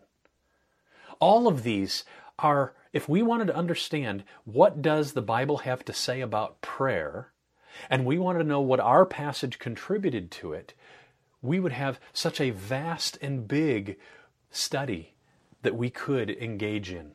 All 1.20 1.48
of 1.48 1.64
these 1.64 2.06
are 2.40 2.74
if 2.94 3.10
we 3.10 3.22
wanted 3.22 3.48
to 3.48 3.56
understand 3.56 4.24
what 4.46 4.82
does 4.82 5.12
the 5.12 5.22
Bible 5.22 5.58
have 5.60 5.84
to 5.86 5.94
say 5.94 6.22
about 6.22 6.62
prayer, 6.62 7.34
and 7.90 8.06
we 8.06 8.20
wanted 8.20 8.40
to 8.40 8.46
know 8.46 8.62
what 8.62 8.80
our 8.80 9.06
passage 9.06 9.58
contributed 9.60 10.30
to 10.30 10.54
it, 10.54 10.76
we 11.42 11.60
would 11.60 11.74
have 11.74 12.00
such 12.14 12.40
a 12.40 12.52
vast 12.52 13.18
and 13.22 13.48
big 13.48 13.98
study 14.52 15.16
that 15.64 15.76
we 15.76 15.90
could 15.90 16.30
engage 16.30 16.92
in. 16.92 17.14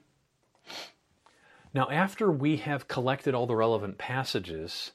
Now, 1.73 1.89
after 1.91 2.31
we 2.31 2.57
have 2.57 2.89
collected 2.89 3.35
all 3.35 3.47
the 3.47 3.55
relevant 3.55 3.99
passages, 3.99 4.93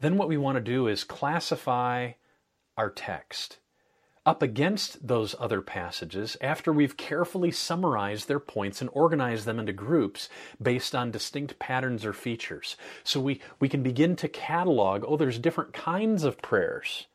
then 0.00 0.18
what 0.18 0.28
we 0.28 0.36
want 0.36 0.56
to 0.56 0.60
do 0.60 0.86
is 0.86 1.02
classify 1.02 2.12
our 2.76 2.90
text 2.90 3.58
up 4.26 4.42
against 4.42 5.06
those 5.06 5.36
other 5.38 5.62
passages 5.62 6.36
after 6.40 6.72
we've 6.72 6.96
carefully 6.96 7.52
summarized 7.52 8.26
their 8.26 8.40
points 8.40 8.80
and 8.80 8.90
organized 8.92 9.46
them 9.46 9.60
into 9.60 9.72
groups 9.72 10.28
based 10.60 10.94
on 10.94 11.12
distinct 11.12 11.58
patterns 11.60 12.04
or 12.04 12.12
features. 12.12 12.76
So 13.04 13.20
we, 13.20 13.40
we 13.60 13.68
can 13.68 13.84
begin 13.84 14.16
to 14.16 14.28
catalog 14.28 15.04
oh, 15.06 15.16
there's 15.16 15.38
different 15.38 15.72
kinds 15.72 16.24
of 16.24 16.42
prayers. 16.42 17.06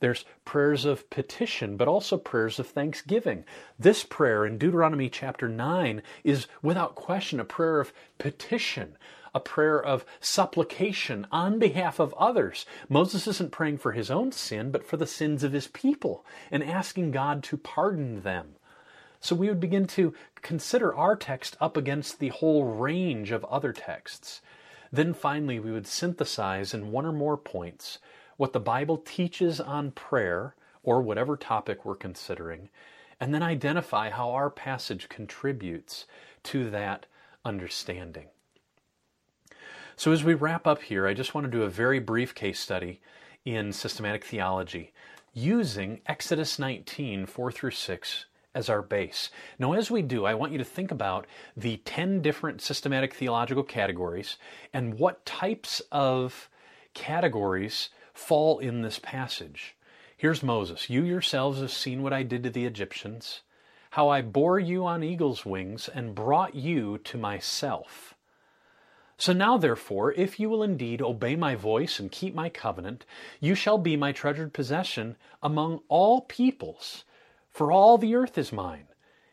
There's 0.00 0.24
prayers 0.44 0.84
of 0.84 1.08
petition, 1.08 1.76
but 1.76 1.88
also 1.88 2.18
prayers 2.18 2.58
of 2.58 2.66
thanksgiving. 2.66 3.44
This 3.78 4.02
prayer 4.04 4.44
in 4.44 4.58
Deuteronomy 4.58 5.08
chapter 5.08 5.48
9 5.48 6.02
is 6.24 6.48
without 6.62 6.96
question 6.96 7.38
a 7.38 7.44
prayer 7.44 7.80
of 7.80 7.92
petition, 8.18 8.98
a 9.34 9.40
prayer 9.40 9.82
of 9.82 10.04
supplication 10.20 11.26
on 11.32 11.58
behalf 11.58 11.98
of 11.98 12.14
others. 12.14 12.64
Moses 12.88 13.26
isn't 13.26 13.52
praying 13.52 13.78
for 13.78 13.92
his 13.92 14.10
own 14.10 14.30
sin, 14.30 14.70
but 14.70 14.86
for 14.86 14.96
the 14.96 15.06
sins 15.06 15.42
of 15.42 15.52
his 15.52 15.66
people 15.66 16.24
and 16.50 16.62
asking 16.62 17.10
God 17.10 17.42
to 17.44 17.56
pardon 17.56 18.22
them. 18.22 18.54
So 19.20 19.34
we 19.34 19.48
would 19.48 19.60
begin 19.60 19.86
to 19.88 20.14
consider 20.42 20.94
our 20.94 21.16
text 21.16 21.56
up 21.60 21.76
against 21.76 22.20
the 22.20 22.28
whole 22.28 22.64
range 22.64 23.30
of 23.30 23.44
other 23.46 23.72
texts. 23.72 24.42
Then 24.92 25.14
finally, 25.14 25.58
we 25.58 25.72
would 25.72 25.86
synthesize 25.86 26.74
in 26.74 26.92
one 26.92 27.06
or 27.06 27.12
more 27.12 27.36
points 27.36 27.98
what 28.36 28.52
the 28.52 28.60
Bible 28.60 28.98
teaches 28.98 29.60
on 29.60 29.90
prayer 29.92 30.54
or 30.82 31.00
whatever 31.00 31.36
topic 31.36 31.84
we're 31.84 31.94
considering, 31.96 32.68
and 33.18 33.32
then 33.32 33.42
identify 33.42 34.10
how 34.10 34.30
our 34.30 34.50
passage 34.50 35.08
contributes 35.08 36.04
to 36.42 36.68
that 36.70 37.06
understanding. 37.44 38.26
So, 39.96 40.10
as 40.10 40.24
we 40.24 40.34
wrap 40.34 40.66
up 40.66 40.82
here, 40.82 41.06
I 41.06 41.14
just 41.14 41.34
want 41.34 41.44
to 41.44 41.50
do 41.50 41.62
a 41.62 41.68
very 41.68 42.00
brief 42.00 42.34
case 42.34 42.58
study 42.58 43.00
in 43.44 43.72
systematic 43.72 44.24
theology 44.24 44.92
using 45.32 46.00
Exodus 46.06 46.58
19, 46.58 47.26
4 47.26 47.52
through 47.52 47.70
6 47.70 48.24
as 48.56 48.68
our 48.68 48.82
base. 48.82 49.30
Now, 49.56 49.72
as 49.72 49.92
we 49.92 50.02
do, 50.02 50.24
I 50.24 50.34
want 50.34 50.50
you 50.50 50.58
to 50.58 50.64
think 50.64 50.90
about 50.90 51.26
the 51.56 51.76
10 51.84 52.22
different 52.22 52.60
systematic 52.60 53.14
theological 53.14 53.62
categories 53.62 54.36
and 54.72 54.98
what 54.98 55.24
types 55.24 55.80
of 55.92 56.48
categories 56.94 57.90
fall 58.12 58.58
in 58.58 58.82
this 58.82 58.98
passage. 58.98 59.76
Here's 60.16 60.42
Moses. 60.42 60.90
You 60.90 61.04
yourselves 61.04 61.60
have 61.60 61.72
seen 61.72 62.02
what 62.02 62.12
I 62.12 62.24
did 62.24 62.42
to 62.42 62.50
the 62.50 62.66
Egyptians, 62.66 63.42
how 63.90 64.08
I 64.08 64.22
bore 64.22 64.58
you 64.58 64.86
on 64.86 65.04
eagle's 65.04 65.46
wings 65.46 65.88
and 65.88 66.16
brought 66.16 66.56
you 66.56 66.98
to 66.98 67.16
myself. 67.16 68.13
So 69.16 69.32
now, 69.32 69.56
therefore, 69.58 70.12
if 70.12 70.40
you 70.40 70.50
will 70.50 70.62
indeed 70.62 71.00
obey 71.00 71.36
my 71.36 71.54
voice 71.54 72.00
and 72.00 72.10
keep 72.10 72.34
my 72.34 72.48
covenant, 72.48 73.06
you 73.40 73.54
shall 73.54 73.78
be 73.78 73.96
my 73.96 74.12
treasured 74.12 74.52
possession 74.52 75.16
among 75.42 75.80
all 75.88 76.22
peoples, 76.22 77.04
for 77.48 77.70
all 77.70 77.96
the 77.96 78.14
earth 78.16 78.36
is 78.36 78.52
mine, 78.52 78.88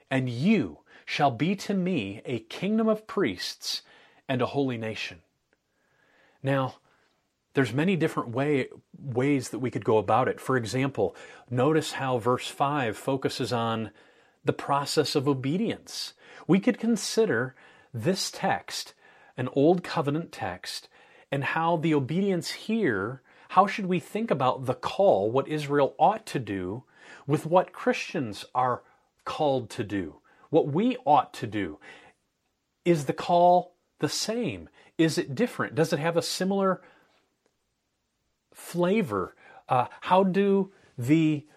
and 0.10 0.30
you 0.30 0.80
shall 1.06 1.32
be 1.32 1.56
to 1.56 1.74
me 1.74 2.22
a 2.26 2.40
kingdom 2.40 2.88
of 2.88 3.08
priests 3.08 3.82
and 4.30 4.42
a 4.42 4.48
holy 4.48 4.78
nation. 4.78 5.22
Now, 6.44 6.76
there's 7.54 7.74
many 7.74 7.96
different 7.96 8.30
way, 8.30 8.70
ways 8.98 9.50
that 9.50 9.60
we 9.60 9.72
could 9.72 9.84
go 9.84 9.98
about 9.98 10.28
it. 10.28 10.40
For 10.40 10.56
example, 10.56 11.16
notice 11.50 11.94
how 11.94 12.18
verse 12.18 12.48
5 12.48 12.96
focuses 12.96 13.52
on 13.52 13.92
the 14.46 14.54
process 14.54 15.16
of 15.16 15.28
obedience. 15.28 16.14
We 16.48 16.60
could 16.60 16.80
consider 16.80 17.56
this 17.94 18.32
text 18.32 18.94
an 19.42 19.50
old 19.54 19.84
covenant 19.84 20.32
text 20.32 20.88
and 21.32 21.44
how 21.44 21.76
the 21.76 21.96
obedience 21.96 22.52
here, 22.52 23.24
how 23.50 23.66
should 23.66 23.88
we 23.88 24.00
think 24.00 24.30
about 24.30 24.68
the 24.68 24.76
call, 24.76 25.32
what 25.32 25.48
Israel 25.48 25.96
ought 25.98 26.28
to 26.28 26.38
do, 26.38 26.84
with 27.26 27.48
what 27.48 27.74
Christians 27.74 28.46
are 28.54 28.84
called 29.26 29.72
to 29.72 29.84
do, 29.84 30.18
what 30.52 30.68
we 30.68 30.96
ought 31.06 31.34
to 31.34 31.48
do? 31.48 31.80
Is 32.86 33.06
the 33.06 33.14
call 33.14 33.74
the 33.98 34.10
same? 34.10 34.70
Is 35.00 35.18
it 35.18 35.34
different? 35.34 35.74
Does 35.74 35.92
it 35.92 35.98
have 35.98 36.18
a 36.18 36.22
similar 36.22 36.80
flavor? 38.54 39.36
Uh, 39.68 39.88
how 40.02 40.24
do 40.24 40.72
the 41.00 41.48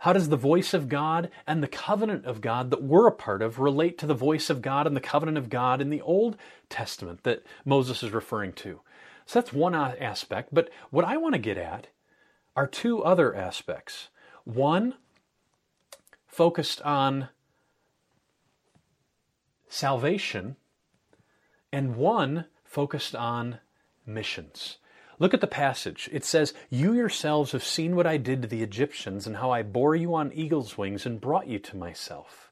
how 0.00 0.12
does 0.14 0.30
the 0.30 0.36
voice 0.36 0.72
of 0.72 0.88
God 0.88 1.30
and 1.46 1.62
the 1.62 1.68
covenant 1.68 2.24
of 2.24 2.40
God 2.40 2.70
that 2.70 2.82
we're 2.82 3.06
a 3.06 3.12
part 3.12 3.42
of 3.42 3.58
relate 3.58 3.98
to 3.98 4.06
the 4.06 4.14
voice 4.14 4.48
of 4.48 4.62
God 4.62 4.86
and 4.86 4.96
the 4.96 5.00
covenant 5.00 5.36
of 5.36 5.50
God 5.50 5.80
in 5.80 5.90
the 5.90 6.00
Old 6.00 6.36
Testament 6.70 7.22
that 7.24 7.44
Moses 7.64 8.02
is 8.02 8.10
referring 8.10 8.54
to? 8.54 8.80
So 9.26 9.40
that's 9.40 9.52
one 9.52 9.74
aspect. 9.74 10.50
But 10.52 10.70
what 10.90 11.04
I 11.04 11.18
want 11.18 11.34
to 11.34 11.40
get 11.40 11.58
at 11.58 11.88
are 12.56 12.66
two 12.66 13.04
other 13.04 13.34
aspects. 13.34 14.08
One 14.44 14.94
focused 16.26 16.80
on 16.82 17.28
salvation, 19.68 20.56
and 21.72 21.94
one 21.96 22.46
focused 22.64 23.14
on 23.14 23.58
missions. 24.06 24.78
Look 25.20 25.34
at 25.34 25.42
the 25.42 25.46
passage. 25.46 26.08
It 26.10 26.24
says, 26.24 26.54
You 26.70 26.94
yourselves 26.94 27.52
have 27.52 27.62
seen 27.62 27.94
what 27.94 28.06
I 28.06 28.16
did 28.16 28.40
to 28.42 28.48
the 28.48 28.62
Egyptians 28.62 29.26
and 29.26 29.36
how 29.36 29.50
I 29.50 29.62
bore 29.62 29.94
you 29.94 30.14
on 30.14 30.32
eagle's 30.32 30.78
wings 30.78 31.04
and 31.04 31.20
brought 31.20 31.46
you 31.46 31.58
to 31.58 31.76
myself. 31.76 32.50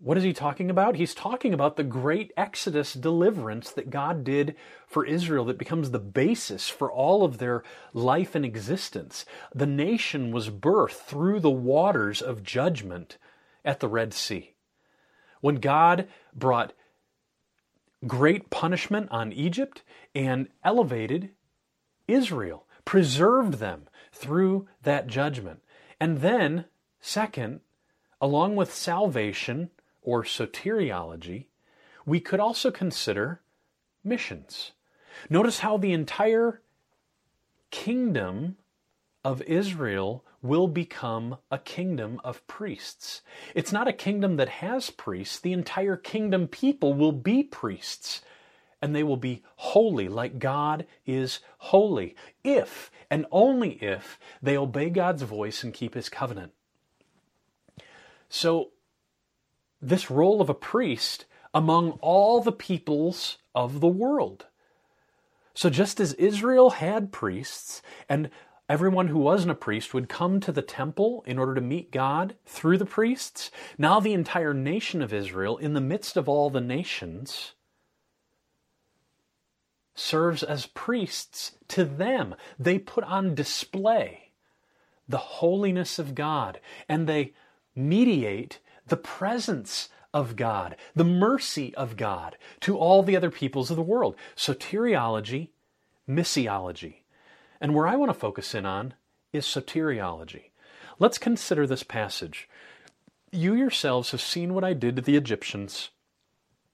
What 0.00 0.16
is 0.16 0.24
he 0.24 0.32
talking 0.32 0.70
about? 0.70 0.96
He's 0.96 1.14
talking 1.14 1.52
about 1.52 1.76
the 1.76 1.84
great 1.84 2.32
Exodus 2.36 2.94
deliverance 2.94 3.70
that 3.72 3.90
God 3.90 4.24
did 4.24 4.54
for 4.86 5.04
Israel 5.04 5.44
that 5.46 5.58
becomes 5.58 5.90
the 5.90 5.98
basis 5.98 6.68
for 6.68 6.90
all 6.90 7.24
of 7.24 7.38
their 7.38 7.62
life 7.92 8.34
and 8.34 8.44
existence. 8.44 9.26
The 9.54 9.66
nation 9.66 10.30
was 10.32 10.50
birthed 10.50 10.92
through 10.92 11.40
the 11.40 11.50
waters 11.50 12.22
of 12.22 12.44
judgment 12.44 13.18
at 13.64 13.80
the 13.80 13.88
Red 13.88 14.14
Sea. 14.14 14.54
When 15.40 15.56
God 15.56 16.08
brought 16.32 16.72
great 18.06 18.50
punishment 18.50 19.08
on 19.10 19.32
Egypt 19.32 19.82
and 20.14 20.48
elevated 20.64 21.30
Israel, 22.06 22.66
preserved 22.84 23.54
them 23.54 23.88
through 24.12 24.66
that 24.82 25.06
judgment. 25.06 25.60
And 26.00 26.20
then, 26.20 26.64
second, 27.00 27.60
along 28.20 28.56
with 28.56 28.72
salvation 28.72 29.70
or 30.00 30.22
soteriology, 30.22 31.46
we 32.06 32.20
could 32.20 32.40
also 32.40 32.70
consider 32.70 33.42
missions. 34.02 34.72
Notice 35.28 35.58
how 35.58 35.76
the 35.76 35.92
entire 35.92 36.62
kingdom 37.70 38.56
of 39.28 39.42
Israel 39.42 40.24
will 40.40 40.66
become 40.66 41.36
a 41.50 41.58
kingdom 41.58 42.18
of 42.24 42.46
priests. 42.46 43.20
It's 43.54 43.72
not 43.72 43.86
a 43.86 43.92
kingdom 43.92 44.36
that 44.36 44.48
has 44.48 44.88
priests. 44.88 45.38
The 45.38 45.52
entire 45.52 45.98
kingdom 45.98 46.48
people 46.48 46.94
will 46.94 47.12
be 47.12 47.42
priests 47.42 48.22
and 48.80 48.96
they 48.96 49.02
will 49.02 49.18
be 49.18 49.42
holy 49.56 50.08
like 50.08 50.38
God 50.38 50.86
is 51.04 51.40
holy 51.58 52.16
if 52.42 52.90
and 53.10 53.26
only 53.30 53.72
if 53.82 54.18
they 54.40 54.56
obey 54.56 54.88
God's 54.88 55.24
voice 55.24 55.62
and 55.62 55.74
keep 55.74 55.92
his 55.92 56.08
covenant. 56.08 56.52
So, 58.30 58.70
this 59.82 60.10
role 60.10 60.40
of 60.40 60.48
a 60.48 60.54
priest 60.54 61.26
among 61.52 61.90
all 62.00 62.40
the 62.40 62.52
peoples 62.52 63.36
of 63.54 63.80
the 63.80 63.88
world. 63.88 64.46
So, 65.52 65.68
just 65.68 66.00
as 66.00 66.12
Israel 66.14 66.70
had 66.70 67.12
priests, 67.12 67.82
and 68.08 68.30
Everyone 68.68 69.08
who 69.08 69.18
wasn't 69.18 69.52
a 69.52 69.54
priest 69.54 69.94
would 69.94 70.10
come 70.10 70.40
to 70.40 70.52
the 70.52 70.60
temple 70.60 71.24
in 71.26 71.38
order 71.38 71.54
to 71.54 71.60
meet 71.60 71.90
God 71.90 72.34
through 72.44 72.76
the 72.76 72.84
priests. 72.84 73.50
Now, 73.78 73.98
the 73.98 74.12
entire 74.12 74.52
nation 74.52 75.00
of 75.00 75.12
Israel, 75.12 75.56
in 75.56 75.72
the 75.72 75.80
midst 75.80 76.18
of 76.18 76.28
all 76.28 76.50
the 76.50 76.60
nations, 76.60 77.54
serves 79.94 80.42
as 80.42 80.66
priests 80.66 81.52
to 81.68 81.84
them. 81.84 82.34
They 82.58 82.78
put 82.78 83.04
on 83.04 83.34
display 83.34 84.32
the 85.08 85.18
holiness 85.18 85.98
of 85.98 86.14
God 86.14 86.60
and 86.88 87.06
they 87.06 87.32
mediate 87.74 88.60
the 88.86 88.96
presence 88.96 89.88
of 90.12 90.36
God, 90.36 90.76
the 90.94 91.04
mercy 91.04 91.74
of 91.74 91.96
God 91.96 92.36
to 92.60 92.76
all 92.76 93.02
the 93.02 93.16
other 93.16 93.30
peoples 93.30 93.70
of 93.70 93.76
the 93.76 93.82
world. 93.82 94.14
Soteriology, 94.36 95.50
missiology. 96.08 96.97
And 97.60 97.74
where 97.74 97.86
I 97.86 97.96
want 97.96 98.10
to 98.10 98.18
focus 98.18 98.54
in 98.54 98.66
on 98.66 98.94
is 99.32 99.44
soteriology. 99.44 100.50
Let's 100.98 101.18
consider 101.18 101.66
this 101.66 101.82
passage. 101.82 102.48
You 103.30 103.54
yourselves 103.54 104.10
have 104.12 104.20
seen 104.20 104.54
what 104.54 104.64
I 104.64 104.72
did 104.72 104.96
to 104.96 105.02
the 105.02 105.16
Egyptians, 105.16 105.90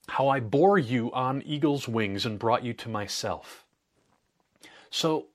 how 0.08 0.28
I 0.28 0.40
bore 0.40 0.78
you 0.78 1.12
on 1.12 1.42
eagle's 1.42 1.88
wings 1.88 2.24
and 2.24 2.38
brought 2.38 2.64
you 2.64 2.72
to 2.74 2.88
myself. 2.88 3.64
So 4.90 5.26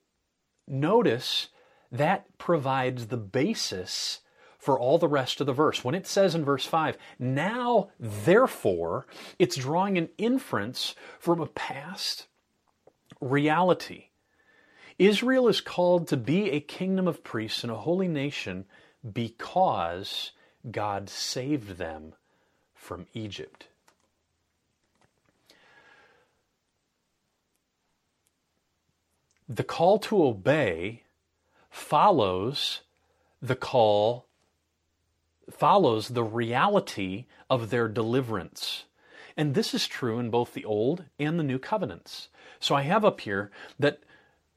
notice 0.67 1.49
that 1.91 2.37
provides 2.37 3.07
the 3.07 3.17
basis 3.17 4.21
for 4.57 4.79
all 4.79 4.97
the 4.97 5.07
rest 5.07 5.39
of 5.39 5.47
the 5.47 5.53
verse. 5.53 5.83
When 5.83 5.95
it 5.95 6.05
says 6.05 6.35
in 6.35 6.45
verse 6.45 6.65
5, 6.65 6.97
now 7.17 7.89
therefore, 7.99 9.07
it's 9.39 9.55
drawing 9.55 9.97
an 9.97 10.09
inference 10.17 10.95
from 11.17 11.39
a 11.39 11.47
past 11.47 12.27
reality. 13.21 14.08
Israel 14.99 15.47
is 15.47 15.61
called 15.61 16.09
to 16.09 16.17
be 16.17 16.51
a 16.51 16.59
kingdom 16.59 17.07
of 17.07 17.23
priests 17.23 17.63
and 17.63 17.71
a 17.71 17.77
holy 17.77 18.09
nation 18.09 18.65
because 19.13 20.31
God 20.69 21.09
saved 21.09 21.77
them 21.77 22.13
from 22.75 23.07
Egypt. 23.13 23.67
The 29.47 29.63
call 29.63 29.97
to 29.99 30.23
obey 30.23 31.03
follows 31.71 32.81
the 33.41 33.55
call 33.55 34.25
follows 35.49 36.09
the 36.09 36.23
reality 36.23 37.25
of 37.49 37.69
their 37.69 37.87
deliverance. 37.87 38.83
And 39.37 39.55
this 39.55 39.73
is 39.73 39.87
true 39.87 40.19
in 40.19 40.29
both 40.29 40.53
the 40.53 40.65
Old 40.65 41.05
and 41.17 41.39
the 41.39 41.43
New 41.43 41.57
Covenants. 41.57 42.27
So 42.59 42.75
I 42.75 42.81
have 42.81 43.05
up 43.05 43.21
here 43.21 43.49
that 43.79 44.01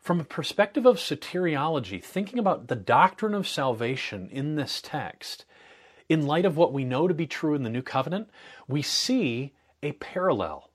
from 0.03 0.18
a 0.18 0.24
perspective 0.24 0.84
of 0.84 0.96
soteriology, 0.96 2.03
thinking 2.03 2.40
about 2.40 2.66
the 2.66 2.74
doctrine 2.74 3.34
of 3.34 3.46
salvation 3.46 4.28
in 4.32 4.57
this 4.57 4.82
text, 4.82 5.44
in 6.09 6.26
light 6.26 6.44
of 6.44 6.57
what 6.57 6.72
we 6.72 6.84
know 6.84 7.07
to 7.07 7.14
be 7.14 7.26
true 7.26 7.55
in 7.55 7.62
the 7.62 7.70
New 7.70 7.82
Covenant, 7.82 8.28
we 8.66 8.82
see 8.82 9.53
a 9.80 9.92
parallel 9.92 10.70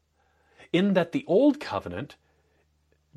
in 0.71 0.93
that 0.93 1.11
the 1.11 1.25
Old 1.27 1.59
Covenant, 1.59 2.15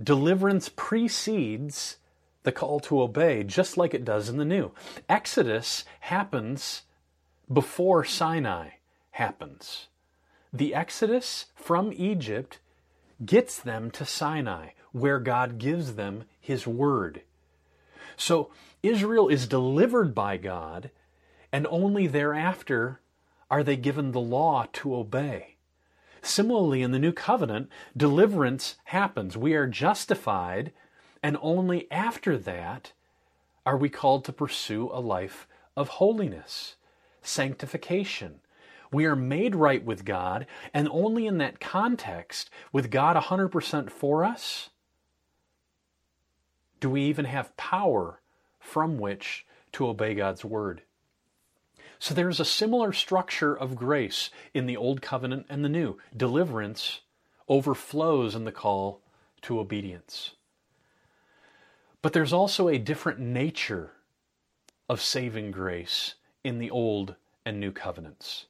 deliverance 0.03 0.69
precedes 0.75 1.99
the 2.43 2.53
call 2.53 2.81
to 2.81 3.01
obey, 3.03 3.45
just 3.45 3.77
like 3.77 3.95
it 3.95 4.05
does 4.05 4.29
in 4.29 4.37
the 4.37 4.45
New. 4.45 4.73
Exodus 5.09 5.85
happens 6.01 6.83
before 7.53 8.05
Sinai 8.05 8.71
happens. 9.13 9.87
The 10.53 10.75
Exodus 10.75 11.47
from 11.55 11.93
Egypt 11.93 12.59
gets 13.25 13.61
them 13.61 13.93
to 13.93 14.05
Sinai 14.05 14.71
where 14.93 15.19
God 15.19 15.59
gives 15.59 15.95
them 15.95 16.25
His 16.41 16.67
Word. 16.67 17.23
So 18.17 18.51
Israel 18.83 19.29
is 19.29 19.47
delivered 19.47 20.15
by 20.15 20.37
God, 20.37 20.91
and 21.53 21.67
only 21.71 22.07
thereafter 22.07 23.01
are 23.51 23.63
they 23.63 23.77
given 23.77 24.13
the 24.13 24.21
law 24.21 24.67
to 24.75 24.95
obey. 24.95 25.57
Similarly, 26.23 26.83
in 26.83 26.93
the 26.93 26.99
New 26.99 27.13
Covenant, 27.13 27.69
deliverance 27.97 28.77
happens. 28.85 29.37
We 29.37 29.55
are 29.55 29.67
justified, 29.67 30.73
and 31.23 31.37
only 31.41 31.91
after 31.91 32.37
that 32.37 32.93
are 33.65 33.77
we 33.77 33.89
called 33.89 34.25
to 34.27 34.33
pursue 34.33 34.91
a 34.93 35.01
life 35.01 35.47
of 35.77 35.89
holiness, 35.89 36.77
sanctification, 37.23 38.41
we 38.93 39.07
are 39.07 39.17
made 39.17 39.55
right 39.55 39.85
with 39.85 40.05
God, 40.05 40.47
and 40.75 40.89
only 40.91 41.27
in 41.27 41.39
that 41.39 41.61
context, 41.61 42.51
with 42.73 42.91
God 42.91 43.17
100% 43.17 43.91
for 43.91 44.25
us, 44.25 44.70
do 46.81 46.91
we 46.91 47.03
even 47.03 47.27
have 47.27 47.57
power 47.57 48.21
from 48.59 48.99
which 48.99 49.47
to 49.73 49.89
obey 49.89 50.15
God's 50.15 50.45
word. 50.45 50.83
So 51.99 52.15
there's 52.15 52.41
a 52.41 52.45
similar 52.45 52.93
structure 52.93 53.55
of 53.55 53.77
grace 53.77 54.31
in 54.55 54.67
the 54.67 54.77
Old 54.77 55.03
Covenant 55.03 55.47
and 55.49 55.65
the 55.65 55.69
New. 55.69 55.99
Deliverance 56.17 57.01
overflows 57.49 58.35
in 58.35 58.45
the 58.45 58.53
call 58.53 59.01
to 59.43 59.61
obedience. 59.61 60.33
But 62.03 62.13
there's 62.13 62.33
also 62.33 62.69
a 62.69 62.79
different 62.79 63.21
nature 63.21 63.93
of 64.89 65.03
saving 65.03 65.51
grace 65.51 66.15
in 66.43 66.59
the 66.59 66.71
Old 66.71 67.17
and 67.45 67.61
New 67.61 67.73
Covenants. 67.73 68.47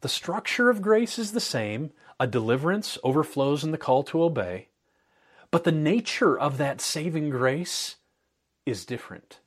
The 0.00 0.08
structure 0.08 0.68
of 0.68 0.82
grace 0.82 1.18
is 1.18 1.32
the 1.32 1.40
same. 1.40 1.92
A 2.18 2.26
deliverance 2.26 2.98
overflows 3.04 3.62
in 3.62 3.70
the 3.70 3.78
call 3.78 4.02
to 4.04 4.22
obey. 4.22 4.68
But 5.54 5.62
the 5.62 5.70
nature 5.70 6.36
of 6.36 6.58
that 6.58 6.80
saving 6.80 7.30
grace 7.30 7.94
is 8.66 8.84
different. 8.84 9.38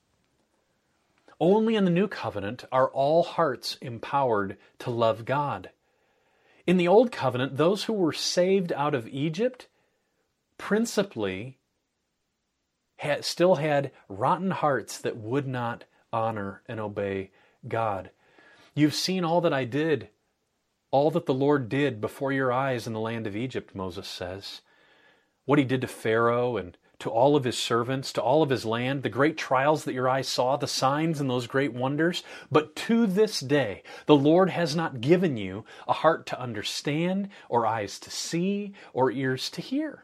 Only 1.37 1.75
in 1.75 1.83
the 1.83 1.91
new 1.91 2.07
covenant 2.07 2.63
are 2.71 2.87
all 2.87 3.23
hearts 3.23 3.75
empowered 3.81 4.55
to 4.79 4.89
love 4.89 5.25
God. 5.25 5.69
In 6.65 6.77
the 6.77 6.87
old 6.87 7.11
covenant, 7.11 7.57
those 7.57 7.83
who 7.83 7.91
were 7.91 8.13
saved 8.13 8.71
out 8.71 8.95
of 8.95 9.09
Egypt 9.09 9.67
principally 10.57 11.57
had, 12.99 13.25
still 13.25 13.55
had 13.55 13.91
rotten 14.07 14.51
hearts 14.51 14.99
that 14.99 15.17
would 15.17 15.45
not 15.45 15.83
honor 16.13 16.61
and 16.69 16.79
obey 16.79 17.31
God. 17.67 18.11
You've 18.73 18.95
seen 18.95 19.25
all 19.25 19.41
that 19.41 19.51
I 19.51 19.65
did, 19.65 20.07
all 20.89 21.11
that 21.11 21.25
the 21.25 21.33
Lord 21.33 21.67
did 21.67 21.99
before 21.99 22.31
your 22.31 22.53
eyes 22.53 22.87
in 22.87 22.93
the 22.93 23.01
land 23.01 23.27
of 23.27 23.35
Egypt, 23.35 23.75
Moses 23.75 24.07
says. 24.07 24.61
What 25.47 25.59
he 25.59 25.65
did 25.65 25.79
to 25.79 25.87
Pharaoh 25.87 26.57
and 26.57 26.77
to 26.99 27.09
all 27.09 27.37
of 27.37 27.45
his 27.45 27.57
servants, 27.57 28.11
to 28.11 28.21
all 28.21 28.43
of 28.43 28.49
his 28.49 28.65
land, 28.65 29.01
the 29.01 29.07
great 29.07 29.37
trials 29.37 29.85
that 29.85 29.93
your 29.93 30.09
eyes 30.09 30.27
saw, 30.27 30.57
the 30.57 30.67
signs 30.67 31.21
and 31.21 31.29
those 31.29 31.47
great 31.47 31.73
wonders. 31.73 32.21
But 32.51 32.75
to 32.75 33.07
this 33.07 33.39
day, 33.39 33.83
the 34.07 34.15
Lord 34.15 34.49
has 34.49 34.75
not 34.75 34.99
given 34.99 35.37
you 35.37 35.63
a 35.87 35.93
heart 35.93 36.25
to 36.27 36.41
understand, 36.41 37.29
or 37.47 37.65
eyes 37.65 37.97
to 37.99 38.11
see, 38.11 38.73
or 38.91 39.09
ears 39.09 39.49
to 39.51 39.61
hear. 39.61 40.03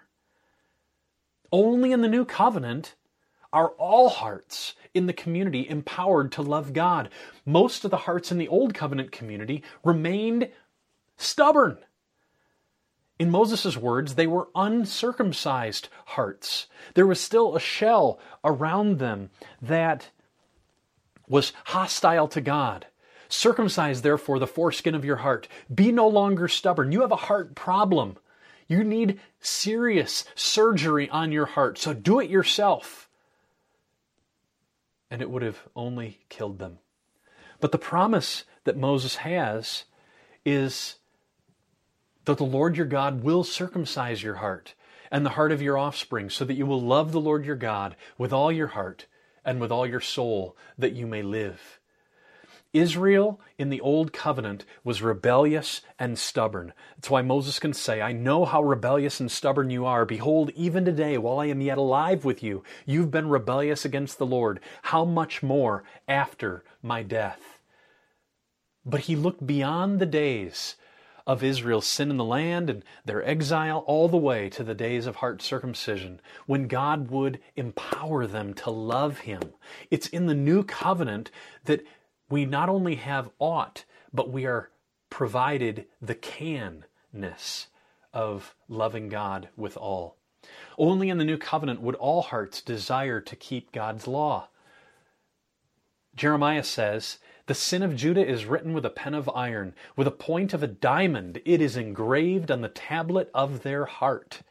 Only 1.52 1.92
in 1.92 2.02
the 2.02 2.08
new 2.08 2.24
covenant 2.24 2.96
are 3.52 3.72
all 3.72 4.08
hearts 4.08 4.76
in 4.94 5.08
the 5.08 5.14
community 5.14 5.68
empowered 5.68 6.32
to 6.32 6.42
love 6.42 6.72
God. 6.72 7.10
Most 7.46 7.84
of 7.84 7.92
the 7.92 7.98
hearts 7.98 8.32
in 8.32 8.38
the 8.38 8.48
old 8.48 8.74
covenant 8.74 9.12
community 9.12 9.62
remained 9.84 10.50
stubborn. 11.18 11.80
In 13.20 13.30
Moses' 13.30 13.78
words, 13.78 14.16
they 14.16 14.28
were 14.28 14.50
uncircumcised 14.56 15.88
hearts. 16.06 16.68
There 16.96 17.08
was 17.08 17.22
still 17.22 17.56
a 17.56 17.60
shell 17.60 18.20
around 18.44 19.00
them 19.00 19.30
that 19.62 20.10
was 21.28 21.54
hostile 21.66 22.28
to 22.30 22.42
God. 22.42 22.88
Circumcise, 23.30 24.02
therefore, 24.02 24.40
the 24.40 24.48
foreskin 24.48 24.96
of 24.96 25.06
your 25.06 25.18
heart. 25.18 25.48
Be 25.74 25.92
no 25.92 26.08
longer 26.08 26.48
stubborn. 26.48 26.92
You 26.92 27.02
have 27.02 27.12
a 27.12 27.16
heart 27.16 27.56
problem. 27.56 28.18
You 28.68 28.84
need 28.84 29.20
serious 29.40 30.26
surgery 30.36 31.10
on 31.10 31.32
your 31.32 31.46
heart, 31.46 31.78
so 31.78 31.94
do 31.94 32.20
it 32.20 32.30
yourself. 32.30 33.10
And 35.10 35.22
it 35.22 35.30
would 35.30 35.44
have 35.44 35.60
only 35.76 36.20
killed 36.30 36.60
them. 36.60 36.80
But 37.60 37.72
the 37.72 37.78
promise 37.78 38.44
that 38.64 38.78
Moses 38.78 39.18
has 39.18 39.84
is 40.46 40.96
that 42.26 42.38
the 42.38 42.44
Lord 42.44 42.78
your 42.78 42.86
God 42.86 43.24
will 43.24 43.44
circumcise 43.44 44.24
your 44.24 44.36
heart 44.36 44.74
and 45.12 45.26
the 45.26 45.32
heart 45.32 45.52
of 45.52 45.62
your 45.62 45.78
offspring, 45.78 46.30
so 46.30 46.44
that 46.46 46.56
you 46.56 46.66
will 46.66 46.82
love 46.82 47.12
the 47.12 47.22
Lord 47.22 47.46
your 47.46 47.56
God 47.56 47.96
with 48.18 48.34
all 48.34 48.52
your 48.52 48.68
heart 48.68 49.06
and 49.46 49.60
with 49.60 49.72
all 49.72 49.86
your 49.86 50.02
soul, 50.02 50.58
that 50.78 50.94
you 50.94 51.06
may 51.06 51.22
live. 51.22 51.80
Israel 52.74 53.40
in 53.60 53.70
the 53.70 53.82
Old 53.82 54.12
Covenant 54.12 54.66
was 54.84 55.04
rebellious 55.04 55.82
and 56.00 56.18
stubborn. 56.18 56.74
That's 56.96 57.12
why 57.12 57.22
Moses 57.22 57.60
can 57.60 57.74
say, 57.74 58.02
I 58.02 58.12
know 58.12 58.46
how 58.46 58.64
rebellious 58.64 59.20
and 59.20 59.32
stubborn 59.32 59.70
you 59.70 59.86
are. 59.86 60.06
Behold, 60.06 60.50
even 60.56 60.84
today, 60.84 61.20
while 61.20 61.40
I 61.40 61.46
am 61.46 61.62
yet 61.62 61.78
alive 61.78 62.26
with 62.26 62.42
you, 62.42 62.64
you've 62.88 63.12
been 63.12 63.30
rebellious 63.30 63.86
against 63.86 64.18
the 64.18 64.26
Lord. 64.26 64.60
How 64.82 65.06
much 65.06 65.44
more 65.44 65.84
after 66.08 66.64
my 66.82 67.04
death? 67.04 67.60
But 68.84 69.02
he 69.02 69.16
looked 69.16 69.46
beyond 69.46 70.00
the 70.00 70.08
days 70.08 70.76
of 71.26 71.44
Israel's 71.44 71.88
sin 71.88 72.10
in 72.10 72.18
the 72.18 72.24
land 72.24 72.70
and 72.70 72.84
their 73.06 73.26
exile 73.28 73.84
all 73.88 74.10
the 74.10 74.18
way 74.18 74.50
to 74.50 74.64
the 74.64 74.76
days 74.76 75.06
of 75.06 75.18
heart 75.18 75.42
circumcision 75.42 76.20
when 76.46 76.68
God 76.68 77.10
would 77.10 77.40
empower 77.56 78.28
them 78.28 78.54
to 78.56 78.70
love 78.70 79.20
Him. 79.20 79.42
It's 79.90 80.08
in 80.08 80.26
the 80.26 80.36
new 80.36 80.64
covenant 80.64 81.32
that 81.66 81.86
we 82.30 82.46
not 82.46 82.70
only 82.70 82.96
have 82.96 83.30
ought, 83.40 83.86
but 84.12 84.32
we 84.32 84.46
are 84.46 84.70
provided 85.10 85.86
the 86.02 86.16
canness 86.16 87.68
of 88.14 88.56
loving 88.68 89.10
God 89.10 89.50
with 89.56 89.78
all. 89.78 90.18
Only 90.78 91.10
in 91.10 91.18
the 91.20 91.26
new 91.26 91.38
covenant 91.38 91.82
would 91.82 91.96
all 91.96 92.22
hearts 92.22 92.62
desire 92.62 93.22
to 93.22 93.36
keep 93.36 93.72
God's 93.72 94.08
law. 94.08 94.50
Jeremiah 96.16 96.64
says, 96.64 97.18
The 97.46 97.54
sin 97.54 97.84
of 97.84 97.96
Judah 97.96 98.26
is 98.26 98.46
written 98.46 98.74
with 98.74 98.86
a 98.86 98.90
pen 98.90 99.14
of 99.14 99.30
iron, 99.36 99.74
with 99.98 100.08
a 100.08 100.12
point 100.12 100.54
of 100.54 100.64
a 100.64 100.68
diamond. 100.68 101.42
It 101.44 101.62
is 101.62 101.76
engraved 101.76 102.50
on 102.50 102.62
the 102.62 102.70
tablet 102.70 103.30
of 103.34 103.64
their 103.64 103.86
heart. 103.86 104.42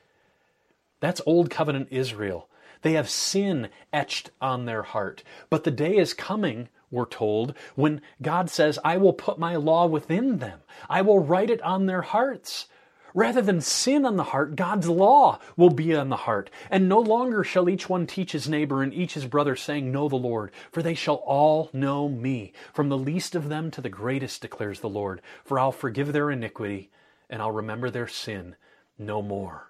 That's 1.01 1.23
Old 1.25 1.49
Covenant 1.49 1.89
Israel. 1.91 2.49
They 2.83 2.93
have 2.93 3.09
sin 3.09 3.71
etched 3.93 4.31
on 4.41 4.67
their 4.67 4.83
heart. 4.83 5.23
But 5.49 5.65
the 5.65 5.71
day 5.71 5.97
is 5.97 6.13
coming 6.15 6.69
we're 6.91 7.07
told, 7.07 7.55
when 7.75 8.03
God 8.21 8.51
says, 8.51 8.79
I 8.85 8.99
will 8.99 9.15
put 9.15 9.39
my 9.39 9.57
law 9.57 9.87
within 9.87 10.39
them, 10.39 10.61
I 10.91 11.01
will 11.01 11.19
write 11.19 11.49
it 11.49 11.63
on 11.63 11.87
their 11.87 12.03
hearts. 12.03 12.67
Rather 13.15 13.43
than 13.43 13.61
sin 13.61 14.05
on 14.07 14.17
the 14.17 14.25
heart, 14.25 14.57
God's 14.57 14.89
law 14.89 15.39
will 15.57 15.71
be 15.71 15.95
on 15.95 16.09
the 16.09 16.17
heart. 16.17 16.51
And 16.71 16.89
no 16.89 16.99
longer 16.99 17.45
shall 17.45 17.69
each 17.69 17.89
one 17.89 18.07
teach 18.07 18.33
his 18.33 18.49
neighbor 18.49 18.83
and 18.83 18.93
each 18.95 19.15
his 19.15 19.27
brother, 19.27 19.57
saying, 19.57 19.93
Know 19.93 20.09
the 20.09 20.17
Lord, 20.17 20.51
for 20.71 20.83
they 20.83 20.95
shall 20.95 21.17
all 21.17 21.69
know 21.73 22.09
me, 22.09 22.53
from 22.73 22.89
the 22.89 22.99
least 22.99 23.35
of 23.35 23.49
them 23.49 23.71
to 23.73 23.81
the 23.81 23.89
greatest, 23.89 24.41
declares 24.41 24.81
the 24.81 24.89
Lord. 24.89 25.21
For 25.45 25.59
I'll 25.59 25.73
forgive 25.73 26.13
their 26.13 26.31
iniquity, 26.31 26.91
and 27.29 27.43
I'll 27.43 27.53
remember 27.53 27.91
their 27.91 28.09
sin 28.09 28.57
no 28.99 29.21
more. 29.23 29.69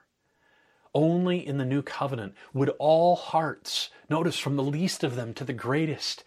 Only 0.94 1.46
in 1.46 1.56
the 1.56 1.64
new 1.64 1.80
covenant 1.80 2.34
would 2.52 2.68
all 2.78 3.16
hearts, 3.16 3.88
notice 4.10 4.38
from 4.38 4.56
the 4.56 4.62
least 4.62 5.02
of 5.02 5.16
them 5.16 5.32
to 5.34 5.44
the 5.44 5.54
greatest, 5.54 6.22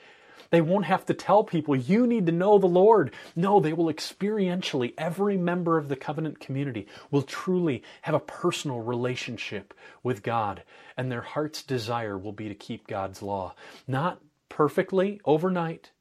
they 0.49 0.61
won't 0.61 0.85
have 0.85 1.05
to 1.05 1.13
tell 1.13 1.43
people, 1.43 1.75
you 1.75 2.07
need 2.07 2.25
to 2.25 2.31
know 2.31 2.57
the 2.57 2.67
Lord. 2.67 3.13
No, 3.35 3.59
they 3.59 3.73
will 3.73 3.93
experientially, 3.93 4.93
every 4.97 5.37
member 5.37 5.77
of 5.77 5.89
the 5.89 5.95
covenant 5.95 6.39
community 6.39 6.87
will 7.11 7.21
truly 7.21 7.83
have 8.03 8.15
a 8.15 8.19
personal 8.19 8.81
relationship 8.81 9.73
with 10.03 10.23
God, 10.23 10.63
and 10.97 11.11
their 11.11 11.21
heart's 11.21 11.63
desire 11.63 12.17
will 12.17 12.31
be 12.31 12.47
to 12.47 12.55
keep 12.55 12.87
God's 12.87 13.21
law. 13.21 13.55
Not 13.87 14.21
perfectly 14.49 15.19
overnight, 15.25 15.91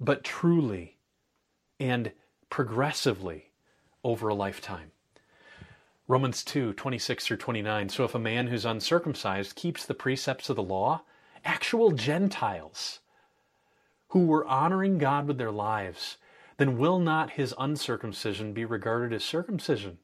but 0.00 0.24
truly 0.24 0.96
and 1.78 2.12
progressively 2.50 3.50
over 4.04 4.28
a 4.28 4.34
lifetime. 4.34 4.90
Romans 6.08 6.44
2 6.44 6.74
26 6.74 7.26
through 7.26 7.36
29. 7.36 7.88
So 7.88 8.04
if 8.04 8.14
a 8.14 8.18
man 8.18 8.48
who's 8.48 8.64
uncircumcised 8.64 9.54
keeps 9.54 9.86
the 9.86 9.94
precepts 9.94 10.50
of 10.50 10.56
the 10.56 10.62
law, 10.62 11.02
actual 11.44 11.92
Gentiles, 11.92 13.00
who 14.12 14.26
were 14.26 14.46
honoring 14.46 14.98
God 14.98 15.26
with 15.26 15.38
their 15.38 15.50
lives, 15.50 16.18
then 16.58 16.76
will 16.76 16.98
not 16.98 17.30
his 17.30 17.54
uncircumcision 17.58 18.52
be 18.52 18.62
regarded 18.62 19.10
as 19.14 19.24
circumcision? 19.24 19.96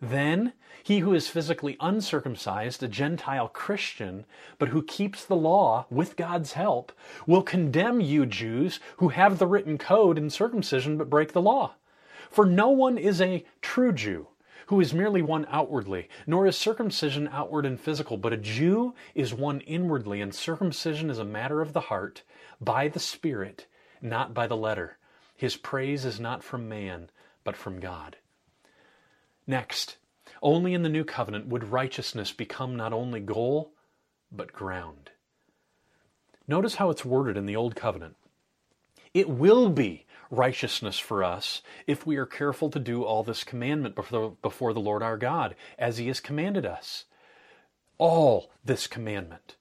Then 0.00 0.54
he 0.82 1.00
who 1.00 1.12
is 1.12 1.28
physically 1.28 1.76
uncircumcised, 1.78 2.82
a 2.82 2.88
Gentile 2.88 3.48
Christian, 3.48 4.24
but 4.58 4.70
who 4.70 4.82
keeps 4.82 5.26
the 5.26 5.36
law 5.36 5.84
with 5.90 6.16
God's 6.16 6.54
help, 6.54 6.90
will 7.26 7.42
condemn 7.42 8.00
you 8.00 8.24
Jews 8.24 8.80
who 8.96 9.10
have 9.10 9.38
the 9.38 9.46
written 9.46 9.76
code 9.76 10.16
in 10.16 10.30
circumcision 10.30 10.96
but 10.96 11.10
break 11.10 11.32
the 11.32 11.42
law. 11.42 11.74
For 12.30 12.46
no 12.46 12.70
one 12.70 12.96
is 12.96 13.20
a 13.20 13.44
true 13.60 13.92
Jew 13.92 14.28
who 14.66 14.80
is 14.80 14.94
merely 14.94 15.20
one 15.20 15.46
outwardly, 15.50 16.08
nor 16.26 16.46
is 16.46 16.56
circumcision 16.56 17.28
outward 17.28 17.66
and 17.66 17.78
physical, 17.78 18.16
but 18.16 18.32
a 18.32 18.38
Jew 18.38 18.94
is 19.14 19.34
one 19.34 19.60
inwardly, 19.60 20.22
and 20.22 20.34
circumcision 20.34 21.10
is 21.10 21.18
a 21.18 21.24
matter 21.24 21.60
of 21.60 21.74
the 21.74 21.80
heart, 21.80 22.22
by 22.64 22.88
the 22.88 23.00
Spirit, 23.00 23.66
not 24.00 24.34
by 24.34 24.46
the 24.46 24.56
letter. 24.56 24.98
His 25.36 25.56
praise 25.56 26.04
is 26.04 26.20
not 26.20 26.44
from 26.44 26.68
man, 26.68 27.10
but 27.44 27.56
from 27.56 27.80
God. 27.80 28.16
Next, 29.46 29.96
only 30.42 30.74
in 30.74 30.82
the 30.82 30.88
new 30.88 31.04
covenant 31.04 31.46
would 31.46 31.72
righteousness 31.72 32.32
become 32.32 32.76
not 32.76 32.92
only 32.92 33.20
goal, 33.20 33.72
but 34.30 34.52
ground. 34.52 35.10
Notice 36.46 36.76
how 36.76 36.90
it's 36.90 37.04
worded 37.04 37.36
in 37.36 37.46
the 37.46 37.56
Old 37.56 37.76
Covenant. 37.76 38.16
It 39.14 39.28
will 39.28 39.68
be 39.68 40.06
righteousness 40.30 40.98
for 40.98 41.22
us 41.22 41.62
if 41.86 42.06
we 42.06 42.16
are 42.16 42.26
careful 42.26 42.70
to 42.70 42.80
do 42.80 43.04
all 43.04 43.22
this 43.22 43.44
commandment 43.44 43.94
before 43.94 44.72
the 44.72 44.80
Lord 44.80 45.02
our 45.02 45.16
God, 45.16 45.54
as 45.78 45.98
He 45.98 46.08
has 46.08 46.20
commanded 46.20 46.64
us. 46.64 47.04
All 47.98 48.50
this 48.64 48.86
commandment. 48.86 49.56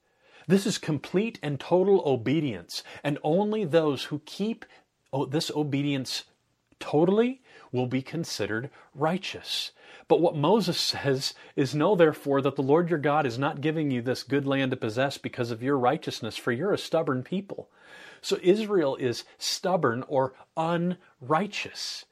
This 0.52 0.68
is 0.68 0.78
complete 0.78 1.40
and 1.42 1.58
total 1.58 2.04
obedience, 2.06 2.84
and 3.06 3.18
only 3.24 3.64
those 3.64 4.04
who 4.04 4.20
keep 4.26 4.66
oh, 5.14 5.24
this 5.24 5.50
obedience 5.50 6.26
totally 6.78 7.42
will 7.72 7.88
be 7.88 8.02
considered 8.02 8.70
righteous. 8.94 9.72
But 10.10 10.20
what 10.20 10.36
Moses 10.36 10.78
says 10.78 11.34
is 11.56 11.74
know 11.74 11.96
therefore 11.96 12.42
that 12.42 12.58
the 12.58 12.64
Lord 12.64 12.90
your 12.90 13.00
God 13.00 13.26
is 13.26 13.40
not 13.40 13.62
giving 13.62 13.92
you 13.92 14.02
this 14.02 14.24
good 14.24 14.46
land 14.46 14.72
to 14.72 14.78
possess 14.78 15.18
because 15.18 15.52
of 15.52 15.64
your 15.64 15.78
righteousness, 15.78 16.36
for 16.36 16.52
you're 16.52 16.74
a 16.74 16.78
stubborn 16.78 17.24
people. 17.24 17.70
So 18.20 18.38
Israel 18.44 18.98
is 18.98 19.24
stubborn 19.38 20.04
or 20.10 20.34
unrighteous. 20.58 22.04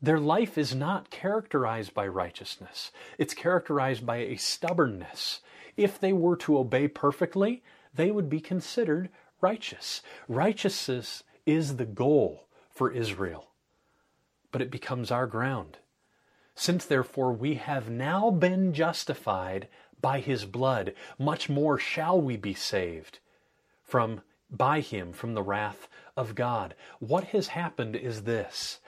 Their 0.00 0.20
life 0.20 0.56
is 0.56 0.72
not 0.72 1.10
characterized 1.10 1.94
by 1.94 2.06
righteousness. 2.06 2.92
It's 3.18 3.34
characterized 3.34 4.06
by 4.06 4.18
a 4.18 4.36
stubbornness. 4.36 5.40
If 5.76 5.98
they 5.98 6.12
were 6.12 6.36
to 6.36 6.58
obey 6.58 6.88
perfectly, 6.88 7.62
they 7.94 8.10
would 8.10 8.28
be 8.28 8.40
considered 8.40 9.10
righteous. 9.40 10.02
Righteousness 10.28 11.22
is 11.44 11.76
the 11.76 11.84
goal 11.84 12.46
for 12.70 12.90
Israel, 12.90 13.50
but 14.52 14.62
it 14.62 14.70
becomes 14.70 15.10
our 15.10 15.26
ground. 15.26 15.78
Since 16.54 16.86
therefore 16.86 17.32
we 17.32 17.54
have 17.54 17.90
now 17.90 18.30
been 18.30 18.72
justified 18.72 19.68
by 20.00 20.20
his 20.20 20.44
blood, 20.44 20.94
much 21.18 21.48
more 21.48 21.78
shall 21.78 22.20
we 22.20 22.36
be 22.36 22.54
saved 22.54 23.18
from 23.82 24.22
by 24.50 24.80
him 24.80 25.12
from 25.12 25.34
the 25.34 25.42
wrath 25.42 25.88
of 26.16 26.34
God. 26.34 26.74
What 26.98 27.24
has 27.24 27.48
happened 27.48 27.96
is 27.96 28.22
this. 28.22 28.80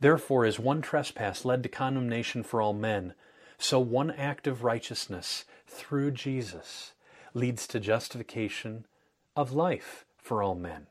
Therefore, 0.00 0.44
as 0.44 0.58
one 0.58 0.82
trespass 0.82 1.44
led 1.44 1.62
to 1.62 1.68
condemnation 1.68 2.42
for 2.42 2.60
all 2.60 2.72
men, 2.72 3.14
so 3.58 3.78
one 3.78 4.10
act 4.10 4.46
of 4.46 4.64
righteousness 4.64 5.44
through 5.72 6.12
Jesus 6.12 6.92
leads 7.34 7.66
to 7.66 7.80
justification 7.80 8.86
of 9.34 9.52
life 9.52 10.04
for 10.18 10.42
all 10.42 10.54
men. 10.54 10.86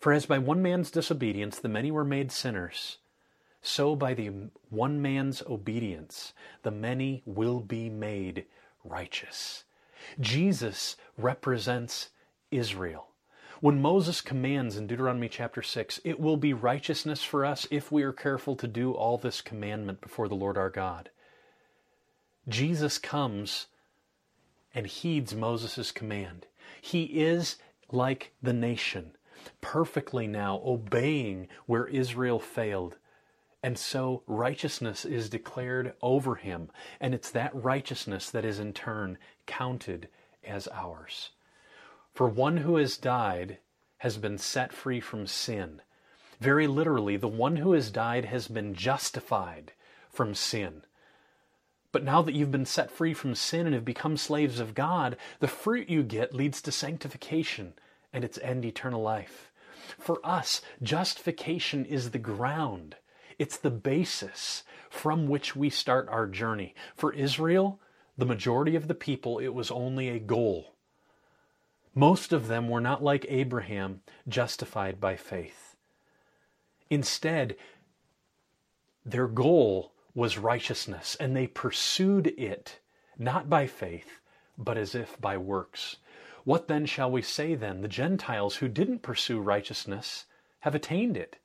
For 0.00 0.12
as 0.12 0.26
by 0.26 0.38
one 0.38 0.62
man's 0.62 0.90
disobedience 0.90 1.58
the 1.58 1.68
many 1.68 1.90
were 1.90 2.04
made 2.04 2.32
sinners, 2.32 2.98
so 3.60 3.94
by 3.94 4.14
the 4.14 4.30
one 4.70 5.02
man's 5.02 5.42
obedience 5.42 6.32
the 6.62 6.70
many 6.70 7.22
will 7.26 7.60
be 7.60 7.90
made 7.90 8.46
righteous. 8.84 9.64
Jesus 10.20 10.96
represents 11.16 12.10
Israel. 12.50 13.08
When 13.60 13.82
Moses 13.82 14.20
commands 14.20 14.76
in 14.76 14.86
Deuteronomy 14.86 15.28
chapter 15.28 15.62
6, 15.62 16.00
it 16.04 16.20
will 16.20 16.36
be 16.36 16.52
righteousness 16.52 17.24
for 17.24 17.44
us 17.44 17.66
if 17.72 17.90
we 17.90 18.04
are 18.04 18.12
careful 18.12 18.54
to 18.54 18.68
do 18.68 18.92
all 18.92 19.18
this 19.18 19.40
commandment 19.40 20.00
before 20.00 20.28
the 20.28 20.36
Lord 20.36 20.56
our 20.56 20.70
God. 20.70 21.10
Jesus 22.48 22.98
comes 22.98 23.66
and 24.78 24.86
heeds 24.86 25.34
Moses' 25.34 25.90
command. 25.90 26.46
He 26.80 27.02
is 27.02 27.56
like 27.90 28.30
the 28.40 28.52
nation, 28.52 29.16
perfectly 29.60 30.28
now 30.28 30.62
obeying 30.64 31.48
where 31.66 31.88
Israel 31.88 32.38
failed. 32.38 32.94
And 33.60 33.76
so 33.76 34.22
righteousness 34.28 35.04
is 35.04 35.28
declared 35.28 35.94
over 36.00 36.36
him, 36.36 36.70
and 37.00 37.12
it's 37.12 37.32
that 37.32 37.52
righteousness 37.56 38.30
that 38.30 38.44
is 38.44 38.60
in 38.60 38.72
turn 38.72 39.18
counted 39.46 40.06
as 40.44 40.68
ours. 40.68 41.30
For 42.14 42.28
one 42.28 42.58
who 42.58 42.76
has 42.76 42.96
died 42.96 43.58
has 43.98 44.16
been 44.16 44.38
set 44.38 44.72
free 44.72 45.00
from 45.00 45.26
sin. 45.26 45.82
Very 46.38 46.68
literally, 46.68 47.16
the 47.16 47.26
one 47.26 47.56
who 47.56 47.72
has 47.72 47.90
died 47.90 48.26
has 48.26 48.46
been 48.46 48.74
justified 48.74 49.72
from 50.08 50.36
sin. 50.36 50.82
But 51.90 52.04
now 52.04 52.22
that 52.22 52.34
you've 52.34 52.52
been 52.52 52.66
set 52.66 52.90
free 52.90 53.14
from 53.14 53.34
sin 53.34 53.66
and 53.66 53.74
have 53.74 53.84
become 53.84 54.16
slaves 54.16 54.60
of 54.60 54.74
God, 54.74 55.16
the 55.40 55.48
fruit 55.48 55.88
you 55.88 56.02
get 56.02 56.34
leads 56.34 56.60
to 56.62 56.72
sanctification 56.72 57.72
and 58.12 58.24
its 58.24 58.38
end 58.38 58.64
eternal 58.64 59.02
life. 59.02 59.50
For 59.98 60.20
us, 60.22 60.60
justification 60.82 61.84
is 61.86 62.10
the 62.10 62.18
ground, 62.18 62.96
it's 63.38 63.56
the 63.56 63.70
basis 63.70 64.64
from 64.90 65.28
which 65.28 65.56
we 65.56 65.70
start 65.70 66.08
our 66.08 66.26
journey. 66.26 66.74
For 66.94 67.12
Israel, 67.12 67.80
the 68.16 68.26
majority 68.26 68.74
of 68.74 68.88
the 68.88 68.94
people, 68.94 69.38
it 69.38 69.54
was 69.54 69.70
only 69.70 70.08
a 70.08 70.18
goal. 70.18 70.74
Most 71.94 72.32
of 72.32 72.48
them 72.48 72.68
were 72.68 72.80
not 72.80 73.02
like 73.02 73.26
Abraham, 73.28 74.02
justified 74.28 75.00
by 75.00 75.16
faith. 75.16 75.76
Instead, 76.90 77.56
their 79.04 79.26
goal 79.26 79.92
was 80.14 80.38
righteousness, 80.38 81.16
and 81.20 81.36
they 81.36 81.46
pursued 81.46 82.28
it 82.38 82.80
not 83.18 83.48
by 83.48 83.66
faith, 83.66 84.20
but 84.56 84.76
as 84.76 84.94
if 84.94 85.20
by 85.20 85.36
works. 85.36 85.96
What 86.44 86.68
then 86.68 86.86
shall 86.86 87.10
we 87.10 87.22
say 87.22 87.54
then? 87.54 87.82
The 87.82 87.88
Gentiles 87.88 88.56
who 88.56 88.68
didn't 88.68 89.02
pursue 89.02 89.40
righteousness 89.40 90.24
have 90.60 90.74
attained 90.74 91.16
it. 91.16 91.36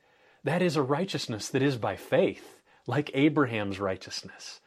That 0.44 0.62
is 0.62 0.76
a 0.76 0.82
righteousness 0.82 1.50
that 1.50 1.62
is 1.62 1.78
by 1.78 1.96
faith, 1.96 2.62
like 2.88 3.12
Abraham's 3.14 3.80
righteousness. 3.80 4.60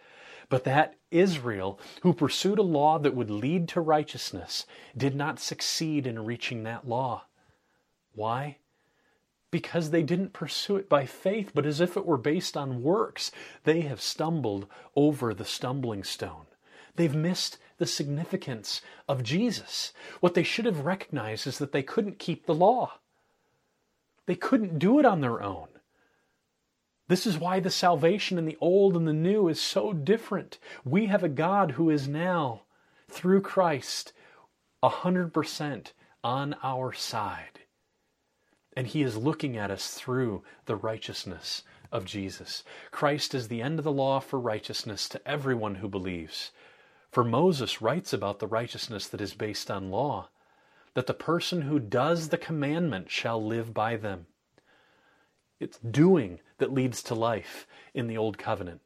But 0.49 0.65
that 0.65 0.95
Israel, 1.11 1.81
who 2.03 2.13
pursued 2.13 2.59
a 2.59 2.63
law 2.63 2.99
that 2.99 3.15
would 3.15 3.31
lead 3.31 3.69
to 3.71 3.81
righteousness, 3.81 4.67
did 4.97 5.15
not 5.15 5.41
succeed 5.41 6.07
in 6.07 6.25
reaching 6.25 6.63
that 6.63 6.87
law. 6.87 7.25
Why? 8.13 8.59
Because 9.57 9.89
they 9.89 10.03
didn't 10.03 10.35
pursue 10.35 10.77
it 10.77 10.87
by 10.87 11.07
faith, 11.07 11.53
but 11.55 11.65
as 11.65 11.81
if 11.81 11.97
it 11.97 12.05
were 12.05 12.19
based 12.19 12.59
on 12.59 12.83
works. 12.83 13.31
They 13.65 13.81
have 13.81 14.03
stumbled 14.03 14.67
over 14.95 15.33
the 15.33 15.47
stumbling 15.47 16.05
stone. 16.05 16.45
They've 16.97 17.15
missed 17.15 17.57
the 17.79 17.87
significance 17.87 18.83
of 19.09 19.23
Jesus. 19.23 19.95
What 20.21 20.35
they 20.35 20.43
should 20.43 20.67
have 20.67 20.85
recognized 20.85 21.47
is 21.47 21.57
that 21.57 21.73
they 21.73 21.83
couldn't 21.83 22.19
keep 22.19 22.45
the 22.45 22.55
law. 22.55 22.99
They 24.27 24.35
couldn't 24.35 24.79
do 24.79 24.99
it 24.99 25.07
on 25.07 25.23
their 25.23 25.43
own. 25.43 25.69
This 27.09 27.27
is 27.27 27.39
why 27.39 27.59
the 27.59 27.71
salvation 27.71 28.37
in 28.37 28.45
the 28.45 28.59
old 28.61 28.95
and 28.95 29.09
the 29.09 29.15
new 29.15 29.49
is 29.49 29.59
so 29.59 29.95
different. 29.95 30.59
We 30.85 31.07
have 31.07 31.25
a 31.25 31.31
God 31.31 31.71
who 31.71 31.89
is 31.89 32.07
now, 32.07 32.65
through 33.09 33.41
Christ, 33.41 34.13
100% 34.83 35.93
on 36.23 36.57
our 36.63 36.93
side. 36.93 37.56
And 38.77 38.87
he 38.87 39.03
is 39.03 39.17
looking 39.17 39.57
at 39.57 39.71
us 39.71 39.95
through 39.95 40.43
the 40.67 40.77
righteousness 40.77 41.63
of 41.91 42.05
Jesus. 42.05 42.63
Christ 42.91 43.35
is 43.35 43.49
the 43.49 43.63
end 43.63 43.79
of 43.79 43.85
the 43.85 43.93
law 43.93 44.21
for 44.21 44.39
righteousness 44.39 45.09
to 45.09 45.29
everyone 45.29 45.77
who 45.77 45.89
believes. 45.89 46.51
For 47.11 47.25
Moses 47.25 47.81
writes 47.81 48.13
about 48.13 48.39
the 48.39 48.47
righteousness 48.47 49.07
that 49.09 49.21
is 49.23 49.33
based 49.33 49.71
on 49.71 49.91
law, 49.91 50.29
that 50.93 51.07
the 51.07 51.15
person 51.15 51.63
who 51.63 51.79
does 51.79 52.29
the 52.29 52.37
commandment 52.37 53.11
shall 53.11 53.43
live 53.43 53.73
by 53.73 53.97
them. 53.97 54.27
It's 55.59 55.79
doing 55.79 56.41
that 56.59 56.73
leads 56.73 57.03
to 57.05 57.15
life 57.15 57.67
in 57.95 58.07
the 58.07 58.19
Old 58.19 58.37
Covenant. 58.37 58.83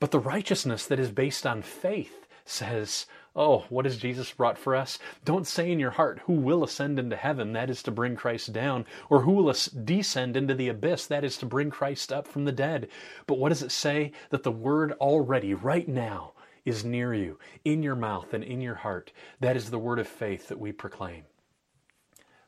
But 0.00 0.10
the 0.10 0.18
righteousness 0.18 0.86
that 0.86 0.98
is 0.98 1.10
based 1.10 1.46
on 1.46 1.60
faith 1.60 2.26
says, 2.46 3.06
Oh, 3.36 3.64
what 3.68 3.84
has 3.84 3.96
Jesus 3.96 4.30
brought 4.30 4.58
for 4.58 4.76
us? 4.76 4.98
Don't 5.24 5.46
say 5.46 5.72
in 5.72 5.80
your 5.80 5.90
heart, 5.90 6.20
Who 6.26 6.34
will 6.34 6.62
ascend 6.62 7.00
into 7.00 7.16
heaven? 7.16 7.52
That 7.52 7.68
is 7.68 7.82
to 7.82 7.90
bring 7.90 8.14
Christ 8.14 8.52
down. 8.52 8.86
Or 9.10 9.22
who 9.22 9.32
will 9.32 9.52
descend 9.84 10.36
into 10.36 10.54
the 10.54 10.68
abyss? 10.68 11.06
That 11.06 11.24
is 11.24 11.36
to 11.38 11.46
bring 11.46 11.70
Christ 11.70 12.12
up 12.12 12.28
from 12.28 12.44
the 12.44 12.52
dead. 12.52 12.88
But 13.26 13.38
what 13.38 13.48
does 13.48 13.62
it 13.62 13.72
say? 13.72 14.12
That 14.30 14.44
the 14.44 14.52
word 14.52 14.92
already, 14.92 15.52
right 15.52 15.88
now, 15.88 16.32
is 16.64 16.84
near 16.84 17.12
you, 17.12 17.38
in 17.64 17.82
your 17.82 17.96
mouth 17.96 18.32
and 18.32 18.44
in 18.44 18.60
your 18.60 18.76
heart. 18.76 19.12
That 19.40 19.56
is 19.56 19.70
the 19.70 19.78
word 19.78 19.98
of 19.98 20.06
faith 20.06 20.48
that 20.48 20.60
we 20.60 20.70
proclaim. 20.70 21.24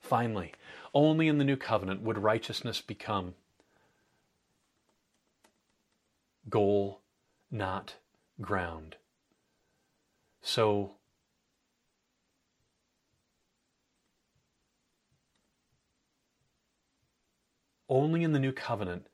Finally, 0.01 0.53
only 0.95 1.27
in 1.27 1.39
the 1.39 1.45
new 1.45 1.57
covenant 1.57 2.03
would 2.03 2.19
righteousness 2.19 2.81
become 2.81 3.35
goal, 6.49 7.01
not 7.51 7.97
ground. 8.41 8.97
So, 10.49 10.93
only 17.89 18.23
in 18.23 18.31
the 18.31 18.39
new 18.39 18.53
covenant 18.53 19.09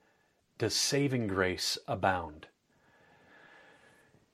does 0.59 0.75
saving 0.75 1.29
grace 1.29 1.79
abound. 1.89 2.49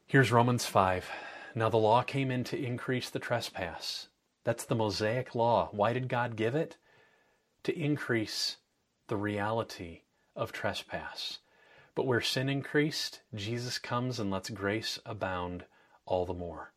Here's 0.07 0.33
Romans 0.33 0.67
5. 0.67 1.09
Now 1.55 1.69
the 1.69 1.77
law 1.77 2.03
came 2.03 2.33
in 2.33 2.43
to 2.43 2.61
increase 2.61 3.09
the 3.09 3.21
trespass. 3.21 4.09
That's 4.43 4.65
the 4.65 4.75
Mosaic 4.75 5.37
law. 5.37 5.69
Why 5.71 5.93
did 5.93 6.09
God 6.09 6.35
give 6.35 6.57
it? 6.57 6.79
To 7.63 7.79
increase 7.79 8.57
the 9.07 9.17
reality 9.17 10.01
of 10.35 10.51
trespass. 10.51 11.39
But 11.95 12.09
where 12.09 12.21
sin 12.21 12.49
increased, 12.49 13.21
Jesus 13.37 13.79
comes 13.79 14.19
and 14.19 14.33
lets 14.33 14.51
grace 14.51 14.99
abound 15.07 15.65
all 16.05 16.27
the 16.27 16.35
more. 16.35 16.73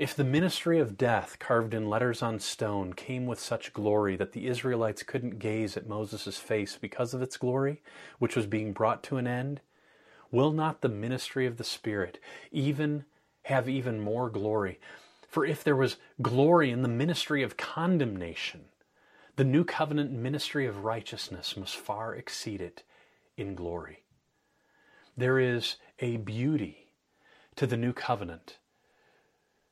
If 0.00 0.14
the 0.14 0.24
ministry 0.24 0.78
of 0.78 0.96
death 0.96 1.38
carved 1.38 1.74
in 1.74 1.90
letters 1.90 2.22
on 2.22 2.38
stone 2.38 2.94
came 2.94 3.26
with 3.26 3.38
such 3.38 3.74
glory 3.74 4.16
that 4.16 4.32
the 4.32 4.46
Israelites 4.46 5.02
couldn't 5.02 5.38
gaze 5.38 5.76
at 5.76 5.86
Moses' 5.86 6.38
face 6.38 6.78
because 6.80 7.12
of 7.12 7.20
its 7.20 7.36
glory, 7.36 7.82
which 8.18 8.34
was 8.34 8.46
being 8.46 8.72
brought 8.72 9.02
to 9.02 9.18
an 9.18 9.26
end, 9.26 9.60
will 10.30 10.52
not 10.52 10.80
the 10.80 10.88
ministry 10.88 11.44
of 11.44 11.58
the 11.58 11.64
Spirit 11.64 12.18
even 12.50 13.04
have 13.42 13.68
even 13.68 14.00
more 14.00 14.30
glory? 14.30 14.80
For 15.28 15.44
if 15.44 15.62
there 15.62 15.76
was 15.76 15.98
glory 16.22 16.70
in 16.70 16.80
the 16.80 16.88
ministry 16.88 17.42
of 17.42 17.58
condemnation, 17.58 18.70
the 19.36 19.44
new 19.44 19.64
covenant 19.64 20.12
ministry 20.12 20.64
of 20.64 20.82
righteousness 20.82 21.58
must 21.58 21.76
far 21.76 22.14
exceed 22.14 22.62
it 22.62 22.84
in 23.36 23.54
glory. 23.54 24.02
There 25.14 25.38
is 25.38 25.76
a 25.98 26.16
beauty 26.16 26.86
to 27.56 27.66
the 27.66 27.76
new 27.76 27.92
covenant 27.92 28.56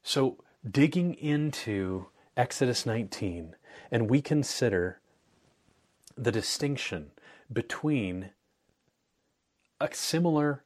so, 0.09 0.39
digging 0.67 1.13
into 1.13 2.07
Exodus 2.35 2.87
19, 2.87 3.55
and 3.91 4.09
we 4.09 4.23
consider 4.23 5.03
the 6.17 6.33
distinction 6.33 7.11
between 7.53 8.31
a 9.79 9.91
similar 9.93 10.65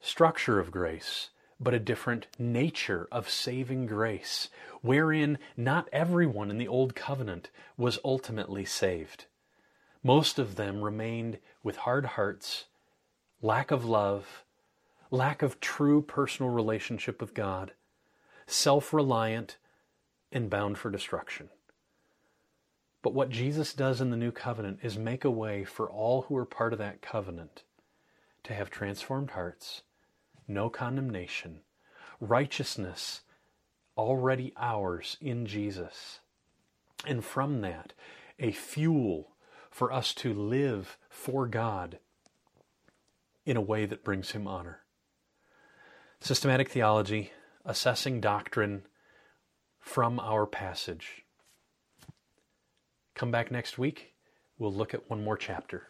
structure 0.00 0.58
of 0.58 0.72
grace, 0.72 1.30
but 1.60 1.72
a 1.72 1.78
different 1.78 2.26
nature 2.36 3.06
of 3.12 3.30
saving 3.30 3.86
grace, 3.86 4.48
wherein 4.82 5.38
not 5.56 5.88
everyone 5.92 6.50
in 6.50 6.58
the 6.58 6.66
Old 6.66 6.96
Covenant 6.96 7.48
was 7.76 8.00
ultimately 8.04 8.64
saved. 8.64 9.26
Most 10.02 10.36
of 10.36 10.56
them 10.56 10.82
remained 10.82 11.38
with 11.62 11.76
hard 11.76 12.06
hearts, 12.06 12.64
lack 13.40 13.70
of 13.70 13.84
love, 13.84 14.42
lack 15.12 15.42
of 15.42 15.60
true 15.60 16.02
personal 16.02 16.50
relationship 16.50 17.20
with 17.20 17.34
God, 17.34 17.70
self 18.50 18.92
reliant, 18.92 19.56
and 20.32 20.50
bound 20.50 20.78
for 20.78 20.90
destruction. 20.90 21.48
But 23.02 23.14
what 23.14 23.30
Jesus 23.30 23.72
does 23.72 24.00
in 24.00 24.10
the 24.10 24.16
new 24.16 24.30
covenant 24.30 24.80
is 24.82 24.98
make 24.98 25.24
a 25.24 25.30
way 25.30 25.64
for 25.64 25.90
all 25.90 26.22
who 26.22 26.36
are 26.36 26.44
part 26.44 26.72
of 26.72 26.78
that 26.78 27.00
covenant 27.00 27.64
to 28.44 28.54
have 28.54 28.70
transformed 28.70 29.30
hearts, 29.30 29.82
no 30.46 30.68
condemnation, 30.68 31.60
righteousness 32.20 33.22
already 33.96 34.52
ours 34.56 35.16
in 35.20 35.46
Jesus. 35.46 36.20
And 37.06 37.24
from 37.24 37.62
that, 37.62 37.92
a 38.38 38.52
fuel 38.52 39.30
for 39.70 39.92
us 39.92 40.12
to 40.14 40.34
live 40.34 40.98
for 41.08 41.46
God 41.46 41.98
in 43.46 43.56
a 43.56 43.62
way 43.62 43.86
that 43.86 44.04
brings 44.04 44.32
Him 44.32 44.46
honor. 44.46 44.80
Systematic 46.20 46.68
theology, 46.68 47.32
assessing 47.64 48.20
doctrine 48.20 48.82
from 49.78 50.20
our 50.20 50.46
passage. 50.46 51.24
Come 53.14 53.30
back 53.30 53.50
next 53.50 53.78
week. 53.78 54.14
We'll 54.58 54.72
look 54.72 54.94
at 54.94 55.08
one 55.08 55.24
more 55.24 55.36
chapter. 55.36 55.88